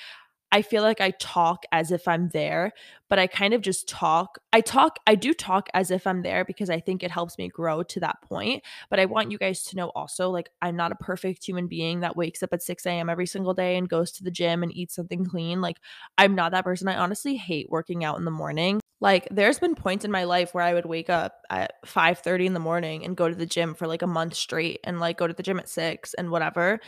I 0.53 0.63
feel 0.63 0.83
like 0.83 1.01
I 1.01 1.13
talk 1.13 1.65
as 1.71 1.93
if 1.93 2.09
I'm 2.09 2.29
there, 2.31 2.73
but 3.09 3.19
I 3.19 3.27
kind 3.29 3.55
of 3.55 3.61
just 3.61 3.89
talk. 3.89 4.39
I 4.53 4.61
talk, 4.61 4.99
I 5.07 5.15
do 5.15 5.33
talk 5.33 5.69
as 5.75 5.91
if 5.91 6.07
I'm 6.07 6.23
there 6.23 6.45
because 6.45 6.71
I 6.71 6.81
think 6.81 7.03
it 7.03 7.11
helps 7.11 7.39
me 7.39 7.49
grow 7.49 7.83
to 7.85 8.01
that 8.01 8.21
point. 8.23 8.65
But 8.89 8.99
I 8.99 9.05
want 9.05 9.31
you 9.31 9.39
guys 9.39 9.63
to 9.65 9.77
know 9.77 9.91
also, 9.91 10.29
like, 10.31 10.51
I'm 10.61 10.77
not 10.77 10.93
a 10.93 10.97
perfect 10.97 11.45
human 11.47 11.69
being 11.69 12.01
that 12.01 12.17
wakes 12.17 12.43
up 12.43 12.53
at 12.53 12.63
6 12.63 12.85
a.m. 12.87 13.09
every 13.09 13.27
single 13.27 13.55
day 13.55 13.77
and 13.77 13.89
goes 13.89 14.11
to 14.13 14.25
the 14.25 14.31
gym 14.31 14.63
and 14.63 14.75
eats 14.75 14.95
something 14.95 15.25
clean. 15.25 15.61
Like, 15.61 15.79
I'm 16.19 16.35
not 16.35 16.53
that 16.53 16.65
person. 16.65 16.89
I 16.89 16.97
honestly 16.97 17.37
hate 17.37 17.71
working 17.71 18.05
out 18.05 18.19
in 18.19 18.25
the 18.25 18.31
morning. 18.31 18.81
Like, 19.01 19.29
there's 19.31 19.59
been 19.59 19.75
points 19.75 20.05
in 20.05 20.11
my 20.11 20.25
life 20.25 20.53
where 20.53 20.65
I 20.65 20.75
would 20.75 20.85
wake 20.85 21.09
up 21.09 21.43
at 21.49 21.75
5 21.87 22.19
30 22.19 22.47
in 22.47 22.55
the 22.55 22.61
morning 22.61 23.05
and 23.05 23.17
go 23.17 23.29
to 23.29 23.35
the 23.35 23.47
gym 23.47 23.75
for 23.75 23.87
like 23.87 24.03
a 24.03 24.07
month 24.07 24.35
straight 24.35 24.81
and 24.85 25.01
like 25.01 25.17
go 25.17 25.27
to 25.27 25.33
the 25.33 25.43
gym 25.43 25.59
at 25.59 25.69
six 25.69 26.13
and 26.15 26.31
whatever. 26.31 26.81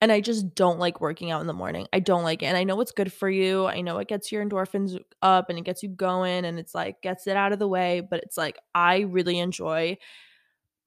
And 0.00 0.10
I 0.10 0.20
just 0.22 0.54
don't 0.54 0.78
like 0.78 1.00
working 1.00 1.30
out 1.30 1.42
in 1.42 1.46
the 1.46 1.52
morning. 1.52 1.86
I 1.92 2.00
don't 2.00 2.22
like 2.22 2.42
it. 2.42 2.46
And 2.46 2.56
I 2.56 2.64
know 2.64 2.80
it's 2.80 2.92
good 2.92 3.12
for 3.12 3.28
you. 3.28 3.66
I 3.66 3.82
know 3.82 3.98
it 3.98 4.08
gets 4.08 4.32
your 4.32 4.44
endorphins 4.44 4.98
up 5.20 5.50
and 5.50 5.58
it 5.58 5.64
gets 5.64 5.82
you 5.82 5.90
going 5.90 6.46
and 6.46 6.58
it's 6.58 6.74
like 6.74 7.02
gets 7.02 7.26
it 7.26 7.36
out 7.36 7.52
of 7.52 7.58
the 7.58 7.68
way. 7.68 8.00
But 8.00 8.20
it's 8.22 8.38
like 8.38 8.58
I 8.74 9.00
really 9.00 9.38
enjoy 9.38 9.98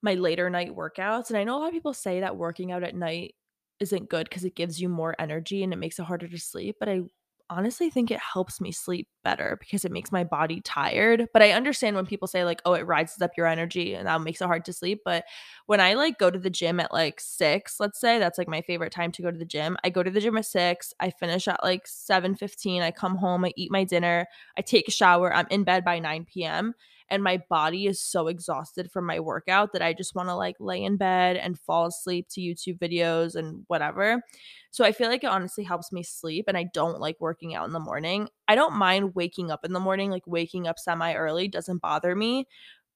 my 0.02 0.14
later 0.14 0.50
night 0.50 0.74
workouts. 0.76 1.30
And 1.30 1.38
I 1.38 1.44
know 1.44 1.56
a 1.56 1.60
lot 1.60 1.68
of 1.68 1.74
people 1.74 1.94
say 1.94 2.20
that 2.20 2.36
working 2.36 2.72
out 2.72 2.84
at 2.84 2.94
night 2.96 3.34
isn't 3.80 4.10
good 4.10 4.28
because 4.28 4.44
it 4.44 4.56
gives 4.56 4.80
you 4.80 4.88
more 4.88 5.14
energy 5.18 5.62
and 5.62 5.72
it 5.72 5.76
makes 5.76 5.98
it 5.98 6.04
harder 6.04 6.28
to 6.28 6.38
sleep. 6.38 6.76
But 6.80 6.88
I 6.88 7.02
honestly 7.50 7.90
think 7.90 8.10
it 8.10 8.20
helps 8.20 8.60
me 8.60 8.72
sleep 8.72 9.08
better 9.22 9.56
because 9.60 9.84
it 9.84 9.92
makes 9.92 10.10
my 10.12 10.24
body 10.24 10.60
tired. 10.60 11.28
But 11.32 11.42
I 11.42 11.52
understand 11.52 11.96
when 11.96 12.06
people 12.06 12.28
say 12.28 12.44
like, 12.44 12.60
"Oh, 12.64 12.74
it 12.74 12.86
rises 12.86 13.20
up 13.22 13.32
your 13.36 13.46
energy 13.46 13.94
and 13.94 14.06
that 14.06 14.20
makes 14.22 14.40
it 14.40 14.46
hard 14.46 14.64
to 14.66 14.72
sleep." 14.72 15.00
But 15.04 15.24
when 15.66 15.80
I 15.80 15.94
like 15.94 16.18
go 16.18 16.30
to 16.30 16.38
the 16.38 16.50
gym 16.50 16.80
at 16.80 16.92
like 16.92 17.20
6, 17.20 17.80
let's 17.80 18.00
say, 18.00 18.18
that's 18.18 18.38
like 18.38 18.48
my 18.48 18.60
favorite 18.62 18.92
time 18.92 19.12
to 19.12 19.22
go 19.22 19.30
to 19.30 19.38
the 19.38 19.44
gym. 19.44 19.76
I 19.84 19.90
go 19.90 20.02
to 20.02 20.10
the 20.10 20.20
gym 20.20 20.36
at 20.38 20.46
6, 20.46 20.92
I 21.00 21.10
finish 21.10 21.48
at 21.48 21.62
like 21.62 21.86
7:15, 21.86 22.82
I 22.82 22.90
come 22.90 23.16
home, 23.16 23.44
I 23.44 23.52
eat 23.56 23.70
my 23.70 23.84
dinner, 23.84 24.26
I 24.58 24.62
take 24.62 24.88
a 24.88 24.90
shower, 24.92 25.34
I'm 25.34 25.46
in 25.50 25.64
bed 25.64 25.84
by 25.84 25.98
9 25.98 26.44
p.m. 26.44 26.74
and 27.10 27.22
my 27.22 27.42
body 27.48 27.86
is 27.86 28.00
so 28.00 28.28
exhausted 28.28 28.90
from 28.90 29.06
my 29.06 29.20
workout 29.20 29.72
that 29.72 29.82
I 29.82 29.92
just 29.92 30.14
want 30.14 30.28
to 30.28 30.34
like 30.34 30.56
lay 30.58 30.82
in 30.82 30.96
bed 30.96 31.36
and 31.36 31.58
fall 31.58 31.86
asleep 31.86 32.28
to 32.30 32.40
YouTube 32.40 32.78
videos 32.78 33.34
and 33.34 33.64
whatever. 33.68 34.22
So 34.70 34.84
I 34.84 34.92
feel 34.92 35.08
like 35.08 35.22
it 35.22 35.30
honestly 35.30 35.64
helps 35.64 35.92
me 35.92 36.02
sleep 36.02 36.46
and 36.48 36.56
I 36.56 36.64
don't 36.72 37.00
like 37.00 37.16
working 37.20 37.54
out 37.54 37.66
in 37.66 37.72
the 37.72 37.80
morning. 37.80 38.28
I 38.48 38.54
don't 38.54 38.74
mind 38.74 39.14
waking 39.14 39.50
up 39.50 39.64
in 39.64 39.72
the 39.72 39.80
morning, 39.80 40.10
like 40.10 40.26
waking 40.26 40.66
up 40.66 40.78
semi 40.78 41.14
early 41.14 41.48
doesn't 41.48 41.82
bother 41.82 42.16
me, 42.16 42.46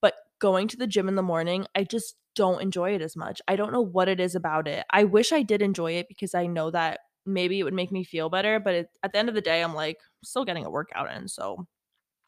but 0.01 0.15
going 0.39 0.69
to 0.69 0.77
the 0.77 0.87
gym 0.87 1.09
in 1.09 1.15
the 1.15 1.23
morning, 1.23 1.67
I 1.75 1.85
just 1.85 2.17
don't 2.35 2.63
enjoy 2.63 2.95
it 2.95 3.03
as 3.03 3.17
much. 3.17 3.43
I 3.49 3.57
don't 3.57 3.73
know 3.73 3.83
what 3.83 4.09
it 4.09 4.21
is 4.21 4.35
about 4.35 4.69
it. 4.69 4.87
I 4.91 5.05
wish 5.05 5.33
I 5.33 5.43
did 5.43 5.61
enjoy 5.61 5.93
it 5.93 6.09
because 6.09 6.35
I 6.35 6.47
know 6.47 6.71
that 6.71 7.01
maybe 7.27 7.61
it 7.61 7.65
would 7.65 7.75
make 7.75 7.93
me 7.93 8.05
feel 8.05 8.31
better, 8.31 8.59
but 8.59 8.75
it, 8.75 8.89
at 9.03 9.13
the 9.13 9.19
end 9.19 9.29
of 9.29 9.35
the 9.35 9.41
day, 9.41 9.63
I'm 9.63 9.75
like 9.75 9.99
still 10.25 10.45
getting 10.45 10.65
a 10.65 10.71
workout 10.71 11.13
in. 11.13 11.29
So 11.29 11.67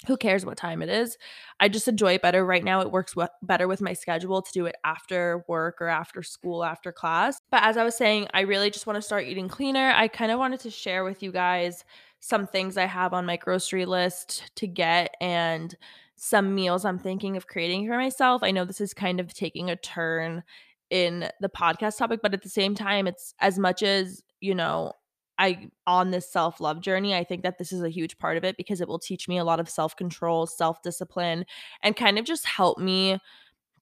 who 0.07 0.17
cares 0.17 0.47
what 0.47 0.57
time 0.57 0.81
it 0.83 0.89
is? 0.89 1.19
I 1.59 1.69
just 1.69 1.87
enjoy 1.87 2.15
it 2.15 2.23
better. 2.23 2.45
Right 2.45 2.65
now, 2.65 2.81
it 2.81 2.91
works 2.91 3.13
w- 3.13 3.29
better 3.43 3.69
with 3.69 3.83
my 3.83 3.93
schedule 3.93 4.41
to 4.41 4.53
do 4.53 4.67
it 4.67 4.77
after 4.83 5.45
work 5.47 5.81
or 5.81 5.89
after 5.89 6.23
school, 6.23 6.65
after 6.65 6.91
class. 6.91 7.41
But 7.51 7.65
as 7.65 7.77
I 7.77 7.85
was 7.85 7.97
saying, 7.97 8.29
I 8.33 8.41
really 8.41 8.71
just 8.71 8.87
want 8.87 8.97
to 8.97 9.03
start 9.03 9.27
eating 9.27 9.49
cleaner. 9.49 9.93
I 9.95 10.09
kind 10.09 10.33
of 10.33 10.39
wanted 10.39 10.61
to 10.61 10.71
share 10.71 11.05
with 11.05 11.23
you 11.23 11.33
guys 11.33 11.85
some 12.21 12.47
things 12.47 12.77
I 12.77 12.87
have 12.87 13.13
on 13.13 13.27
my 13.27 13.37
grocery 13.37 13.85
list 13.85 14.51
to 14.57 14.67
get 14.67 15.15
and 15.21 15.77
some 16.17 16.55
meals 16.55 16.85
I'm 16.85 16.99
thinking 16.99 17.37
of 17.37 17.47
creating 17.47 17.87
for 17.87 17.97
myself. 17.97 18.43
I 18.43 18.51
know 18.51 18.65
this 18.65 18.81
is 18.81 18.95
kind 18.95 19.21
of 19.21 19.33
taking 19.33 19.71
a 19.71 19.77
turn 19.77 20.43
in 20.91 21.31
the 21.41 21.49
podcast 21.49 21.99
topic, 21.99 22.21
but 22.23 22.35
at 22.35 22.43
the 22.43 22.49
same 22.49 22.75
time, 22.75 23.07
it's 23.07 23.35
as 23.41 23.59
much 23.59 23.83
as, 23.83 24.23
you 24.41 24.55
know, 24.55 24.93
I 25.41 25.71
on 25.87 26.11
this 26.11 26.31
self-love 26.31 26.83
journey, 26.83 27.15
I 27.15 27.25
think 27.25 27.43
that 27.43 27.59
this 27.59 27.73
is 27.73 27.83
a 27.83 27.89
huge 27.89 28.19
part 28.19 28.37
of 28.37 28.45
it 28.45 28.57
because 28.57 28.81
it 28.81 28.87
will 28.89 28.99
teach 28.99 29.27
me 29.27 29.39
a 29.39 29.45
lot 29.45 29.59
of 29.59 29.69
self-control, 29.69 30.47
self-discipline, 30.47 31.47
and 31.83 31.97
kind 31.97 32.19
of 32.19 32.27
just 32.27 32.47
help 32.47 32.79
me 32.79 33.19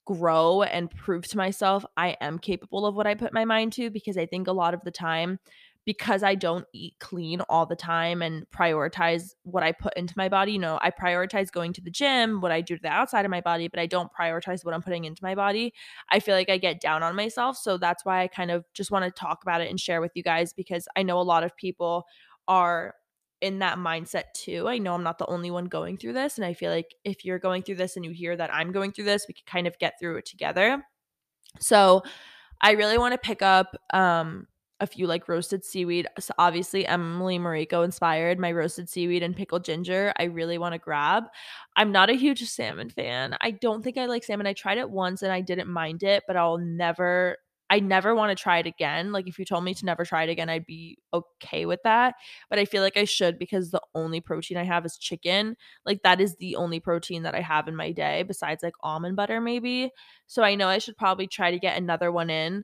grow 0.05 0.63
and 0.63 0.89
prove 0.89 1.27
to 1.27 1.37
myself 1.37 1.85
I 1.95 2.17
am 2.19 2.39
capable 2.39 2.87
of 2.87 2.95
what 2.95 3.05
I 3.05 3.13
put 3.13 3.31
my 3.31 3.45
mind 3.45 3.73
to 3.73 3.91
because 3.91 4.17
I 4.17 4.25
think 4.25 4.47
a 4.47 4.51
lot 4.51 4.73
of 4.73 4.81
the 4.83 4.89
time 4.89 5.37
because 5.89 6.21
I 6.21 6.35
don't 6.35 6.67
eat 6.71 6.93
clean 6.99 7.41
all 7.49 7.65
the 7.65 7.75
time 7.75 8.21
and 8.21 8.47
prioritize 8.51 9.33
what 9.41 9.63
I 9.63 9.71
put 9.71 9.97
into 9.97 10.13
my 10.15 10.29
body, 10.29 10.51
you 10.51 10.59
know, 10.59 10.77
I 10.83 10.91
prioritize 10.91 11.51
going 11.51 11.73
to 11.73 11.81
the 11.81 11.89
gym, 11.89 12.41
what 12.41 12.51
I 12.51 12.61
do 12.61 12.75
to 12.75 12.81
the 12.83 12.89
outside 12.89 13.25
of 13.25 13.31
my 13.31 13.41
body, 13.41 13.67
but 13.69 13.79
I 13.79 13.87
don't 13.87 14.11
prioritize 14.13 14.63
what 14.63 14.75
I'm 14.75 14.83
putting 14.83 15.05
into 15.05 15.23
my 15.23 15.33
body. 15.33 15.73
I 16.11 16.19
feel 16.19 16.35
like 16.35 16.47
I 16.47 16.59
get 16.59 16.79
down 16.79 17.01
on 17.01 17.15
myself. 17.15 17.57
So 17.57 17.79
that's 17.79 18.05
why 18.05 18.21
I 18.21 18.27
kind 18.27 18.51
of 18.51 18.65
just 18.75 18.91
want 18.91 19.03
to 19.05 19.09
talk 19.09 19.39
about 19.41 19.61
it 19.61 19.71
and 19.71 19.79
share 19.79 19.99
with 19.99 20.11
you 20.13 20.21
guys 20.21 20.53
because 20.53 20.87
I 20.95 21.01
know 21.01 21.19
a 21.19 21.23
lot 21.23 21.43
of 21.43 21.57
people 21.57 22.05
are 22.47 22.93
in 23.41 23.57
that 23.57 23.79
mindset 23.79 24.25
too. 24.35 24.67
I 24.67 24.77
know 24.77 24.93
I'm 24.93 25.01
not 25.01 25.17
the 25.17 25.25
only 25.25 25.49
one 25.49 25.65
going 25.65 25.97
through 25.97 26.13
this. 26.13 26.37
And 26.37 26.45
I 26.45 26.53
feel 26.53 26.71
like 26.71 26.93
if 27.03 27.25
you're 27.25 27.39
going 27.39 27.63
through 27.63 27.77
this 27.77 27.95
and 27.95 28.05
you 28.05 28.11
hear 28.11 28.37
that 28.37 28.53
I'm 28.53 28.71
going 28.71 28.91
through 28.91 29.05
this, 29.05 29.25
we 29.27 29.33
can 29.33 29.45
kind 29.47 29.65
of 29.65 29.79
get 29.79 29.95
through 29.99 30.17
it 30.17 30.27
together. 30.27 30.85
So 31.59 32.03
I 32.61 32.73
really 32.73 32.99
want 32.99 33.13
to 33.13 33.17
pick 33.17 33.41
up 33.41 33.75
um 33.91 34.45
a 34.79 34.87
few 34.87 35.07
like 35.07 35.27
roasted 35.27 35.63
seaweed. 35.65 36.07
So 36.19 36.33
obviously 36.37 36.85
Emily 36.87 37.37
Mariko 37.37 37.83
inspired 37.83 38.39
my 38.39 38.51
roasted 38.51 38.89
seaweed 38.89 39.23
and 39.23 39.35
pickled 39.35 39.65
ginger. 39.65 40.13
I 40.17 40.23
really 40.25 40.57
want 40.57 40.73
to 40.73 40.79
grab. 40.79 41.25
I'm 41.75 41.91
not 41.91 42.09
a 42.09 42.13
huge 42.13 42.43
salmon 42.49 42.89
fan. 42.89 43.35
I 43.41 43.51
don't 43.51 43.83
think 43.83 43.97
I 43.97 44.05
like 44.05 44.23
salmon. 44.23 44.47
I 44.47 44.53
tried 44.53 44.77
it 44.77 44.89
once 44.89 45.21
and 45.21 45.31
I 45.31 45.41
didn't 45.41 45.69
mind 45.69 46.03
it, 46.03 46.23
but 46.27 46.37
I'll 46.37 46.57
never 46.57 47.37
I 47.71 47.79
never 47.79 48.15
want 48.15 48.35
to 48.35 48.41
try 48.41 48.57
it 48.57 48.65
again. 48.65 49.11
Like 49.11 49.27
if 49.27 49.37
you 49.37 49.45
told 49.45 49.63
me 49.63 49.75
to 49.75 49.85
never 49.85 50.03
try 50.03 50.23
it 50.23 50.29
again, 50.29 50.49
I'd 50.49 50.65
be 50.65 50.97
okay 51.13 51.67
with 51.67 51.81
that. 51.83 52.15
But 52.49 52.57
I 52.57 52.65
feel 52.65 52.81
like 52.81 52.97
I 52.97 53.03
should 53.03 53.37
because 53.37 53.69
the 53.69 53.81
only 53.93 54.21
protein 54.21 54.57
I 54.57 54.63
have 54.63 54.85
is 54.87 54.97
chicken. 54.97 55.55
Like 55.85 56.01
that 56.01 56.19
is 56.19 56.35
the 56.37 56.55
only 56.55 56.79
protein 56.79 57.23
that 57.23 57.35
I 57.35 57.41
have 57.41 57.67
in 57.67 57.75
my 57.75 57.91
day 57.91 58.23
besides 58.23 58.63
like 58.63 58.73
almond 58.81 59.15
butter 59.17 59.39
maybe. 59.39 59.91
So 60.25 60.41
I 60.41 60.55
know 60.55 60.67
I 60.67 60.79
should 60.79 60.97
probably 60.97 61.27
try 61.27 61.51
to 61.51 61.59
get 61.59 61.77
another 61.77 62.11
one 62.11 62.31
in, 62.31 62.63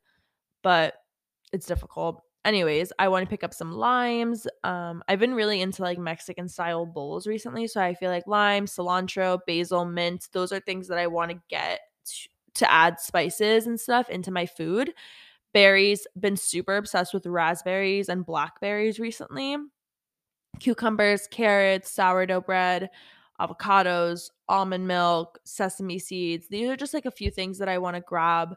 but 0.64 0.96
it's 1.52 1.66
difficult. 1.66 2.24
Anyways, 2.46 2.94
I 3.00 3.08
want 3.08 3.26
to 3.26 3.30
pick 3.30 3.44
up 3.44 3.56
some 3.56 3.72
limes. 3.72 4.46
Um, 4.64 5.04
I've 5.08 5.20
been 5.20 5.34
really 5.34 5.62
into 5.62 5.82
like 5.82 5.98
Mexican 5.98 6.48
style 6.48 6.86
bowls 6.86 7.26
recently, 7.26 7.66
so 7.66 7.82
I 7.82 7.96
feel 7.96 8.12
like 8.12 8.28
lime, 8.28 8.68
cilantro, 8.68 9.40
basil, 9.48 9.84
mint, 9.84 10.28
those 10.32 10.52
are 10.52 10.60
things 10.60 10.88
that 10.90 11.00
I 11.00 11.08
want 11.08 11.32
to 11.32 11.42
get 11.50 11.80
to, 12.54 12.72
add 12.72 13.00
spices 13.00 13.66
and 13.68 13.80
stuff 13.80 14.10
into 14.10 14.32
my 14.32 14.46
food. 14.46 14.94
Berries, 15.54 16.06
been 16.20 16.38
super 16.38 16.78
obsessed 16.78 17.14
with 17.14 17.26
raspberries 17.26 18.10
and 18.10 18.26
blackberries 18.26 19.00
recently. 19.00 19.58
Cucumbers, 20.60 21.28
carrots, 21.28 21.90
sourdough 21.92 22.42
bread, 22.42 22.90
avocados, 23.42 24.30
almond 24.48 24.88
milk, 24.88 25.40
sesame 25.44 26.00
seeds. 26.00 26.48
These 26.48 26.70
are 26.70 26.78
just 26.78 26.94
like 26.94 27.06
a 27.06 27.12
few 27.12 27.32
things 27.32 27.58
that 27.58 27.70
I 27.70 27.78
want 27.78 27.96
to 27.96 28.02
grab 28.02 28.56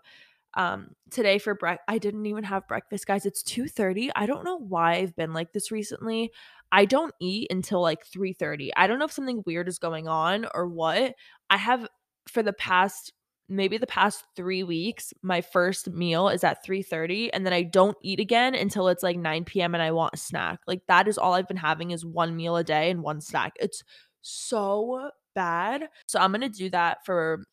um 0.58 0.88
today 1.10 1.38
for 1.38 1.54
breakfast 1.54 1.84
i 1.88 1.96
didn't 1.96 2.26
even 2.26 2.44
have 2.44 2.68
breakfast 2.68 3.06
guys 3.06 3.24
it's 3.24 3.42
2.30 3.44 4.10
i 4.16 4.26
don't 4.26 4.44
know 4.44 4.58
why 4.58 4.96
i've 4.96 5.16
been 5.16 5.32
like 5.32 5.52
this 5.52 5.70
recently 5.70 6.30
i 6.72 6.84
don't 6.84 7.14
eat 7.20 7.50
until 7.50 7.80
like 7.80 8.04
3.30 8.04 8.70
i 8.76 8.86
don't 8.86 8.98
know 8.98 9.06
if 9.06 9.12
something 9.12 9.42
weird 9.46 9.68
is 9.68 9.78
going 9.78 10.08
on 10.08 10.46
or 10.52 10.66
what 10.66 11.14
i 11.48 11.56
have 11.56 11.88
for 12.26 12.42
the 12.42 12.52
past 12.52 13.12
maybe 13.48 13.78
the 13.78 13.86
past 13.86 14.24
three 14.36 14.62
weeks 14.62 15.14
my 15.22 15.40
first 15.40 15.88
meal 15.90 16.28
is 16.28 16.44
at 16.44 16.64
3.30 16.66 17.30
and 17.32 17.46
then 17.46 17.52
i 17.52 17.62
don't 17.62 17.96
eat 18.02 18.20
again 18.20 18.54
until 18.54 18.88
it's 18.88 19.02
like 19.02 19.16
9 19.16 19.44
p.m 19.44 19.74
and 19.74 19.82
i 19.82 19.90
want 19.90 20.12
a 20.14 20.18
snack 20.18 20.58
like 20.66 20.82
that 20.88 21.08
is 21.08 21.16
all 21.16 21.32
i've 21.34 21.48
been 21.48 21.56
having 21.56 21.92
is 21.92 22.04
one 22.04 22.36
meal 22.36 22.56
a 22.56 22.64
day 22.64 22.90
and 22.90 23.02
one 23.02 23.20
snack 23.20 23.52
it's 23.60 23.82
so 24.20 25.10
bad 25.34 25.88
so 26.06 26.18
i'm 26.18 26.32
gonna 26.32 26.48
do 26.48 26.68
that 26.68 26.98
for 27.06 27.44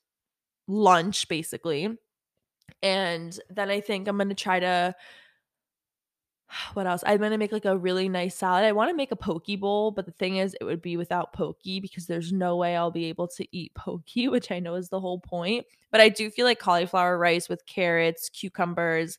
lunch 0.68 1.28
basically 1.28 1.96
and 2.82 3.38
then 3.50 3.70
I 3.70 3.82
think 3.82 4.08
I'm 4.08 4.18
going 4.18 4.30
to 4.30 4.36
try 4.36 4.60
to 4.60 4.96
what 6.74 6.88
else? 6.88 7.04
I'm 7.06 7.20
gonna 7.20 7.38
make 7.38 7.52
like 7.52 7.66
a 7.66 7.78
really 7.78 8.10
nice 8.10 8.36
salad. 8.36 8.64
I 8.64 8.72
want 8.72 8.90
to 8.90 8.96
make 8.96 9.12
a 9.12 9.16
poke 9.16 9.48
bowl, 9.60 9.92
but 9.92 10.06
the 10.06 10.12
thing 10.12 10.38
is, 10.38 10.56
it 10.60 10.64
would 10.64 10.82
be 10.82 10.98
without 10.98 11.34
poke 11.34 11.60
because 11.64 12.08
there's 12.08 12.32
no 12.32 12.56
way 12.56 12.76
I'll 12.76 12.92
be 12.92 13.06
able 13.06 13.28
to 13.30 13.48
eat 13.56 13.74
poke, 13.76 14.04
which 14.16 14.52
I 14.52 14.60
know 14.60 14.76
is 14.76 14.90
the 14.90 15.00
whole 15.00 15.20
point. 15.20 15.66
But 15.92 16.02
I 16.02 16.10
do 16.10 16.30
feel 16.30 16.46
like 16.46 16.60
cauliflower 16.60 17.18
rice 17.18 17.50
with 17.50 17.66
carrots, 17.66 18.30
cucumbers, 18.30 19.18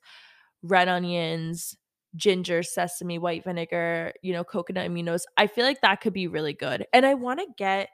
red 0.62 0.88
onions, 0.88 1.76
ginger, 2.14 2.62
sesame, 2.62 3.18
white 3.18 3.44
vinegar, 3.44 4.12
you 4.22 4.32
know, 4.32 4.44
coconut 4.44 4.90
aminos. 4.90 5.22
I 5.36 5.46
feel 5.46 5.64
like 5.64 5.80
that 5.82 6.00
could 6.00 6.12
be 6.12 6.26
really 6.26 6.52
good. 6.52 6.86
And 6.92 7.06
I 7.06 7.14
want 7.14 7.40
to 7.40 7.46
get 7.56 7.88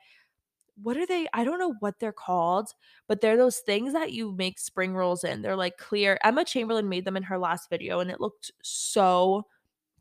what 0.81 0.97
are 0.97 1.07
they? 1.07 1.27
I 1.33 1.45
don't 1.45 1.59
know 1.59 1.75
what 1.81 1.99
they're 1.99 2.13
called, 2.13 2.71
but 3.09 3.21
they're 3.21 3.37
those 3.37 3.59
things 3.59 3.93
that 3.93 4.13
you 4.13 4.33
make 4.33 4.59
spring 4.59 4.95
rolls 4.95 5.25
in. 5.25 5.43
They're 5.43 5.57
like 5.57 5.77
clear. 5.77 6.19
Emma 6.25 6.45
Chamberlain 6.45 6.89
made 6.89 7.05
them 7.05 7.17
in 7.17 7.23
her 7.25 7.39
last 7.39 7.69
video 7.71 8.01
and 8.01 8.11
it 8.11 8.21
looked 8.21 8.51
so 8.63 9.47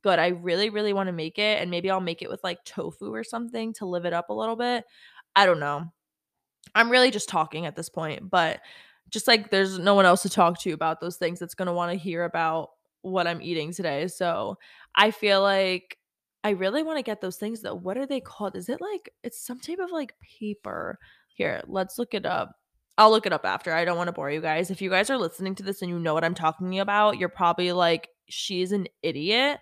good. 0.02 0.20
I 0.20 0.28
really, 0.28 0.70
really 0.70 0.94
want 0.94 1.08
to 1.08 1.14
make 1.14 1.38
it. 1.38 1.62
And 1.62 1.70
maybe 1.70 1.92
I'll 1.92 2.02
make 2.02 2.22
it 2.22 2.30
with 2.30 2.44
like 2.44 2.64
tofu 2.64 3.14
or 3.14 3.24
something 3.24 3.74
to 3.74 3.86
live 3.86 4.06
it 4.06 4.14
up 4.14 4.30
a 4.30 4.34
little 4.34 4.56
bit. 4.56 4.86
I 5.36 5.46
don't 5.46 5.60
know. 5.60 5.92
I'm 6.76 6.90
really 6.90 7.12
just 7.12 7.30
talking 7.30 7.66
at 7.66 7.76
this 7.76 7.90
point, 7.90 8.30
but 8.30 8.62
just 9.10 9.28
like 9.28 9.50
there's 9.52 9.78
no 9.78 9.94
one 9.94 10.06
else 10.06 10.22
to 10.22 10.30
talk 10.30 10.60
to 10.62 10.72
about 10.72 11.02
those 11.02 11.18
things 11.18 11.40
that's 11.40 11.56
going 11.56 11.68
to 11.68 11.74
want 11.74 11.92
to 11.92 11.98
hear 11.98 12.24
about 12.24 12.70
what 13.02 13.28
I'm 13.28 13.42
eating 13.42 13.74
today. 13.74 14.08
So 14.08 14.58
I 14.96 15.12
feel 15.12 15.42
like 15.42 15.98
I 16.44 16.52
really 16.52 16.84
want 16.84 16.98
to 16.98 17.04
get 17.04 17.22
those 17.22 17.38
things 17.38 17.62
though. 17.62 17.76
What 17.76 17.98
are 17.98 18.06
they 18.06 18.20
called? 18.20 18.56
Is 18.56 18.70
it 18.70 18.82
like 18.82 19.14
it's 19.24 19.46
some 19.46 19.60
type 19.60 19.80
of 19.80 19.92
like 19.92 20.16
paper? 20.40 20.98
Here, 21.36 21.62
let's 21.68 22.00
look 22.00 22.14
it 22.14 22.26
up. 22.26 22.56
I'll 22.98 23.12
look 23.12 23.26
it 23.26 23.34
up 23.34 23.46
after. 23.46 23.74
I 23.74 23.86
don't 23.86 23.98
want 23.98 24.08
to 24.08 24.14
bore 24.14 24.30
you 24.32 24.42
guys. 24.42 24.70
If 24.70 24.82
you 24.82 24.90
guys 24.90 25.10
are 25.10 25.18
listening 25.18 25.56
to 25.56 25.64
this 25.64 25.82
and 25.82 25.90
you 25.90 26.00
know 26.00 26.14
what 26.14 26.24
I'm 26.24 26.36
talking 26.36 26.80
about, 26.80 27.18
you're 27.18 27.30
probably 27.30 27.72
like, 27.72 28.10
she's 28.28 28.72
an 28.72 28.88
idiot. 29.02 29.60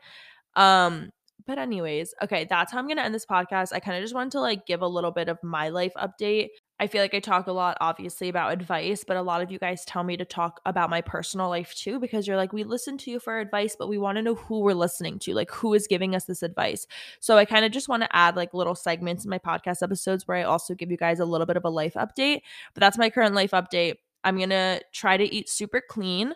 Um, 0.56 1.12
but 1.46 1.58
anyways, 1.58 2.13
okay, 2.22 2.46
that's 2.50 2.72
how 2.72 2.80
I'm 2.80 2.88
gonna 2.88 3.02
end 3.02 3.15
this 3.15 3.26
podcast. 3.26 3.74
I 3.74 3.80
kind 3.80 3.98
of 3.98 4.04
just 4.04 4.15
wanted 4.15 4.32
to 4.34 4.42
like 4.42 4.65
give 4.65 4.82
a 4.82 4.88
little 4.88 5.12
bit 5.12 5.30
of 5.30 5.38
my 5.44 5.70
life 5.70 5.94
update. 5.96 6.50
I 6.82 6.88
feel 6.88 7.02
like 7.02 7.13
I 7.13 7.20
talk 7.20 7.48
a 7.48 7.52
lot, 7.52 7.78
obviously, 7.82 8.30
about 8.30 8.54
advice, 8.54 9.04
but 9.04 9.18
a 9.18 9.22
lot 9.22 9.42
of 9.42 9.52
you 9.52 9.60
guys 9.60 9.84
tell 9.84 10.04
me 10.04 10.15
to 10.15 10.24
talk 10.24 10.62
about 10.65 10.89
my 10.89 11.02
personal 11.02 11.50
life 11.50 11.76
too, 11.76 11.99
because 11.99 12.26
you're 12.26 12.38
like, 12.38 12.53
we 12.53 12.64
listen 12.64 12.97
to 12.99 13.12
you 13.12 13.20
for 13.20 13.39
advice, 13.39 13.76
but 13.78 13.89
we 13.89 13.97
want 13.97 14.16
to 14.16 14.22
know 14.22 14.36
who 14.36 14.62
we're 14.62 14.74
listening 14.74 15.20
to, 15.20 15.34
like 15.34 15.51
who 15.51 15.74
is 15.74 15.88
giving 15.88 16.16
us 16.16 16.24
this 16.24 16.41
advice. 16.41 16.88
So 17.20 17.38
I 17.38 17.43
kind 17.43 17.66
of 17.66 17.74
just 17.74 17.89
want 17.89 18.03
to 18.03 18.16
add 18.16 18.38
like 18.38 18.53
little 18.53 18.76
segments 18.76 19.26
in 19.26 19.30
my 19.30 19.39
podcast 19.39 19.84
episodes 19.84 20.26
where 20.26 20.38
I 20.38 20.43
also 20.43 20.74
give 20.74 20.89
you 20.89 20.95
guys 20.95 21.20
a 21.20 21.26
little 21.26 21.45
bit 21.45 21.58
of 21.58 21.66
a 21.66 21.70
life 21.70 21.95
update. 21.95 22.41
But 22.74 22.80
that's 22.80 22.97
my 22.97 23.10
current 23.10 23.36
life 23.36 23.51
update. 23.51 23.95
I'm 24.24 24.39
gonna 24.39 24.80
try 24.93 25.18
to 25.18 25.36
eat 25.36 25.49
super 25.49 25.82
clean 25.82 26.34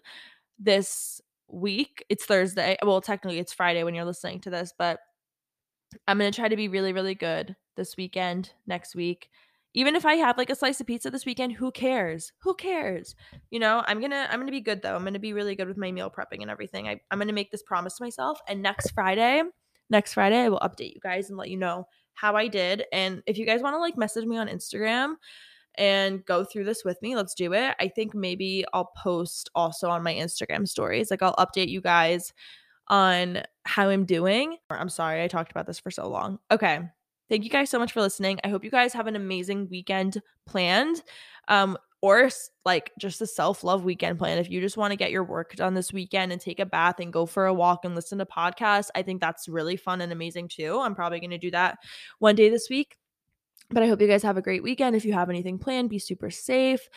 this 0.59 1.21
week. 1.47 2.03
It's 2.09 2.25
Thursday. 2.25 2.75
Well, 2.83 2.99
technically 2.99 3.39
it's 3.39 3.53
Friday 3.53 3.83
when 3.85 3.95
you're 3.95 4.03
listening 4.03 4.41
to 4.41 4.49
this, 4.49 4.73
but 4.77 4.99
I'm 6.05 6.17
gonna 6.17 6.31
try 6.31 6.49
to 6.49 6.57
be 6.57 6.67
really, 6.67 6.91
really 6.91 7.15
good 7.15 7.55
this 7.77 7.95
weekend, 7.95 8.51
next 8.67 8.93
week 8.93 9.29
even 9.73 9.95
if 9.95 10.05
I 10.05 10.15
have 10.15 10.37
like 10.37 10.49
a 10.49 10.55
slice 10.55 10.79
of 10.79 10.87
pizza 10.87 11.09
this 11.09 11.25
weekend, 11.25 11.53
who 11.53 11.71
cares? 11.71 12.31
Who 12.41 12.53
cares? 12.53 13.15
You 13.49 13.59
know, 13.59 13.83
I'm 13.87 13.99
gonna 13.99 14.27
I'm 14.29 14.39
gonna 14.39 14.51
be 14.51 14.61
good 14.61 14.81
though. 14.81 14.95
I'm 14.95 15.03
gonna 15.03 15.19
be 15.19 15.33
really 15.33 15.55
good 15.55 15.67
with 15.67 15.77
my 15.77 15.91
meal 15.91 16.11
prepping 16.11 16.41
and 16.41 16.51
everything. 16.51 16.87
I, 16.87 16.99
I'm 17.11 17.19
gonna 17.19 17.33
make 17.33 17.51
this 17.51 17.63
promise 17.63 17.97
to 17.97 18.03
myself. 18.03 18.39
And 18.47 18.61
next 18.61 18.91
Friday, 18.91 19.43
next 19.89 20.13
Friday, 20.13 20.39
I 20.39 20.49
will 20.49 20.59
update 20.59 20.93
you 20.93 20.99
guys 21.01 21.29
and 21.29 21.37
let 21.37 21.49
you 21.49 21.57
know 21.57 21.87
how 22.13 22.35
I 22.35 22.47
did. 22.47 22.85
And 22.93 23.23
if 23.25 23.37
you 23.37 23.45
guys 23.45 23.61
want 23.61 23.75
to 23.75 23.79
like 23.79 23.97
message 23.97 24.25
me 24.25 24.37
on 24.37 24.47
Instagram 24.47 25.15
and 25.75 26.23
go 26.25 26.43
through 26.43 26.65
this 26.65 26.83
with 26.85 27.01
me. 27.01 27.15
Let's 27.15 27.33
do 27.33 27.53
it. 27.53 27.75
I 27.79 27.87
think 27.87 28.13
maybe 28.13 28.63
I'll 28.73 28.91
post 28.97 29.49
also 29.55 29.89
on 29.89 30.03
my 30.03 30.13
Instagram 30.13 30.67
stories. 30.67 31.09
Like 31.09 31.23
I'll 31.23 31.35
update 31.35 31.69
you 31.69 31.81
guys 31.81 32.31
on 32.89 33.43
how 33.65 33.89
I'm 33.89 34.05
doing. 34.05 34.57
I'm 34.69 34.89
sorry 34.89 35.23
I 35.23 35.27
talked 35.27 35.51
about 35.51 35.65
this 35.65 35.79
for 35.79 35.89
so 35.89 36.07
long. 36.07 36.39
Okay. 36.51 36.81
Thank 37.33 37.45
you 37.45 37.49
guys 37.49 37.71
so 37.71 37.79
much 37.79 37.91
for 37.91 37.99
listening. 37.99 38.39
I 38.43 38.49
hope 38.49 38.63
you 38.63 38.69
guys 38.69 38.93
have 38.93 39.07
an 39.07 39.15
amazing 39.15 39.67
weekend 39.71 40.21
planned. 40.45 41.01
Um 41.47 41.79
or 41.99 42.29
like 42.63 42.91
just 42.99 43.21
a 43.21 43.25
self-love 43.25 43.83
weekend 43.83 44.19
plan. 44.19 44.37
If 44.37 44.51
you 44.51 44.61
just 44.61 44.77
want 44.77 44.91
to 44.91 44.95
get 44.95 45.09
your 45.09 45.23
work 45.23 45.55
done 45.55 45.73
this 45.73 45.91
weekend 45.91 46.31
and 46.31 46.39
take 46.39 46.59
a 46.59 46.65
bath 46.67 46.99
and 46.99 47.11
go 47.11 47.25
for 47.25 47.47
a 47.47 47.53
walk 47.55 47.85
and 47.85 47.95
listen 47.95 48.19
to 48.19 48.25
podcasts, 48.27 48.89
I 48.93 49.01
think 49.01 49.19
that's 49.19 49.49
really 49.49 49.77
fun 49.77 49.99
and 49.99 50.11
amazing 50.11 50.49
too. 50.49 50.79
I'm 50.79 50.93
probably 50.93 51.19
going 51.19 51.31
to 51.31 51.39
do 51.39 51.49
that 51.49 51.79
one 52.19 52.35
day 52.35 52.49
this 52.49 52.69
week. 52.69 52.97
But 53.71 53.81
I 53.81 53.87
hope 53.87 53.99
you 53.99 54.07
guys 54.07 54.21
have 54.21 54.37
a 54.37 54.41
great 54.43 54.61
weekend. 54.61 54.95
If 54.95 55.03
you 55.03 55.13
have 55.13 55.31
anything 55.31 55.57
planned, 55.57 55.89
be 55.89 55.97
super 55.97 56.29
safe. 56.29 56.87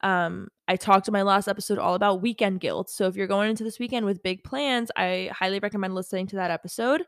Um, 0.00 0.48
I 0.68 0.76
talked 0.76 1.06
in 1.06 1.12
my 1.12 1.22
last 1.22 1.48
episode 1.48 1.78
all 1.78 1.94
about 1.94 2.22
weekend 2.22 2.60
guilt. 2.60 2.88
So 2.88 3.08
if 3.08 3.16
you're 3.16 3.26
going 3.26 3.50
into 3.50 3.64
this 3.64 3.78
weekend 3.78 4.06
with 4.06 4.22
big 4.22 4.42
plans, 4.42 4.90
I 4.96 5.30
highly 5.32 5.58
recommend 5.58 5.94
listening 5.94 6.28
to 6.28 6.36
that 6.36 6.50
episode. 6.50 7.02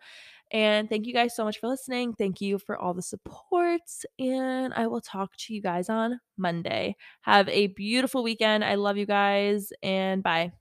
And 0.50 0.88
thank 0.88 1.06
you 1.06 1.12
guys 1.12 1.34
so 1.34 1.44
much 1.44 1.58
for 1.58 1.68
listening. 1.68 2.12
Thank 2.12 2.40
you 2.40 2.58
for 2.58 2.76
all 2.76 2.94
the 2.94 3.02
supports. 3.02 4.06
And 4.18 4.72
I 4.74 4.86
will 4.86 5.00
talk 5.00 5.36
to 5.36 5.54
you 5.54 5.60
guys 5.60 5.88
on 5.88 6.20
Monday. 6.36 6.96
Have 7.22 7.48
a 7.48 7.68
beautiful 7.68 8.22
weekend. 8.22 8.64
I 8.64 8.76
love 8.76 8.96
you 8.96 9.06
guys. 9.06 9.72
And 9.82 10.22
bye. 10.22 10.52